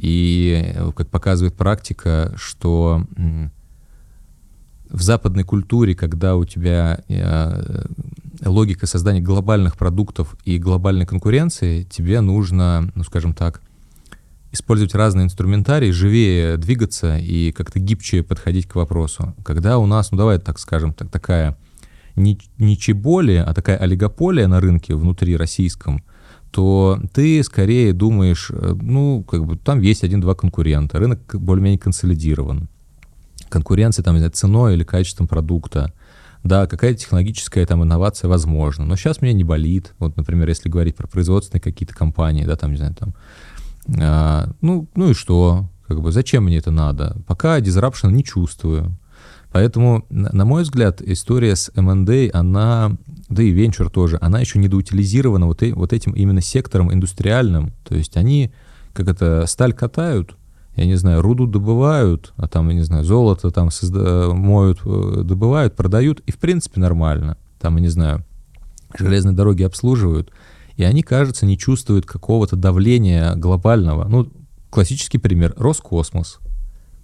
И, 0.01 0.75
как 0.95 1.09
показывает 1.09 1.55
практика, 1.55 2.33
что 2.35 3.05
в 4.89 5.01
западной 5.01 5.43
культуре, 5.43 5.93
когда 5.93 6.35
у 6.35 6.43
тебя 6.43 7.03
э, 7.07 7.85
логика 8.43 8.87
создания 8.87 9.21
глобальных 9.21 9.77
продуктов 9.77 10.35
и 10.43 10.57
глобальной 10.57 11.05
конкуренции, 11.05 11.83
тебе 11.83 12.19
нужно, 12.21 12.91
ну, 12.95 13.03
скажем 13.03 13.33
так, 13.33 13.61
использовать 14.51 14.95
разные 14.95 15.25
инструментарии, 15.25 15.91
живее 15.91 16.57
двигаться 16.57 17.17
и 17.17 17.51
как-то 17.51 17.79
гибче 17.79 18.23
подходить 18.23 18.67
к 18.67 18.75
вопросу. 18.75 19.35
Когда 19.43 19.77
у 19.77 19.85
нас, 19.85 20.11
ну 20.11 20.17
давай 20.17 20.39
так 20.39 20.57
скажем, 20.57 20.93
так, 20.93 21.09
такая 21.09 21.57
не, 22.15 22.37
чеболи, 22.77 23.35
а 23.35 23.53
такая 23.53 23.77
олигополия 23.77 24.47
на 24.47 24.59
рынке 24.59 24.95
внутри 24.95 25.37
российском, 25.37 26.03
то 26.51 26.99
ты 27.13 27.43
скорее 27.43 27.93
думаешь, 27.93 28.51
э, 28.51 28.75
ну, 28.79 29.23
как 29.23 29.45
бы 29.45 29.57
там 29.57 29.81
есть 29.81 30.03
один-два 30.03 30.35
конкурента, 30.35 30.99
рынок 30.99 31.19
более-менее 31.33 31.79
консолидирован. 31.79 32.67
Конкуренция 33.49 34.03
там, 34.03 34.17
знаю, 34.17 34.31
ценой 34.31 34.73
или 34.75 34.83
качеством 34.83 35.27
продукта. 35.27 35.93
Да, 36.43 36.65
какая-то 36.65 36.99
технологическая 36.99 37.65
там 37.65 37.83
инновация 37.83 38.27
возможна, 38.27 38.85
но 38.85 38.95
сейчас 38.95 39.21
мне 39.21 39.33
не 39.33 39.43
болит. 39.43 39.93
Вот, 39.99 40.17
например, 40.17 40.49
если 40.49 40.69
говорить 40.69 40.95
про 40.95 41.07
производственные 41.07 41.61
какие-то 41.61 41.93
компании, 41.93 42.45
да, 42.45 42.55
там, 42.55 42.71
не 42.71 42.77
знаю, 42.77 42.95
там, 42.95 43.13
а, 43.99 44.49
ну, 44.61 44.87
ну 44.95 45.11
и 45.11 45.13
что? 45.13 45.69
Как 45.87 46.01
бы 46.01 46.11
зачем 46.11 46.45
мне 46.45 46.57
это 46.57 46.71
надо? 46.71 47.17
Пока 47.27 47.59
дизрапшн 47.59 48.09
не 48.09 48.23
чувствую. 48.23 48.97
Поэтому, 49.51 50.05
на 50.09 50.45
мой 50.45 50.63
взгляд, 50.63 51.01
история 51.01 51.55
с 51.55 51.71
M&A, 51.75 52.29
она, 52.33 52.97
да 53.27 53.43
и 53.43 53.49
венчур 53.49 53.89
тоже, 53.89 54.17
она 54.21 54.39
еще 54.39 54.59
недоутилизирована 54.59 55.45
вот, 55.45 55.61
вот 55.61 55.93
этим 55.93 56.13
именно 56.13 56.41
сектором 56.41 56.91
индустриальным. 56.93 57.73
То 57.83 57.95
есть 57.95 58.15
они, 58.15 58.53
как 58.93 59.09
это, 59.09 59.45
сталь 59.47 59.73
катают, 59.73 60.37
я 60.77 60.85
не 60.85 60.95
знаю, 60.95 61.21
руду 61.21 61.47
добывают, 61.47 62.33
а 62.37 62.47
там, 62.47 62.69
я 62.69 62.75
не 62.75 62.81
знаю, 62.81 63.03
золото 63.03 63.51
там 63.51 63.67
созда- 63.67 64.33
моют, 64.33 64.79
э, 64.85 65.23
добывают, 65.25 65.75
продают, 65.75 66.21
и 66.21 66.31
в 66.31 66.37
принципе 66.37 66.79
нормально. 66.79 67.35
Там, 67.59 67.75
я 67.75 67.81
не 67.81 67.89
знаю, 67.89 68.23
железные 68.97 69.35
дороги 69.35 69.63
обслуживают, 69.63 70.31
и 70.77 70.83
они, 70.83 71.03
кажется, 71.03 71.45
не 71.45 71.57
чувствуют 71.57 72.05
какого-то 72.05 72.55
давления 72.55 73.35
глобального. 73.35 74.07
Ну, 74.07 74.31
классический 74.69 75.17
пример— 75.17 75.53
Роскосмос— 75.57 76.39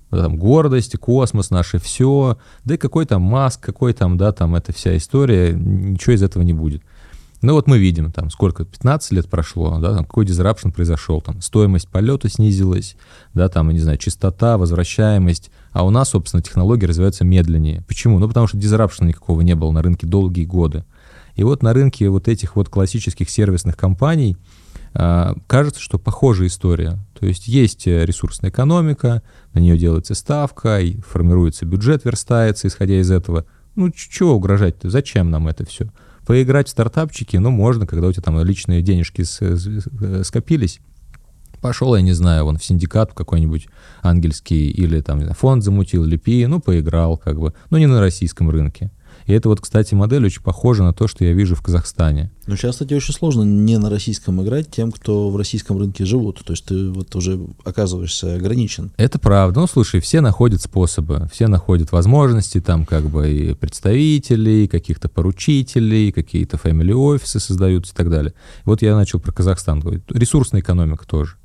там 0.09 0.37
гордость, 0.37 0.97
космос 0.97 1.49
наше 1.49 1.79
все, 1.79 2.37
да 2.63 2.75
и 2.75 2.77
какой 2.77 3.05
там 3.05 3.21
Маск, 3.21 3.61
какой 3.61 3.93
там, 3.93 4.17
да, 4.17 4.31
там 4.31 4.55
эта 4.55 4.73
вся 4.73 4.95
история, 4.95 5.53
ничего 5.53 6.13
из 6.13 6.23
этого 6.23 6.43
не 6.43 6.53
будет. 6.53 6.81
Ну 7.43 7.53
вот 7.53 7.67
мы 7.67 7.77
видим, 7.77 8.11
там 8.11 8.31
сколько, 8.31 8.65
15 8.65 9.11
лет 9.11 9.29
прошло, 9.29 9.77
да, 9.79 9.93
там 9.93 10.05
какой 10.05 10.25
дизрапшн 10.25 10.69
произошел, 10.69 11.21
там 11.21 11.41
стоимость 11.41 11.87
полета 11.87 12.29
снизилась, 12.29 12.95
да, 13.35 13.47
там, 13.47 13.69
не 13.69 13.79
знаю, 13.79 13.99
частота, 13.99 14.57
возвращаемость, 14.57 15.51
а 15.71 15.85
у 15.85 15.91
нас, 15.91 16.09
собственно, 16.09 16.41
технологии 16.41 16.85
развиваются 16.85 17.25
медленнее. 17.25 17.83
Почему? 17.87 18.17
Ну 18.17 18.27
потому 18.27 18.47
что 18.47 18.57
дизрапшна 18.57 19.05
никакого 19.05 19.41
не 19.41 19.53
было 19.53 19.71
на 19.71 19.83
рынке 19.83 20.07
долгие 20.07 20.45
годы. 20.45 20.83
И 21.35 21.43
вот 21.43 21.61
на 21.61 21.73
рынке 21.73 22.09
вот 22.09 22.27
этих 22.27 22.55
вот 22.55 22.69
классических 22.69 23.29
сервисных 23.29 23.77
компаний 23.77 24.37
кажется, 24.93 25.79
что 25.79 25.99
похожая 25.99 26.47
история. 26.47 26.97
То 27.19 27.25
есть 27.25 27.47
есть 27.47 27.87
э, 27.87 28.05
ресурсная 28.05 28.49
экономика, 28.49 29.21
на 29.53 29.59
нее 29.59 29.77
делается 29.77 30.15
ставка, 30.15 30.79
и 30.79 30.99
формируется 31.01 31.65
бюджет, 31.65 32.05
верстается, 32.05 32.67
исходя 32.67 32.99
из 32.99 33.11
этого. 33.11 33.45
Ну, 33.75 33.91
чего 33.91 34.33
угрожать-то? 34.33 34.89
Зачем 34.89 35.29
нам 35.29 35.47
это 35.47 35.65
все? 35.65 35.87
Поиграть 36.25 36.67
в 36.67 36.71
стартапчики, 36.71 37.37
ну, 37.37 37.51
можно, 37.51 37.85
когда 37.85 38.07
у 38.07 38.11
тебя 38.11 38.23
там 38.23 38.43
личные 38.43 38.81
денежки 38.81 39.23
э, 39.41 40.23
скопились. 40.23 40.79
Пошел, 41.61 41.95
я 41.95 42.01
не 42.01 42.13
знаю, 42.13 42.45
вон 42.45 42.57
в 42.57 42.63
синдикат 42.63 43.13
какой-нибудь 43.13 43.67
ангельский 44.03 44.69
или 44.69 45.01
там 45.01 45.21
фонд 45.33 45.63
замутил, 45.63 46.03
лепи, 46.03 46.45
ну, 46.45 46.59
поиграл 46.59 47.17
как 47.17 47.39
бы. 47.39 47.53
Ну, 47.69 47.77
не 47.77 47.87
на 47.87 47.99
российском 47.99 48.49
рынке. 48.49 48.91
И 49.27 49.33
это 49.33 49.49
вот, 49.49 49.59
кстати, 49.59 49.93
модель 49.93 50.25
очень 50.25 50.41
похожа 50.41 50.83
на 50.83 50.93
то, 50.93 51.07
что 51.07 51.25
я 51.25 51.33
вижу 51.33 51.55
в 51.55 51.61
Казахстане. 51.61 52.31
Ну, 52.47 52.55
сейчас, 52.55 52.75
кстати, 52.75 52.93
очень 52.93 53.13
сложно 53.13 53.43
не 53.43 53.77
на 53.77 53.89
российском 53.89 54.41
играть 54.41 54.71
тем, 54.71 54.91
кто 54.91 55.29
в 55.29 55.35
российском 55.35 55.77
рынке 55.77 56.05
живут. 56.05 56.41
То 56.45 56.53
есть 56.53 56.65
ты 56.65 56.89
вот 56.89 57.13
уже 57.15 57.39
оказываешься 57.65 58.35
ограничен. 58.35 58.91
Это 58.95 59.19
правда. 59.19 59.59
Ну, 59.59 59.67
слушай, 59.67 59.99
все 59.99 60.21
находят 60.21 60.61
способы, 60.61 61.27
все 61.31 61.47
находят 61.47 61.91
возможности, 61.91 62.61
там 62.61 62.85
как 62.85 63.03
бы 63.03 63.29
и 63.29 63.53
представителей, 63.53 64.67
каких-то 64.69 65.09
поручителей, 65.09 66.13
какие-то 66.13 66.55
family 66.55 66.93
офисы 66.93 67.41
создаются 67.41 67.93
и 67.93 67.95
так 67.97 68.09
далее. 68.09 68.33
Вот 68.63 68.81
я 68.81 68.95
начал 68.95 69.19
про 69.19 69.33
Казахстан 69.33 69.81
говорить. 69.81 70.03
Ресурсная 70.09 70.61
экономика 70.61 71.05
тоже. 71.05 71.35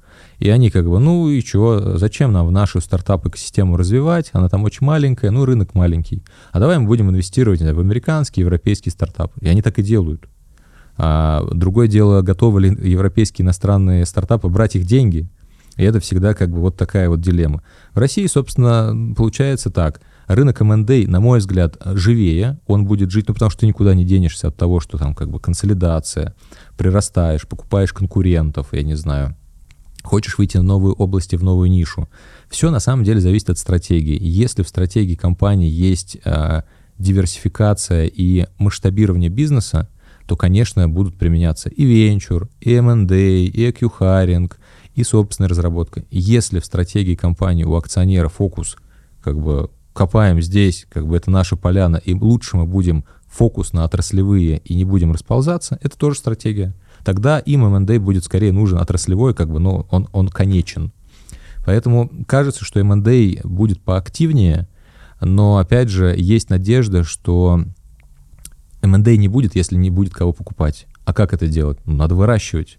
И 0.42 0.48
они 0.48 0.70
как 0.70 0.90
бы, 0.90 0.98
ну 0.98 1.28
и 1.28 1.40
чего, 1.40 1.96
зачем 1.96 2.32
нам 2.32 2.52
нашу 2.52 2.80
стартап-экосистему 2.80 3.76
развивать? 3.76 4.30
Она 4.32 4.48
там 4.48 4.64
очень 4.64 4.84
маленькая, 4.84 5.30
ну 5.30 5.44
рынок 5.44 5.76
маленький. 5.76 6.24
А 6.50 6.58
давай 6.58 6.80
мы 6.80 6.88
будем 6.88 7.10
инвестировать 7.10 7.60
знаю, 7.60 7.76
в 7.76 7.78
американские, 7.78 8.42
европейские 8.42 8.90
стартапы. 8.90 9.38
И 9.40 9.46
они 9.46 9.62
так 9.62 9.78
и 9.78 9.84
делают. 9.84 10.28
А 10.96 11.46
другое 11.52 11.86
дело, 11.86 12.22
готовы 12.22 12.62
ли 12.62 12.90
европейские 12.90 13.44
иностранные 13.44 14.04
стартапы 14.04 14.48
брать 14.48 14.74
их 14.74 14.84
деньги? 14.84 15.28
И 15.76 15.84
это 15.84 16.00
всегда 16.00 16.34
как 16.34 16.50
бы 16.50 16.58
вот 16.58 16.76
такая 16.76 17.08
вот 17.08 17.20
дилемма. 17.20 17.62
В 17.94 17.98
России, 17.98 18.26
собственно, 18.26 19.14
получается 19.14 19.70
так. 19.70 20.00
Рынок 20.26 20.60
M&A, 20.60 21.08
на 21.08 21.20
мой 21.20 21.38
взгляд, 21.38 21.76
живее. 21.84 22.58
Он 22.66 22.84
будет 22.84 23.12
жить, 23.12 23.28
ну, 23.28 23.34
потому 23.34 23.48
что 23.52 23.60
ты 23.60 23.68
никуда 23.68 23.94
не 23.94 24.04
денешься 24.04 24.48
от 24.48 24.56
того, 24.56 24.80
что 24.80 24.98
там 24.98 25.14
как 25.14 25.30
бы 25.30 25.38
консолидация, 25.38 26.34
прирастаешь, 26.76 27.46
покупаешь 27.46 27.92
конкурентов, 27.92 28.70
я 28.72 28.82
не 28.82 28.96
знаю, 28.96 29.36
хочешь 30.02 30.38
выйти 30.38 30.58
в 30.58 30.62
новые 30.62 30.94
области, 30.94 31.36
в 31.36 31.44
новую 31.44 31.70
нишу. 31.70 32.08
Все 32.48 32.70
на 32.70 32.80
самом 32.80 33.04
деле 33.04 33.20
зависит 33.20 33.50
от 33.50 33.58
стратегии. 33.58 34.18
Если 34.20 34.62
в 34.62 34.68
стратегии 34.68 35.14
компании 35.14 35.70
есть 35.70 36.18
э, 36.24 36.62
диверсификация 36.98 38.06
и 38.06 38.46
масштабирование 38.58 39.30
бизнеса, 39.30 39.88
то 40.26 40.36
конечно, 40.36 40.88
будут 40.88 41.16
применяться 41.16 41.68
и 41.68 41.84
венчур, 41.84 42.48
и 42.60 42.72
M&A, 42.74 43.16
и 43.16 43.70
acquiring, 43.70 44.52
и 44.94 45.04
собственная 45.04 45.48
разработка. 45.48 46.04
Если 46.10 46.60
в 46.60 46.66
стратегии 46.66 47.14
компании 47.14 47.64
у 47.64 47.74
акционера 47.74 48.28
фокус, 48.28 48.76
как 49.22 49.38
бы 49.38 49.70
копаем 49.92 50.40
здесь, 50.40 50.86
как 50.88 51.06
бы 51.06 51.16
это 51.16 51.30
наша 51.30 51.56
поляна, 51.56 51.96
и 51.96 52.14
лучше 52.14 52.56
мы 52.56 52.66
будем 52.66 53.04
фокус 53.26 53.72
на 53.72 53.84
отраслевые 53.84 54.58
и 54.58 54.74
не 54.74 54.84
будем 54.84 55.12
расползаться, 55.12 55.78
это 55.82 55.96
тоже 55.96 56.18
стратегия. 56.18 56.74
Тогда 57.04 57.38
им 57.38 57.64
M&A 57.64 57.98
будет 57.98 58.24
скорее 58.24 58.52
нужен 58.52 58.78
отраслевой, 58.78 59.34
как 59.34 59.50
бы, 59.50 59.58
но 59.58 59.86
он, 59.90 60.08
он 60.12 60.28
конечен. 60.28 60.92
Поэтому 61.64 62.10
кажется, 62.26 62.64
что 62.64 62.80
M&A 62.80 63.40
будет 63.44 63.80
поактивнее, 63.80 64.68
но, 65.20 65.58
опять 65.58 65.88
же, 65.88 66.14
есть 66.16 66.50
надежда, 66.50 67.04
что 67.04 67.64
M&A 68.82 69.16
не 69.16 69.28
будет, 69.28 69.54
если 69.54 69.76
не 69.76 69.90
будет 69.90 70.12
кого 70.12 70.32
покупать. 70.32 70.86
А 71.04 71.12
как 71.12 71.32
это 71.32 71.46
делать? 71.46 71.78
Ну, 71.84 71.94
надо 71.94 72.14
выращивать. 72.14 72.78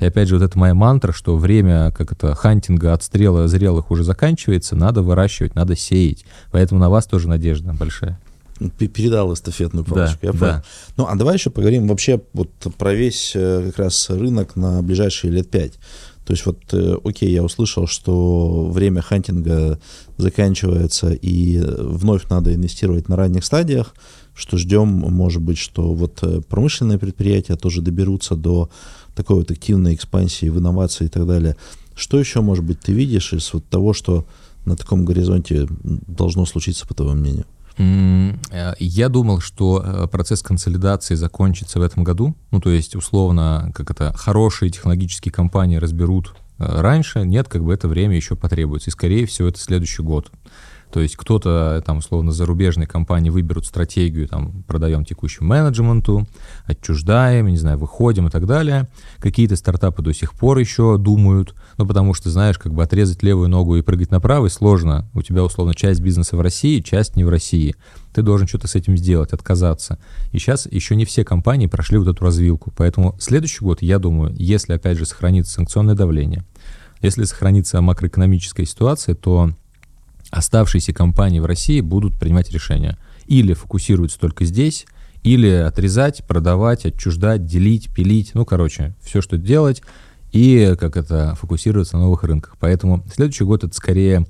И 0.00 0.04
опять 0.04 0.28
же, 0.28 0.36
вот 0.36 0.44
это 0.44 0.58
моя 0.58 0.74
мантра, 0.74 1.12
что 1.12 1.36
время 1.36 1.92
как 1.92 2.12
это 2.12 2.34
hunting 2.34 2.79
а, 2.79 2.92
отстрела 2.92 3.46
зрелых 3.46 3.90
уже 3.90 4.02
заканчивается, 4.02 4.74
надо 4.74 5.02
выращивать, 5.02 5.54
надо 5.54 5.76
сеять. 5.76 6.24
Поэтому 6.50 6.80
на 6.80 6.90
вас 6.90 7.06
тоже 7.06 7.28
надежда 7.28 7.72
большая. 7.72 8.18
Передал 8.78 9.34
эстафетную 9.34 9.84
палочку, 9.84 10.18
да, 10.22 10.26
я 10.28 10.32
понял. 10.32 10.52
Да. 10.52 10.64
Ну, 10.96 11.06
а 11.06 11.14
давай 11.16 11.34
еще 11.34 11.50
поговорим 11.50 11.88
вообще 11.88 12.20
вот 12.32 12.50
про 12.78 12.94
весь 12.94 13.32
э, 13.34 13.64
как 13.66 13.78
раз 13.78 14.10
рынок 14.10 14.54
на 14.54 14.82
ближайшие 14.82 15.32
лет 15.32 15.50
пять. 15.50 15.74
То 16.24 16.32
есть 16.32 16.46
вот, 16.46 16.58
э, 16.72 16.96
окей, 17.04 17.30
я 17.30 17.42
услышал, 17.42 17.86
что 17.86 18.68
время 18.70 19.02
hunting 19.02 19.68
а 19.68 19.78
заканчивается 20.16 21.12
и 21.12 21.58
вновь 21.58 22.28
надо 22.30 22.54
инвестировать 22.54 23.08
на 23.08 23.16
ранних 23.16 23.44
стадиях, 23.44 23.94
что 24.34 24.56
ждем, 24.56 24.88
может 24.88 25.42
быть, 25.42 25.58
что 25.58 25.92
вот 25.92 26.20
э, 26.22 26.40
промышленные 26.48 26.98
предприятия 26.98 27.56
тоже 27.56 27.82
доберутся 27.82 28.36
до 28.36 28.70
такой 29.14 29.36
вот 29.36 29.50
активной 29.50 29.94
экспансии 29.94 30.46
в 30.48 30.58
инновации 30.58 31.06
и 31.06 31.08
так 31.08 31.26
далее. 31.26 31.56
Что 31.94 32.18
еще, 32.18 32.40
может 32.40 32.64
быть, 32.64 32.80
ты 32.80 32.92
видишь 32.92 33.32
из 33.32 33.52
вот 33.52 33.64
того, 33.66 33.92
что 33.92 34.26
на 34.64 34.76
таком 34.76 35.04
горизонте 35.04 35.68
должно 35.82 36.46
случиться, 36.46 36.86
по 36.86 36.94
твоему 36.94 37.20
мнению? 37.20 37.44
Э, 37.76 38.74
я 38.78 39.08
думал, 39.08 39.40
что 39.40 39.82
э, 39.84 40.08
процесс 40.08 40.42
консолидации 40.42 41.14
закончится 41.14 41.78
в 41.78 41.82
этом 41.82 42.04
году. 42.04 42.34
Ну, 42.50 42.60
то 42.60 42.70
есть, 42.70 42.94
условно, 42.96 43.72
как 43.74 43.90
это, 43.90 44.12
хорошие 44.16 44.70
технологические 44.70 45.32
компании 45.32 45.76
разберут 45.76 46.34
э, 46.58 46.80
раньше. 46.80 47.20
Нет, 47.20 47.48
как 47.48 47.64
бы 47.64 47.72
это 47.72 47.88
время 47.88 48.16
еще 48.16 48.36
потребуется. 48.36 48.90
И, 48.90 48.92
скорее 48.92 49.26
всего, 49.26 49.48
это 49.48 49.58
следующий 49.58 50.02
год. 50.02 50.30
То 50.94 51.00
есть 51.00 51.16
кто-то, 51.16 51.82
там, 51.84 51.98
условно, 51.98 52.30
зарубежные 52.30 52.86
компании 52.86 53.28
выберут 53.28 53.66
стратегию, 53.66 54.28
там, 54.28 54.62
продаем 54.62 55.04
текущему 55.04 55.48
менеджменту, 55.48 56.24
отчуждаем, 56.66 57.48
не 57.48 57.56
знаю, 57.56 57.78
выходим 57.78 58.28
и 58.28 58.30
так 58.30 58.46
далее. 58.46 58.88
Какие-то 59.18 59.56
стартапы 59.56 60.02
до 60.02 60.12
сих 60.12 60.34
пор 60.34 60.58
еще 60.58 60.96
думают, 60.96 61.56
ну, 61.78 61.84
потому 61.84 62.14
что, 62.14 62.30
знаешь, 62.30 62.58
как 62.58 62.72
бы 62.72 62.84
отрезать 62.84 63.24
левую 63.24 63.48
ногу 63.48 63.74
и 63.74 63.82
прыгать 63.82 64.12
на 64.12 64.20
правой 64.20 64.50
сложно. 64.50 65.10
У 65.14 65.22
тебя, 65.22 65.42
условно, 65.42 65.74
часть 65.74 66.00
бизнеса 66.00 66.36
в 66.36 66.40
России, 66.40 66.78
часть 66.78 67.16
не 67.16 67.24
в 67.24 67.28
России. 67.28 67.74
Ты 68.12 68.22
должен 68.22 68.46
что-то 68.46 68.68
с 68.68 68.76
этим 68.76 68.96
сделать, 68.96 69.32
отказаться. 69.32 69.98
И 70.30 70.38
сейчас 70.38 70.66
еще 70.70 70.94
не 70.94 71.04
все 71.04 71.24
компании 71.24 71.66
прошли 71.66 71.98
вот 71.98 72.06
эту 72.06 72.22
развилку. 72.22 72.72
Поэтому 72.76 73.16
следующий 73.18 73.64
год, 73.64 73.82
я 73.82 73.98
думаю, 73.98 74.32
если, 74.38 74.74
опять 74.74 74.96
же, 74.96 75.06
сохранится 75.06 75.54
санкционное 75.54 75.96
давление, 75.96 76.44
если 77.00 77.24
сохранится 77.24 77.80
макроэкономическая 77.80 78.64
ситуация, 78.64 79.16
то 79.16 79.50
оставшиеся 80.34 80.92
компании 80.92 81.38
в 81.38 81.46
России 81.46 81.80
будут 81.80 82.18
принимать 82.18 82.50
решения. 82.50 82.98
Или 83.26 83.54
фокусируются 83.54 84.18
только 84.18 84.44
здесь, 84.44 84.86
или 85.22 85.48
отрезать, 85.48 86.26
продавать, 86.26 86.84
отчуждать, 86.84 87.46
делить, 87.46 87.92
пилить, 87.94 88.32
ну, 88.34 88.44
короче, 88.44 88.94
все, 89.02 89.22
что 89.22 89.38
делать, 89.38 89.82
и 90.32 90.74
как 90.78 90.96
это 90.96 91.34
фокусироваться 91.36 91.96
на 91.96 92.02
новых 92.02 92.24
рынках. 92.24 92.56
Поэтому 92.58 93.04
следующий 93.14 93.44
год 93.44 93.64
это 93.64 93.74
скорее 93.74 94.26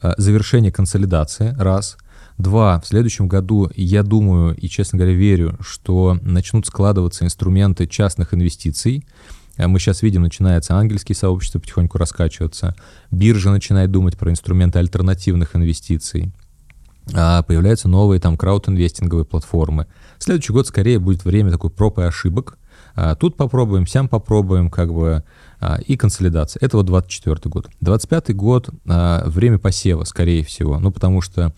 э, 0.00 0.12
завершение 0.18 0.70
консолидации, 0.70 1.54
раз. 1.58 1.96
Два, 2.38 2.80
в 2.80 2.86
следующем 2.86 3.26
году 3.26 3.70
я 3.74 4.02
думаю 4.02 4.54
и, 4.54 4.68
честно 4.68 4.98
говоря, 4.98 5.14
верю, 5.14 5.58
что 5.60 6.18
начнут 6.22 6.66
складываться 6.66 7.24
инструменты 7.24 7.86
частных 7.86 8.32
инвестиций, 8.32 9.04
мы 9.66 9.78
сейчас 9.78 10.02
видим, 10.02 10.22
начинается 10.22 10.76
ангельские 10.76 11.16
сообщества 11.16 11.58
потихоньку 11.58 11.98
раскачиваться, 11.98 12.74
биржа 13.10 13.50
начинает 13.50 13.90
думать 13.90 14.16
про 14.16 14.30
инструменты 14.30 14.78
альтернативных 14.78 15.56
инвестиций, 15.56 16.32
а 17.12 17.42
появляются 17.42 17.88
новые 17.88 18.20
там 18.20 18.36
краудинвестинговые 18.36 19.24
платформы. 19.24 19.86
Следующий 20.18 20.52
год 20.52 20.66
скорее 20.66 20.98
будет 20.98 21.24
время 21.24 21.50
такой 21.50 21.70
проб 21.70 21.98
и 21.98 22.02
ошибок. 22.02 22.56
А 22.94 23.14
тут 23.14 23.36
попробуем, 23.36 23.86
сям 23.86 24.08
попробуем, 24.08 24.70
как 24.70 24.92
бы, 24.92 25.24
а, 25.60 25.78
и 25.86 25.96
консолидация. 25.96 26.60
Это 26.62 26.76
вот 26.76 26.86
24 26.86 27.38
год. 27.44 27.68
25 27.80 28.34
год 28.34 28.70
время 28.84 29.58
посева, 29.58 30.04
скорее 30.04 30.44
всего, 30.44 30.78
ну 30.78 30.90
потому 30.90 31.20
что 31.20 31.52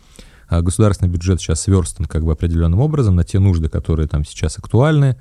государственный 0.60 1.10
бюджет 1.10 1.40
сейчас 1.40 1.62
сверстан 1.62 2.06
как 2.06 2.24
бы 2.24 2.32
определенным 2.32 2.80
образом 2.80 3.16
на 3.16 3.24
те 3.24 3.38
нужды, 3.38 3.68
которые 3.68 4.08
там 4.08 4.24
сейчас 4.24 4.58
актуальны. 4.58 5.16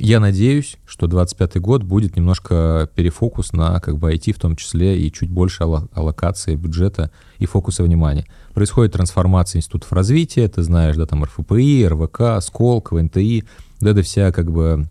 Я 0.00 0.20
надеюсь, 0.20 0.76
что 0.86 1.08
25 1.08 1.60
год 1.60 1.82
будет 1.82 2.14
немножко 2.14 2.88
перефокус 2.94 3.52
на 3.52 3.80
как 3.80 3.98
бы 3.98 4.14
IT 4.14 4.32
в 4.32 4.38
том 4.38 4.54
числе 4.54 4.96
и 4.96 5.10
чуть 5.10 5.28
больше 5.28 5.64
аллокации 5.64 6.54
бюджета 6.54 7.10
и 7.38 7.46
фокуса 7.46 7.82
внимания. 7.82 8.24
Происходит 8.54 8.92
трансформация 8.92 9.58
институтов 9.58 9.92
развития, 9.92 10.46
ты 10.46 10.62
знаешь, 10.62 10.94
да, 10.94 11.04
там 11.04 11.24
РФПИ, 11.24 11.88
РВК, 11.88 12.40
Сколк, 12.40 12.92
ВНТИ, 12.92 13.42
да, 13.80 13.90
это 13.90 14.02
вся 14.02 14.30
как 14.30 14.52
бы 14.52 14.88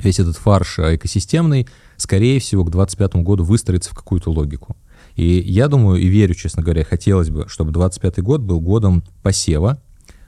весь 0.00 0.20
этот 0.20 0.36
фарш 0.36 0.80
экосистемный, 0.80 1.66
скорее 1.96 2.38
всего, 2.38 2.62
к 2.66 2.70
25 2.70 3.16
году 3.16 3.44
выстроится 3.44 3.92
в 3.92 3.94
какую-то 3.94 4.30
логику. 4.30 4.76
И 5.16 5.24
я 5.24 5.68
думаю 5.68 5.98
и 5.98 6.08
верю, 6.08 6.34
честно 6.34 6.62
говоря, 6.62 6.84
хотелось 6.84 7.30
бы, 7.30 7.48
чтобы 7.48 7.72
25 7.72 8.18
год 8.18 8.42
был 8.42 8.60
годом 8.60 9.02
посева, 9.22 9.80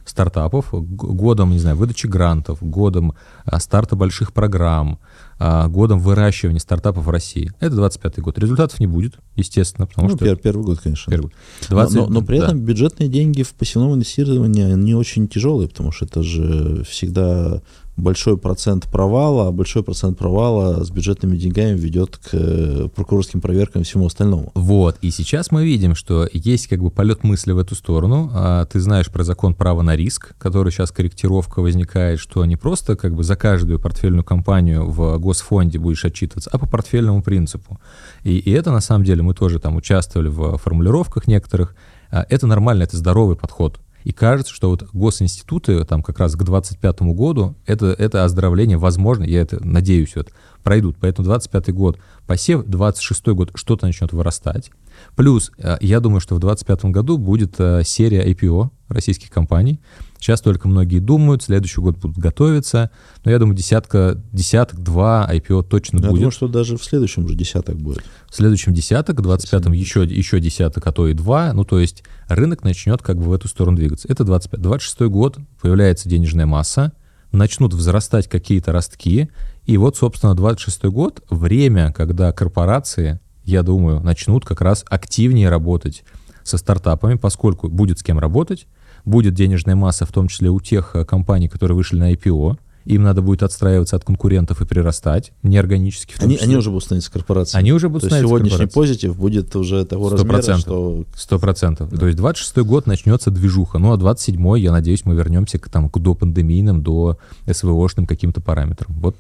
стартапов, 0.04 0.68
годом, 0.70 1.50
не 1.50 1.58
знаю, 1.58 1.76
выдачи 1.76 2.06
грантов, 2.06 2.58
годом 2.62 3.14
а, 3.44 3.58
старта 3.58 3.96
больших 3.96 4.32
программ, 4.32 4.98
а, 5.38 5.68
годом 5.68 5.98
выращивания 5.98 6.60
стартапов 6.60 7.06
в 7.06 7.10
России. 7.10 7.50
Это 7.60 7.76
25 7.76 8.20
год. 8.20 8.38
Результатов 8.38 8.80
не 8.80 8.86
будет, 8.86 9.18
естественно, 9.36 9.86
потому 9.86 10.08
ну, 10.08 10.16
что... 10.16 10.24
Пер, 10.24 10.36
первый 10.36 10.64
год, 10.64 10.80
конечно. 10.80 11.10
Первый 11.10 11.24
год. 11.24 11.32
20... 11.68 11.96
Но, 11.96 12.06
но, 12.06 12.20
но 12.20 12.22
при 12.22 12.38
этом 12.38 12.58
да. 12.58 12.64
бюджетные 12.64 13.08
деньги 13.08 13.42
в 13.42 13.52
пассивном 13.54 13.94
инвестировании 13.94 14.74
не 14.74 14.94
очень 14.94 15.28
тяжелые, 15.28 15.68
потому 15.68 15.92
что 15.92 16.04
это 16.04 16.22
же 16.22 16.84
всегда 16.84 17.62
большой 17.96 18.36
процент 18.36 18.84
провала, 18.90 19.48
а 19.48 19.52
большой 19.52 19.82
процент 19.82 20.18
провала 20.18 20.84
с 20.84 20.90
бюджетными 20.90 21.36
деньгами 21.36 21.76
ведет 21.76 22.16
к 22.16 22.30
э, 22.32 22.88
прокурорским 22.94 23.40
проверкам 23.40 23.82
и 23.82 23.84
всему 23.84 24.06
остальному. 24.06 24.50
Вот, 24.54 24.96
и 25.00 25.10
сейчас 25.10 25.50
мы 25.50 25.64
видим, 25.64 25.94
что 25.94 26.28
есть 26.32 26.66
как 26.66 26.80
бы 26.80 26.90
полет 26.90 27.22
мысли 27.22 27.52
в 27.52 27.58
эту 27.58 27.74
сторону. 27.74 28.30
А 28.34 28.64
ты 28.66 28.80
знаешь 28.80 29.10
про 29.10 29.22
закон 29.22 29.54
права 29.54 29.82
на 29.82 29.96
риск, 29.96 30.34
который 30.38 30.72
сейчас 30.72 30.90
корректировка 30.90 31.60
возникает, 31.60 32.18
что 32.18 32.44
не 32.44 32.56
просто 32.56 32.96
как 32.96 33.14
бы 33.14 33.22
за 33.22 33.36
каждую 33.36 33.78
портфельную 33.78 34.24
компанию 34.24 34.90
в 34.90 35.18
госфонде 35.18 35.78
будешь 35.78 36.04
отчитываться, 36.04 36.50
а 36.52 36.58
по 36.58 36.66
портфельному 36.66 37.22
принципу. 37.22 37.78
И, 38.24 38.38
и 38.38 38.50
это 38.50 38.72
на 38.72 38.80
самом 38.80 39.04
деле 39.04 39.22
мы 39.22 39.34
тоже 39.34 39.58
там 39.58 39.76
участвовали 39.76 40.28
в 40.28 40.56
формулировках 40.58 41.26
некоторых. 41.26 41.74
А 42.10 42.26
это 42.28 42.46
нормально, 42.46 42.84
это 42.84 42.96
здоровый 42.96 43.36
подход. 43.36 43.80
И 44.04 44.12
кажется, 44.12 44.52
что 44.52 44.70
вот 44.70 44.84
госинституты 44.92 45.84
там 45.84 46.02
как 46.02 46.18
раз 46.18 46.34
к 46.34 46.42
2025 46.44 47.02
году 47.14 47.56
это, 47.66 47.86
это 47.86 48.24
оздоровление 48.24 48.76
возможно, 48.76 49.24
я 49.24 49.40
это 49.40 49.64
надеюсь, 49.66 50.14
вот, 50.14 50.30
пройдут. 50.64 50.96
Поэтому 51.00 51.26
25 51.26 51.72
год 51.72 51.98
посев, 52.26 52.64
26 52.64 53.26
год 53.28 53.50
что-то 53.54 53.86
начнет 53.86 54.12
вырастать. 54.12 54.70
Плюс, 55.14 55.52
э, 55.58 55.76
я 55.80 56.00
думаю, 56.00 56.20
что 56.20 56.34
в 56.34 56.40
2025 56.40 56.90
году 56.92 57.18
будет 57.18 57.54
э, 57.58 57.82
серия 57.84 58.28
IPO 58.32 58.70
российских 58.88 59.30
компаний. 59.30 59.80
Сейчас 60.18 60.40
только 60.40 60.68
многие 60.68 61.00
думают, 61.00 61.42
следующий 61.42 61.80
год 61.80 61.98
будут 61.98 62.16
готовиться. 62.16 62.90
Но 63.24 63.30
я 63.30 63.38
думаю, 63.38 63.54
десятка, 63.54 64.20
десяток, 64.32 64.80
два 64.80 65.28
IPO 65.30 65.64
точно 65.64 65.98
я 65.98 66.02
будет. 66.02 66.12
Я 66.12 66.16
думаю, 66.16 66.30
что 66.30 66.48
даже 66.48 66.78
в 66.78 66.84
следующем 66.84 67.28
же 67.28 67.34
десяток 67.34 67.76
будет. 67.76 68.02
В 68.30 68.34
следующем 68.34 68.72
десяток, 68.72 69.20
в 69.20 69.28
25-м 69.28 69.72
еще, 69.72 70.04
еще 70.04 70.40
десяток, 70.40 70.86
а 70.86 70.92
то 70.92 71.06
и 71.08 71.12
два. 71.12 71.52
Ну, 71.52 71.64
то 71.64 71.78
есть 71.78 72.04
рынок 72.28 72.64
начнет 72.64 73.02
как 73.02 73.18
бы 73.18 73.24
в 73.24 73.32
эту 73.32 73.48
сторону 73.48 73.76
двигаться. 73.76 74.08
Это 74.08 74.24
25. 74.24 74.60
26 74.60 75.00
год, 75.10 75.38
появляется 75.60 76.08
денежная 76.08 76.46
масса, 76.46 76.92
начнут 77.32 77.74
взрастать 77.74 78.28
какие-то 78.28 78.72
ростки. 78.72 79.28
И 79.66 79.76
вот, 79.76 79.96
собственно, 79.96 80.34
26 80.34 80.84
год, 80.84 81.22
время, 81.30 81.92
когда 81.92 82.32
корпорации 82.32 83.20
я 83.44 83.62
думаю, 83.62 84.00
начнут 84.00 84.44
как 84.44 84.60
раз 84.60 84.84
активнее 84.88 85.48
работать 85.48 86.04
со 86.42 86.58
стартапами, 86.58 87.16
поскольку 87.16 87.68
будет 87.68 87.98
с 87.98 88.02
кем 88.02 88.18
работать, 88.18 88.66
будет 89.04 89.34
денежная 89.34 89.76
масса, 89.76 90.06
в 90.06 90.12
том 90.12 90.28
числе 90.28 90.50
у 90.50 90.60
тех 90.60 90.92
э, 90.94 91.04
компаний, 91.04 91.48
которые 91.48 91.76
вышли 91.76 91.98
на 91.98 92.12
IPO, 92.12 92.56
им 92.84 93.02
надо 93.02 93.22
будет 93.22 93.42
отстраиваться 93.42 93.96
от 93.96 94.04
конкурентов 94.04 94.60
и 94.60 94.66
прирастать 94.66 95.32
неорганически. 95.42 96.14
Они, 96.18 96.36
они 96.36 96.56
уже 96.56 96.68
будут 96.68 96.84
становиться 96.84 97.10
корпорацией. 97.10 97.58
Они 97.58 97.72
уже 97.72 97.88
будут 97.88 98.02
То 98.02 98.08
становиться 98.08 98.28
сегодняшний 98.28 98.66
позитив 98.66 99.16
будет 99.16 99.56
уже 99.56 99.86
того 99.86 100.10
100%. 100.10 100.30
размера, 100.30 100.58
что... 100.58 101.04
Сто 101.16 101.38
процентов. 101.38 101.90
Да. 101.90 101.96
То 101.96 102.06
есть 102.06 102.18
26 102.18 102.58
год 102.58 102.86
начнется 102.86 103.30
движуха. 103.30 103.78
Ну, 103.78 103.92
а 103.92 103.96
27 103.96 104.58
я 104.58 104.70
надеюсь, 104.70 105.06
мы 105.06 105.14
вернемся 105.14 105.58
к, 105.58 105.70
там, 105.70 105.88
к 105.88 105.98
допандемийным, 105.98 106.82
до 106.82 107.16
СВОшным 107.50 108.06
каким-то 108.06 108.42
параметрам. 108.42 108.92
Вот 109.00 109.16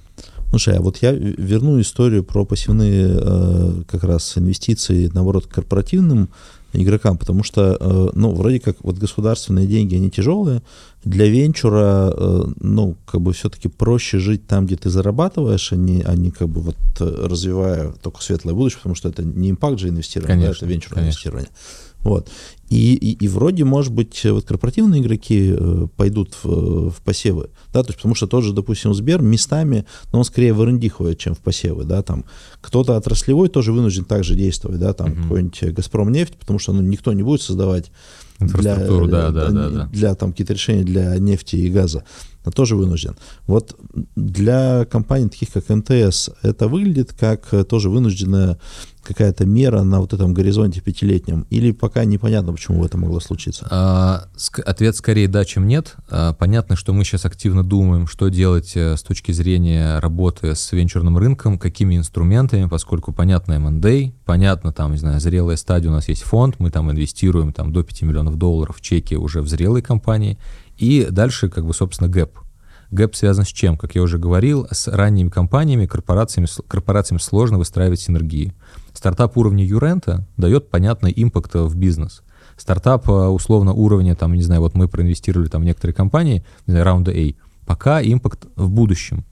Слушай, 0.54 0.78
а 0.78 0.80
вот 0.80 0.98
я 0.98 1.10
верну 1.10 1.80
историю 1.80 2.22
про 2.22 2.44
пассивные 2.44 3.08
э, 3.10 3.82
как 3.88 4.04
раз 4.04 4.38
инвестиции, 4.38 5.10
наоборот, 5.12 5.48
корпоративным 5.48 6.28
игрокам, 6.72 7.18
потому 7.18 7.42
что, 7.42 7.76
э, 7.78 8.10
ну, 8.14 8.32
вроде 8.32 8.60
как 8.60 8.76
вот 8.84 8.96
государственные 8.96 9.66
деньги, 9.66 9.96
они 9.96 10.12
тяжелые, 10.12 10.62
для 11.04 11.26
венчура, 11.26 12.14
э, 12.16 12.44
ну, 12.60 12.96
как 13.04 13.20
бы 13.20 13.32
все-таки 13.32 13.66
проще 13.66 14.20
жить 14.20 14.46
там, 14.46 14.66
где 14.66 14.76
ты 14.76 14.90
зарабатываешь, 14.90 15.72
а 15.72 15.76
не, 15.76 16.02
а 16.02 16.14
не 16.14 16.30
как 16.30 16.48
бы 16.48 16.60
вот 16.60 16.76
э, 17.00 17.26
развивая 17.26 17.90
только 18.00 18.22
светлое 18.22 18.54
будущее, 18.54 18.78
потому 18.78 18.94
что 18.94 19.08
это 19.08 19.24
не 19.24 19.50
импакт 19.50 19.80
же 19.80 19.88
инвестирование, 19.88 20.50
да, 20.50 20.52
это 20.52 20.66
венчурное 20.66 21.02
инвестирование. 21.02 21.50
Вот. 22.04 22.28
И, 22.68 22.94
и, 22.94 23.24
и 23.24 23.28
вроде, 23.28 23.64
может 23.64 23.92
быть, 23.92 24.24
вот 24.24 24.44
корпоративные 24.44 25.00
игроки 25.00 25.54
э, 25.56 25.86
пойдут 25.96 26.34
в, 26.42 26.90
в 26.90 27.02
посевы, 27.02 27.50
да, 27.72 27.82
то 27.82 27.90
есть 27.90 27.96
потому 27.96 28.14
что 28.14 28.26
тот 28.26 28.42
же, 28.42 28.52
допустим, 28.52 28.94
Сбер 28.94 29.22
местами, 29.22 29.84
но 30.12 30.18
он 30.18 30.24
скорее 30.24 30.54
в 30.54 30.62
R&D 30.62 30.88
ходит, 30.88 31.18
чем 31.18 31.34
в 31.34 31.38
посевы, 31.38 31.84
да, 31.84 32.02
там 32.02 32.24
кто-то 32.60 32.96
отраслевой 32.96 33.48
тоже 33.48 33.72
вынужден 33.72 34.04
также 34.04 34.34
действовать, 34.34 34.80
да, 34.80 34.92
там 34.92 35.08
mm-hmm. 35.08 35.22
какой-нибудь 35.22 35.74
Газпром 35.74 36.10
нефть, 36.10 36.34
потому 36.38 36.58
что 36.58 36.72
ну, 36.72 36.82
никто 36.82 37.12
не 37.12 37.22
будет 37.22 37.42
создавать 37.42 37.90
Инфраструктуру, 38.40 39.06
для, 39.06 39.30
да, 39.30 39.50
да, 39.50 39.70
да, 39.70 39.86
для 39.92 40.14
там 40.14 40.32
какие-то 40.32 40.54
решения 40.54 40.82
для 40.82 41.16
нефти 41.18 41.56
и 41.56 41.70
газа, 41.70 42.04
но 42.44 42.50
тоже 42.50 42.74
вынужден. 42.74 43.16
Вот 43.46 43.78
для 44.16 44.84
компаний 44.86 45.28
таких 45.28 45.50
как 45.52 45.68
МТС 45.68 46.30
это 46.42 46.66
выглядит 46.66 47.12
как 47.12 47.48
тоже 47.68 47.90
вынужденная 47.90 48.58
какая-то 49.04 49.46
мера 49.46 49.82
на 49.82 50.00
вот 50.00 50.12
этом 50.12 50.34
горизонте 50.34 50.80
пятилетнем? 50.80 51.46
Или 51.50 51.72
пока 51.72 52.04
непонятно, 52.04 52.52
почему 52.52 52.84
это 52.84 52.98
могло 52.98 53.20
случиться? 53.20 53.66
А, 53.70 54.24
ответ 54.64 54.96
скорее 54.96 55.28
да, 55.28 55.44
чем 55.44 55.68
нет. 55.68 55.94
А, 56.08 56.32
понятно, 56.32 56.76
что 56.76 56.92
мы 56.92 57.04
сейчас 57.04 57.24
активно 57.24 57.62
думаем, 57.62 58.06
что 58.06 58.28
делать 58.28 58.72
э, 58.74 58.96
с 58.96 59.02
точки 59.02 59.32
зрения 59.32 59.98
работы 60.00 60.54
с 60.54 60.72
венчурным 60.72 61.18
рынком, 61.18 61.58
какими 61.58 61.96
инструментами, 61.96 62.66
поскольку 62.66 63.12
понятно 63.12 63.52
M&A, 63.54 64.12
понятно, 64.24 64.72
там, 64.72 64.92
не 64.92 64.98
знаю, 64.98 65.20
зрелая 65.20 65.56
стадия, 65.56 65.90
у 65.90 65.94
нас 65.94 66.08
есть 66.08 66.22
фонд, 66.22 66.56
мы 66.58 66.70
там 66.70 66.90
инвестируем 66.90 67.52
там, 67.52 67.72
до 67.72 67.82
5 67.82 68.02
миллионов 68.02 68.36
долларов 68.36 68.76
в 68.76 68.80
чеки 68.80 69.14
уже 69.14 69.42
в 69.42 69.48
зрелые 69.48 69.82
компании, 69.82 70.38
и 70.76 71.06
дальше, 71.10 71.48
как 71.48 71.66
бы, 71.66 71.74
собственно, 71.74 72.08
gap. 72.08 72.38
Gap 72.90 73.16
связан 73.16 73.44
с 73.44 73.48
чем? 73.48 73.76
Как 73.76 73.94
я 73.94 74.02
уже 74.02 74.18
говорил, 74.18 74.68
с 74.70 74.88
ранними 74.88 75.28
компаниями, 75.28 75.86
корпорациями, 75.86 76.46
корпорациями 76.68 77.20
сложно 77.20 77.58
выстраивать 77.58 78.00
синергии. 78.00 78.54
Стартап 78.94 79.36
уровня 79.36 79.64
Юрента 79.64 80.26
дает 80.36 80.70
понятный 80.70 81.12
impact 81.14 81.54
в 81.54 81.76
бизнес. 81.76 82.22
Стартап 82.56 83.08
э, 83.08 83.12
условно 83.12 83.72
уровня, 83.72 84.14
там, 84.14 84.32
не 84.32 84.42
знаю, 84.42 84.60
вот 84.62 84.74
мы 84.74 84.88
проинвестировали 84.88 85.48
там 85.48 85.62
в 85.62 85.64
некоторые 85.64 85.94
компании, 85.94 86.44
не 86.66 86.70
знаю, 86.70 86.84
раунда 86.84 87.10
A, 87.12 87.34
пока 87.66 88.00
impact 88.00 88.46
в 88.56 88.70
будущем. 88.70 89.24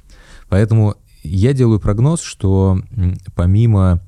Поэтому 0.49 0.97
я 1.23 1.53
делаю 1.53 1.79
прогноз, 1.79 2.21
что 2.21 2.81
помимо 3.35 4.01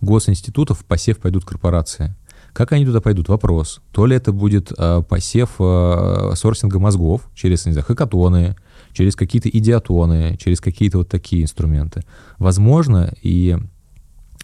госинститутов 0.00 0.84
посев 0.84 1.18
пойдут 1.18 1.44
корпорации. 1.44 2.16
Как 2.54 2.72
они 2.72 2.86
туда 2.86 3.00
пойдут? 3.00 3.28
Вопрос. 3.28 3.80
То 3.90 4.06
ли 4.06 4.16
это 4.16 4.32
будет 4.32 4.72
э, 4.76 5.02
посев 5.08 5.56
э, 5.58 6.32
сорсинга 6.36 6.78
мозгов 6.78 7.28
через, 7.34 7.66
не 7.66 7.72
знаю, 7.72 7.84
хакатоны, 7.84 8.56
через 8.92 9.16
какие-то 9.16 9.48
идиотоны, 9.48 10.36
через 10.38 10.60
какие-то 10.60 10.98
вот 10.98 11.08
такие 11.08 11.42
инструменты. 11.42 12.02
Возможно, 12.38 13.12
и 13.22 13.58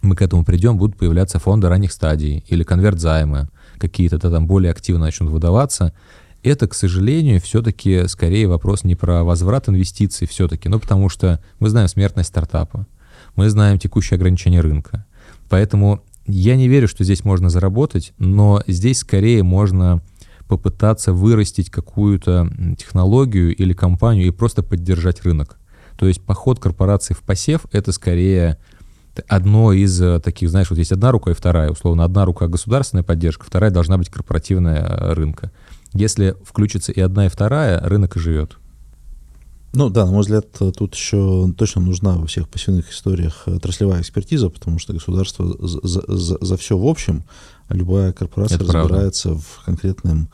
мы 0.03 0.17
к 0.17 0.23
этому 0.23 0.45
придем, 0.45 0.79
будут 0.79 0.97
появляться 0.97 1.39
фонды 1.39 1.69
ранних 1.69 1.93
стадий 1.93 2.45
или 2.49 2.63
конверт-займы, 2.63 3.49
какие-то 3.79 4.19
там 4.19 4.47
более 4.47 4.71
активно 4.71 5.07
начнут 5.07 5.31
выдаваться. 5.31 5.93
Это, 6.43 6.67
к 6.67 6.75
сожалению, 6.75 7.41
все-таки 7.41 8.09
скорее 8.09 8.49
вопрос 8.49 8.85
не 8.85 8.95
про 8.95 9.25
возврат 9.25 9.69
инвестиций 9.69 10.27
все-таки, 10.27 10.69
ну 10.69 10.81
потому 10.81 11.09
что 11.09 11.43
мы 11.59 11.69
знаем 11.69 11.89
смертность 11.89 12.31
стартапа, 12.31 12.87
мы 13.37 13.51
знаем 13.51 13.79
текущие 13.79 14.17
ограничения 14.17 14.61
рынка. 14.61 15.05
Поэтому 15.51 16.03
я 16.27 16.57
не 16.57 16.69
верю, 16.69 16.89
что 16.89 17.05
здесь 17.05 17.25
можно 17.25 17.51
заработать, 17.51 18.13
но 18.19 18.63
здесь 18.67 18.99
скорее 18.99 19.43
можно 19.43 20.03
попытаться 20.49 21.13
вырастить 21.13 21.71
какую-то 21.71 22.51
технологию 22.79 23.55
или 23.55 23.73
компанию 23.73 24.27
и 24.27 24.31
просто 24.31 24.63
поддержать 24.63 25.23
рынок. 25.23 25.59
То 25.99 26.07
есть 26.07 26.23
поход 26.23 26.59
корпорации 26.59 27.15
в 27.15 27.21
посев— 27.21 27.67
это 27.73 27.93
скорее 27.93 28.59
одно 29.29 29.73
из 29.73 30.01
э, 30.01 30.21
таких, 30.21 30.51
знаешь, 30.51 30.71
вот 30.71 30.79
есть 30.79 30.93
одна 30.93 31.11
рука 31.13 31.31
и 31.31 31.35
вторая, 31.35 31.71
условно, 31.71 32.05
одна 32.05 32.25
рука 32.25 32.49
государственная 32.49 33.05
поддержка, 33.05 33.45
вторая 33.45 33.71
должна 33.71 33.99
быть 33.99 34.09
корпоративная 34.09 34.83
э, 34.83 35.13
рынка. 35.15 35.51
Если 35.93 36.37
включится 36.45 36.93
и 36.93 37.01
одна, 37.01 37.27
и 37.27 37.29
вторая, 37.29 37.81
рынок 37.81 38.17
и 38.17 38.21
живет. 38.21 38.57
Ну 39.73 39.89
да, 39.89 40.05
на 40.05 40.13
мой 40.13 40.23
взгляд, 40.23 40.47
тут 40.51 40.95
еще 40.95 41.53
точно 41.57 41.83
нужна 41.83 42.17
во 42.17 42.27
всех 42.27 42.49
пассивных 42.49 42.91
историях 42.91 43.47
отраслевая 43.47 44.01
экспертиза, 44.01 44.49
потому 44.49 44.79
что 44.79 44.93
государство 44.93 45.47
за, 45.61 45.81
за, 45.83 46.39
за 46.41 46.57
все 46.57 46.77
в 46.77 46.87
общем, 46.87 47.23
а 47.69 47.75
любая 47.75 48.13
корпорация 48.13 48.57
Это 48.57 48.65
разбирается 48.65 49.29
правда. 49.29 49.45
в 49.45 49.65
конкретном 49.65 50.29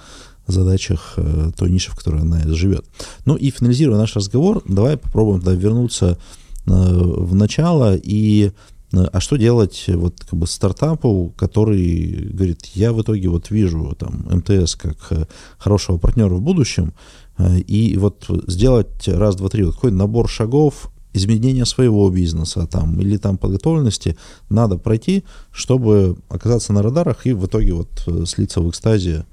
задачах 0.47 1.15
э, 1.17 1.51
той 1.57 1.71
ниши, 1.71 1.91
в 1.91 1.97
которой 1.97 2.23
она 2.23 2.41
живет. 2.55 2.87
Ну 3.27 3.37
и 3.37 3.51
финализируя 3.51 3.99
наш 3.99 4.17
разговор, 4.17 4.63
давай 4.67 4.97
попробуем 4.97 5.41
тогда 5.41 5.61
вернуться 5.61 6.19
в 6.67 7.35
начало 7.35 7.95
и 7.95 8.47
э, 8.47 8.53
а 8.93 9.21
что 9.21 9.37
делать 9.37 9.85
вот 9.89 10.25
как 10.25 10.39
бы 10.39 10.47
стартапу, 10.47 11.35
который 11.37 12.29
говорит, 12.33 12.65
я 12.75 12.93
в 12.93 13.03
итоге 13.03 13.29
вот 13.29 13.51
вижу 13.51 13.97
там 13.99 14.27
МТС 14.31 14.77
как 14.77 14.97
э, 15.11 15.27
хорошего 15.59 15.99
партнера 15.99 16.35
в 16.35 16.41
будущем, 16.41 16.93
э, 17.39 17.59
и 17.59 17.97
вот 17.97 18.27
сделать 18.47 19.09
раз, 19.09 19.37
два, 19.37 19.49
три, 19.49 19.65
вот 19.65 19.75
какой 19.75 19.91
набор 19.91 20.29
шагов, 20.29 20.91
изменения 21.13 21.65
своего 21.65 22.09
бизнеса 22.11 22.67
там 22.67 23.01
или 23.01 23.17
там 23.17 23.39
подготовленности 23.39 24.17
надо 24.51 24.77
пройти, 24.77 25.25
чтобы 25.51 26.19
оказаться 26.29 26.73
на 26.73 26.83
радарах 26.83 27.27
и 27.27 27.33
в 27.33 27.47
итоге 27.47 27.73
вот 27.73 27.89
слиться 28.29 28.61
в 28.61 28.69
экстазе 28.69 29.25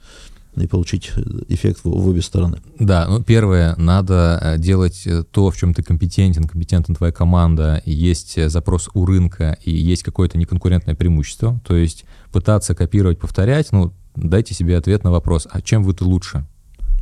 и 0.62 0.68
получить 0.68 1.12
эффект 1.48 1.80
в, 1.84 1.90
в 1.90 2.08
обе 2.08 2.22
стороны. 2.22 2.60
Да, 2.80 3.08
ну 3.08 3.24
первое, 3.24 3.76
надо 3.78 4.40
э, 4.42 4.58
делать 4.58 5.04
э, 5.06 5.24
то, 5.24 5.50
в 5.50 5.58
чем 5.58 5.74
ты 5.74 5.84
компетентен, 5.84 6.44
компетентна 6.44 6.96
твоя 6.96 7.12
команда, 7.12 7.82
есть 7.86 8.38
э, 8.38 8.50
запрос 8.50 8.90
у 8.94 9.06
рынка, 9.06 9.58
и 9.64 9.72
есть 9.72 10.04
какое-то 10.04 10.38
неконкурентное 10.38 10.96
преимущество, 10.96 11.60
то 11.66 11.76
есть 11.76 12.06
пытаться 12.32 12.76
копировать, 12.76 13.20
повторять, 13.20 13.72
ну, 13.72 13.94
дайте 14.16 14.54
себе 14.54 14.78
ответ 14.78 15.04
на 15.04 15.12
вопрос, 15.12 15.48
а 15.50 15.62
чем 15.62 15.84
вы-то 15.84 16.06
лучше? 16.06 16.46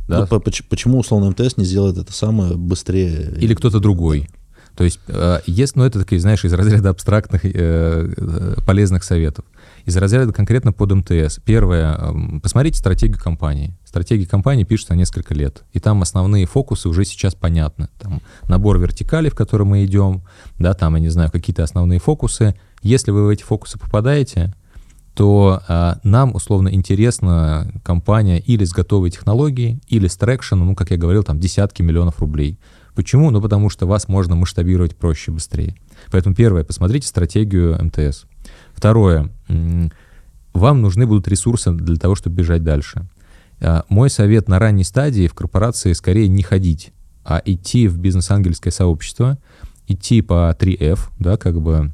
Да? 0.08 0.26
Ну, 0.30 0.40
почему 0.40 0.98
условно 0.98 1.30
МТС 1.30 1.56
не 1.56 1.64
сделает 1.64 1.96
это 1.96 2.12
самое 2.12 2.56
быстрее? 2.56 3.34
Или 3.38 3.54
кто-то 3.54 3.78
другой? 3.80 4.28
То 4.76 4.84
есть, 4.84 5.00
есть, 5.46 5.76
ну, 5.76 5.84
это 5.84 6.00
такие, 6.00 6.20
знаешь, 6.20 6.44
из 6.44 6.52
разряда 6.52 6.90
абстрактных 6.90 7.42
э, 7.44 8.56
полезных 8.66 9.04
советов 9.04 9.44
из 9.84 9.96
разряда 9.96 10.32
конкретно 10.32 10.72
под 10.72 10.92
МТС. 10.92 11.40
Первое, 11.44 11.94
эм, 11.96 12.40
посмотрите 12.40 12.78
стратегию 12.78 13.18
компании. 13.18 13.74
Стратегия 13.84 14.26
компании 14.26 14.64
пишется 14.64 14.94
несколько 14.94 15.34
лет, 15.34 15.64
и 15.72 15.80
там 15.80 16.02
основные 16.02 16.46
фокусы 16.46 16.88
уже 16.88 17.04
сейчас 17.04 17.34
понятны. 17.34 17.88
Там 17.98 18.20
набор 18.48 18.78
вертикалей, 18.78 19.30
в 19.30 19.34
который 19.34 19.66
мы 19.66 19.84
идем, 19.84 20.22
да, 20.58 20.74
там, 20.74 20.94
я 20.94 21.00
не 21.00 21.08
знаю, 21.08 21.30
какие-то 21.30 21.62
основные 21.62 21.98
фокусы. 22.00 22.54
Если 22.82 23.10
вы 23.10 23.26
в 23.26 23.28
эти 23.28 23.42
фокусы 23.42 23.78
попадаете, 23.78 24.54
то 25.14 25.60
а, 25.68 25.98
нам 26.04 26.34
условно 26.34 26.72
интересна 26.72 27.70
компания 27.84 28.38
или 28.38 28.64
с 28.64 28.72
готовой 28.72 29.10
технологией, 29.10 29.80
или 29.88 30.06
с 30.06 30.16
трекшеном, 30.16 30.68
ну, 30.68 30.74
как 30.74 30.90
я 30.90 30.96
говорил, 30.96 31.22
там 31.22 31.38
десятки 31.38 31.82
миллионов 31.82 32.20
рублей. 32.20 32.58
Почему? 32.94 33.30
Ну, 33.30 33.40
потому 33.40 33.70
что 33.70 33.86
вас 33.86 34.08
можно 34.08 34.34
масштабировать 34.34 34.96
проще, 34.96 35.30
быстрее. 35.30 35.74
Поэтому 36.10 36.34
первое, 36.34 36.64
посмотрите 36.64 37.06
стратегию 37.06 37.78
МТС. 37.82 38.24
Второе, 38.74 39.30
вам 40.52 40.82
нужны 40.82 41.06
будут 41.06 41.28
ресурсы 41.28 41.72
для 41.72 41.96
того, 41.96 42.14
чтобы 42.14 42.36
бежать 42.36 42.62
дальше. 42.62 43.08
А, 43.60 43.84
мой 43.88 44.10
совет 44.10 44.48
на 44.48 44.58
ранней 44.58 44.84
стадии 44.84 45.26
в 45.26 45.34
корпорации 45.34 45.92
скорее 45.92 46.28
не 46.28 46.42
ходить, 46.42 46.92
а 47.24 47.40
идти 47.44 47.88
в 47.88 47.98
бизнес-ангельское 47.98 48.72
сообщество, 48.72 49.38
идти 49.86 50.20
по 50.20 50.54
3F, 50.58 51.10
да, 51.18 51.36
как 51.36 51.60
бы 51.60 51.92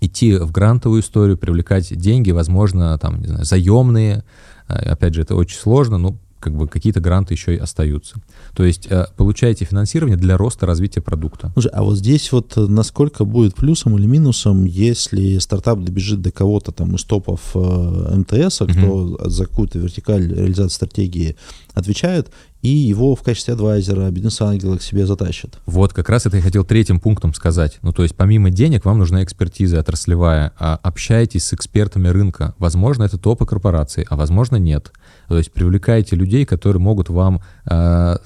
идти 0.00 0.36
в 0.36 0.50
грантовую 0.50 1.00
историю, 1.00 1.38
привлекать 1.38 1.96
деньги, 1.96 2.30
возможно, 2.30 2.98
там, 2.98 3.20
не 3.20 3.28
знаю, 3.28 3.44
заемные. 3.44 4.24
А, 4.68 4.74
опять 4.74 5.14
же, 5.14 5.22
это 5.22 5.36
очень 5.36 5.58
сложно, 5.58 5.96
но 5.96 6.18
как 6.40 6.54
бы 6.54 6.68
какие-то 6.68 7.00
гранты 7.00 7.34
еще 7.34 7.54
и 7.54 7.58
остаются. 7.58 8.16
То 8.54 8.64
есть 8.64 8.86
э, 8.86 9.06
получаете 9.16 9.64
финансирование 9.64 10.16
для 10.16 10.36
роста 10.36 10.66
развития 10.66 11.00
продукта. 11.00 11.50
Слушай, 11.54 11.72
а 11.72 11.82
вот 11.82 11.96
здесь 11.96 12.30
вот 12.32 12.56
э, 12.56 12.60
насколько 12.60 13.24
будет 13.24 13.54
плюсом 13.54 13.96
или 13.98 14.06
минусом, 14.06 14.64
если 14.64 15.38
стартап 15.38 15.80
добежит 15.80 16.20
до 16.20 16.30
кого-то 16.30 16.72
там 16.72 16.94
из 16.94 17.04
топов 17.04 17.40
э, 17.54 18.16
МТС, 18.16 18.56
кто 18.56 18.96
угу. 18.96 19.28
за 19.28 19.46
какую-то 19.46 19.78
вертикаль 19.78 20.32
реализации 20.32 20.74
стратегии 20.74 21.36
отвечает, 21.76 22.32
и 22.62 22.68
его 22.68 23.14
в 23.14 23.22
качестве 23.22 23.52
адвайзера 23.54 24.10
бизнес-ангела 24.10 24.78
к 24.78 24.82
себе 24.82 25.06
затащат. 25.06 25.58
Вот, 25.66 25.92
как 25.92 26.08
раз 26.08 26.24
это 26.24 26.38
я 26.38 26.42
хотел 26.42 26.64
третьим 26.64 26.98
пунктом 26.98 27.34
сказать. 27.34 27.78
Ну, 27.82 27.92
то 27.92 28.02
есть 28.02 28.16
помимо 28.16 28.50
денег 28.50 28.86
вам 28.86 28.98
нужна 28.98 29.22
экспертиза 29.22 29.78
отраслевая. 29.78 30.52
А 30.58 30.80
общайтесь 30.82 31.44
с 31.44 31.52
экспертами 31.52 32.08
рынка. 32.08 32.54
Возможно, 32.58 33.04
это 33.04 33.18
топы 33.18 33.44
корпорации, 33.44 34.06
а 34.08 34.16
возможно, 34.16 34.56
нет. 34.56 34.90
То 35.28 35.36
есть 35.36 35.52
привлекайте 35.52 36.16
людей, 36.16 36.46
которые 36.46 36.80
могут 36.80 37.10
вам 37.10 37.42
э, 37.70 38.16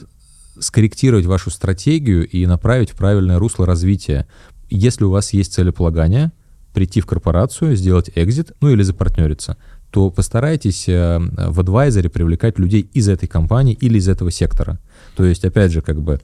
скорректировать 0.61 1.27
вашу 1.27 1.51
стратегию 1.51 2.27
и 2.29 2.47
направить 2.47 2.91
в 2.91 2.95
правильное 2.95 3.39
русло 3.41 3.67
развития. 3.67 4.29
Если 4.71 5.03
у 5.03 5.11
вас 5.11 5.33
есть 5.33 5.53
целеполагание, 5.53 6.31
прийти 6.73 7.01
в 7.01 7.07
корпорацию, 7.07 7.75
сделать 7.75 8.11
экзит, 8.15 8.53
ну 8.61 8.71
или 8.71 8.85
запартнериться, 8.85 9.57
то 9.91 10.11
постарайтесь 10.11 10.88
э, 10.88 11.18
в 11.18 11.61
адвайзере 11.61 12.09
привлекать 12.09 12.59
людей 12.59 12.88
из 12.93 13.09
этой 13.09 13.26
компании 13.26 13.74
или 13.74 13.99
из 13.99 14.09
этого 14.09 14.30
сектора. 14.30 14.78
То 15.16 15.24
есть, 15.24 15.45
опять 15.45 15.72
же, 15.72 15.82
как 15.82 16.01
бы, 16.01 16.20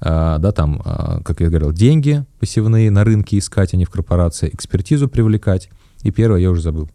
э, 0.00 0.36
да, 0.38 0.52
там, 0.52 0.80
э, 0.84 1.22
как 1.24 1.40
я 1.40 1.48
говорил, 1.48 1.72
деньги 1.72 2.24
пассивные 2.38 2.90
на 2.90 3.04
рынке 3.04 3.38
искать, 3.38 3.74
а 3.74 3.76
не 3.76 3.84
в 3.84 3.90
корпорации, 3.90 4.50
экспертизу 4.52 5.08
привлекать. 5.08 5.68
И 6.02 6.10
первое 6.10 6.40
я 6.40 6.50
уже 6.50 6.62
забыл. 6.62 6.88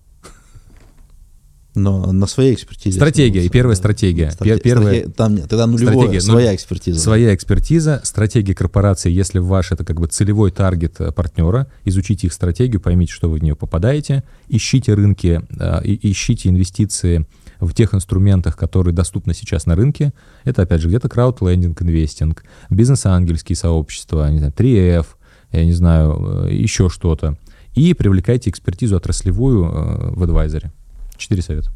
Но 1.76 2.12
на 2.12 2.28
своей 2.28 2.54
экспертизе. 2.54 2.98
Стратегия. 2.98 3.44
И 3.44 3.50
первая 3.50 3.76
стратегия. 3.76 4.30
Стратег... 4.30 4.62
Первая... 4.62 5.08
Там 5.10 5.36
нет, 5.36 5.50
тогда 5.50 5.66
нулевая, 5.66 5.96
стратегия, 5.96 6.22
своя 6.22 6.50
ну, 6.50 6.56
экспертиза. 6.56 7.00
Своя 7.00 7.34
экспертиза, 7.34 8.02
стратегия 8.04 8.54
корпорации, 8.54 9.12
если 9.12 9.40
ваш 9.40 9.72
это 9.72 9.84
как 9.84 10.00
бы 10.00 10.06
целевой 10.06 10.52
таргет 10.52 11.02
э, 11.02 11.12
партнера, 11.12 11.68
изучите 11.84 12.28
их 12.28 12.34
стратегию, 12.34 12.80
поймите, 12.80 13.12
что 13.12 13.28
вы 13.28 13.40
в 13.40 13.44
нее 13.44 13.56
попадаете, 13.56 14.24
ищите 14.50 14.94
рынки, 14.94 15.42
э, 15.60 15.80
ищите 15.84 16.50
инвестиции 16.50 17.26
в 17.60 17.74
тех 17.74 17.96
инструментах, 17.96 18.56
которые 18.56 18.94
доступны 18.94 19.34
сейчас 19.34 19.66
на 19.66 19.76
рынке. 19.76 20.14
Это, 20.44 20.62
опять 20.62 20.82
же, 20.82 20.90
где-то 20.90 21.10
краудлендинг, 21.10 21.82
инвестинг, 21.82 22.44
бизнес-ангельские 22.70 23.56
сообщества, 23.56 24.30
не 24.30 24.38
знаю, 24.38 24.54
3F, 24.56 25.08
я 25.52 25.66
не 25.66 25.74
знаю, 25.74 26.46
э, 26.46 26.54
еще 26.54 26.90
что-то. 26.90 27.36
И 27.74 27.96
привлекайте 27.96 28.52
экспертизу 28.52 28.96
отраслевую 28.96 30.14
в 30.16 30.22
адвайзере. 30.22 30.72
Четыре 31.18 31.42
совета. 31.42 31.72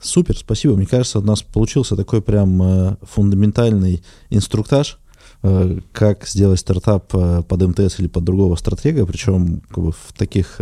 Супер, 0.00 0.36
спасибо. 0.36 0.76
Мне 0.76 0.86
кажется, 0.86 1.18
у 1.18 1.22
нас 1.22 1.42
получился 1.42 1.96
такой 1.96 2.22
прям 2.22 2.62
э, 2.62 2.96
фундаментальный 3.02 4.02
инструктаж, 4.30 4.98
э, 5.42 5.80
как 5.92 6.28
сделать 6.28 6.60
стартап 6.60 7.14
э, 7.14 7.42
под 7.42 7.62
МТС 7.62 7.98
или 7.98 8.06
под 8.06 8.24
другого 8.24 8.56
стратега, 8.56 9.06
причем 9.06 9.62
как 9.68 9.84
бы, 9.84 9.92
в 9.92 10.12
таких 10.16 10.60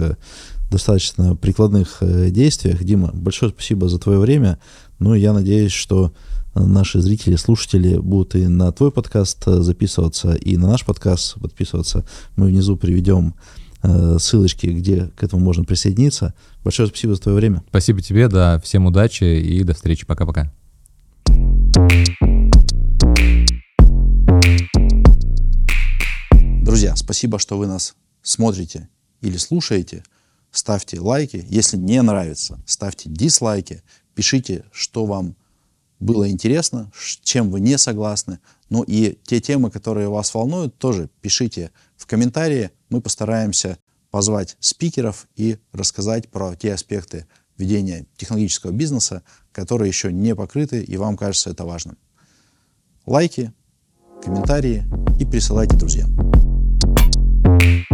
достаточно 0.70 1.36
прикладных 1.36 1.98
действиях. 2.00 2.82
Дима, 2.82 3.10
большое 3.12 3.52
спасибо 3.52 3.88
за 3.88 3.98
твое 3.98 4.18
время. 4.18 4.58
Ну, 4.98 5.14
я 5.14 5.32
надеюсь, 5.32 5.72
что 5.72 6.12
наши 6.54 7.00
зрители, 7.00 7.36
слушатели 7.36 7.98
будут 7.98 8.34
и 8.34 8.46
на 8.46 8.72
твой 8.72 8.90
подкаст 8.90 9.44
записываться, 9.44 10.34
и 10.34 10.56
на 10.56 10.68
наш 10.68 10.84
подкаст 10.84 11.34
подписываться. 11.40 12.04
Мы 12.36 12.46
внизу 12.46 12.76
приведем 12.76 13.34
ссылочки, 14.18 14.66
где 14.66 15.08
к 15.16 15.22
этому 15.22 15.42
можно 15.42 15.64
присоединиться. 15.64 16.34
Большое 16.62 16.88
спасибо 16.88 17.14
за 17.14 17.20
твое 17.20 17.36
время. 17.36 17.62
Спасибо 17.68 18.00
тебе, 18.00 18.28
да. 18.28 18.58
Всем 18.60 18.86
удачи 18.86 19.24
и 19.24 19.62
до 19.62 19.74
встречи. 19.74 20.06
Пока-пока. 20.06 20.52
Друзья, 26.62 26.96
спасибо, 26.96 27.38
что 27.38 27.58
вы 27.58 27.66
нас 27.66 27.94
смотрите 28.22 28.88
или 29.20 29.36
слушаете. 29.36 30.02
Ставьте 30.50 31.00
лайки. 31.00 31.44
Если 31.48 31.76
не 31.76 32.00
нравится, 32.00 32.62
ставьте 32.66 33.10
дизлайки. 33.10 33.82
Пишите, 34.14 34.64
что 34.72 35.04
вам 35.04 35.36
было 36.00 36.28
интересно, 36.30 36.90
чем 37.22 37.50
вы 37.50 37.60
не 37.60 37.76
согласны. 37.76 38.38
Ну 38.70 38.82
и 38.82 39.18
те 39.24 39.40
темы, 39.40 39.70
которые 39.70 40.08
вас 40.08 40.32
волнуют, 40.34 40.78
тоже 40.78 41.10
пишите 41.20 41.70
в 42.04 42.06
комментарии 42.06 42.70
мы 42.90 43.00
постараемся 43.00 43.78
позвать 44.10 44.58
спикеров 44.60 45.26
и 45.36 45.56
рассказать 45.72 46.28
про 46.28 46.54
те 46.54 46.74
аспекты 46.74 47.26
ведения 47.56 48.04
технологического 48.18 48.72
бизнеса, 48.72 49.22
которые 49.52 49.88
еще 49.88 50.12
не 50.12 50.34
покрыты 50.34 50.84
и 50.84 50.98
вам 50.98 51.16
кажется 51.16 51.48
это 51.48 51.64
важным. 51.64 51.96
Лайки, 53.06 53.54
комментарии 54.22 54.84
и 55.18 55.24
присылайте 55.24 55.78
друзьям. 55.78 56.10
thank 57.58 57.84
you 57.90 57.93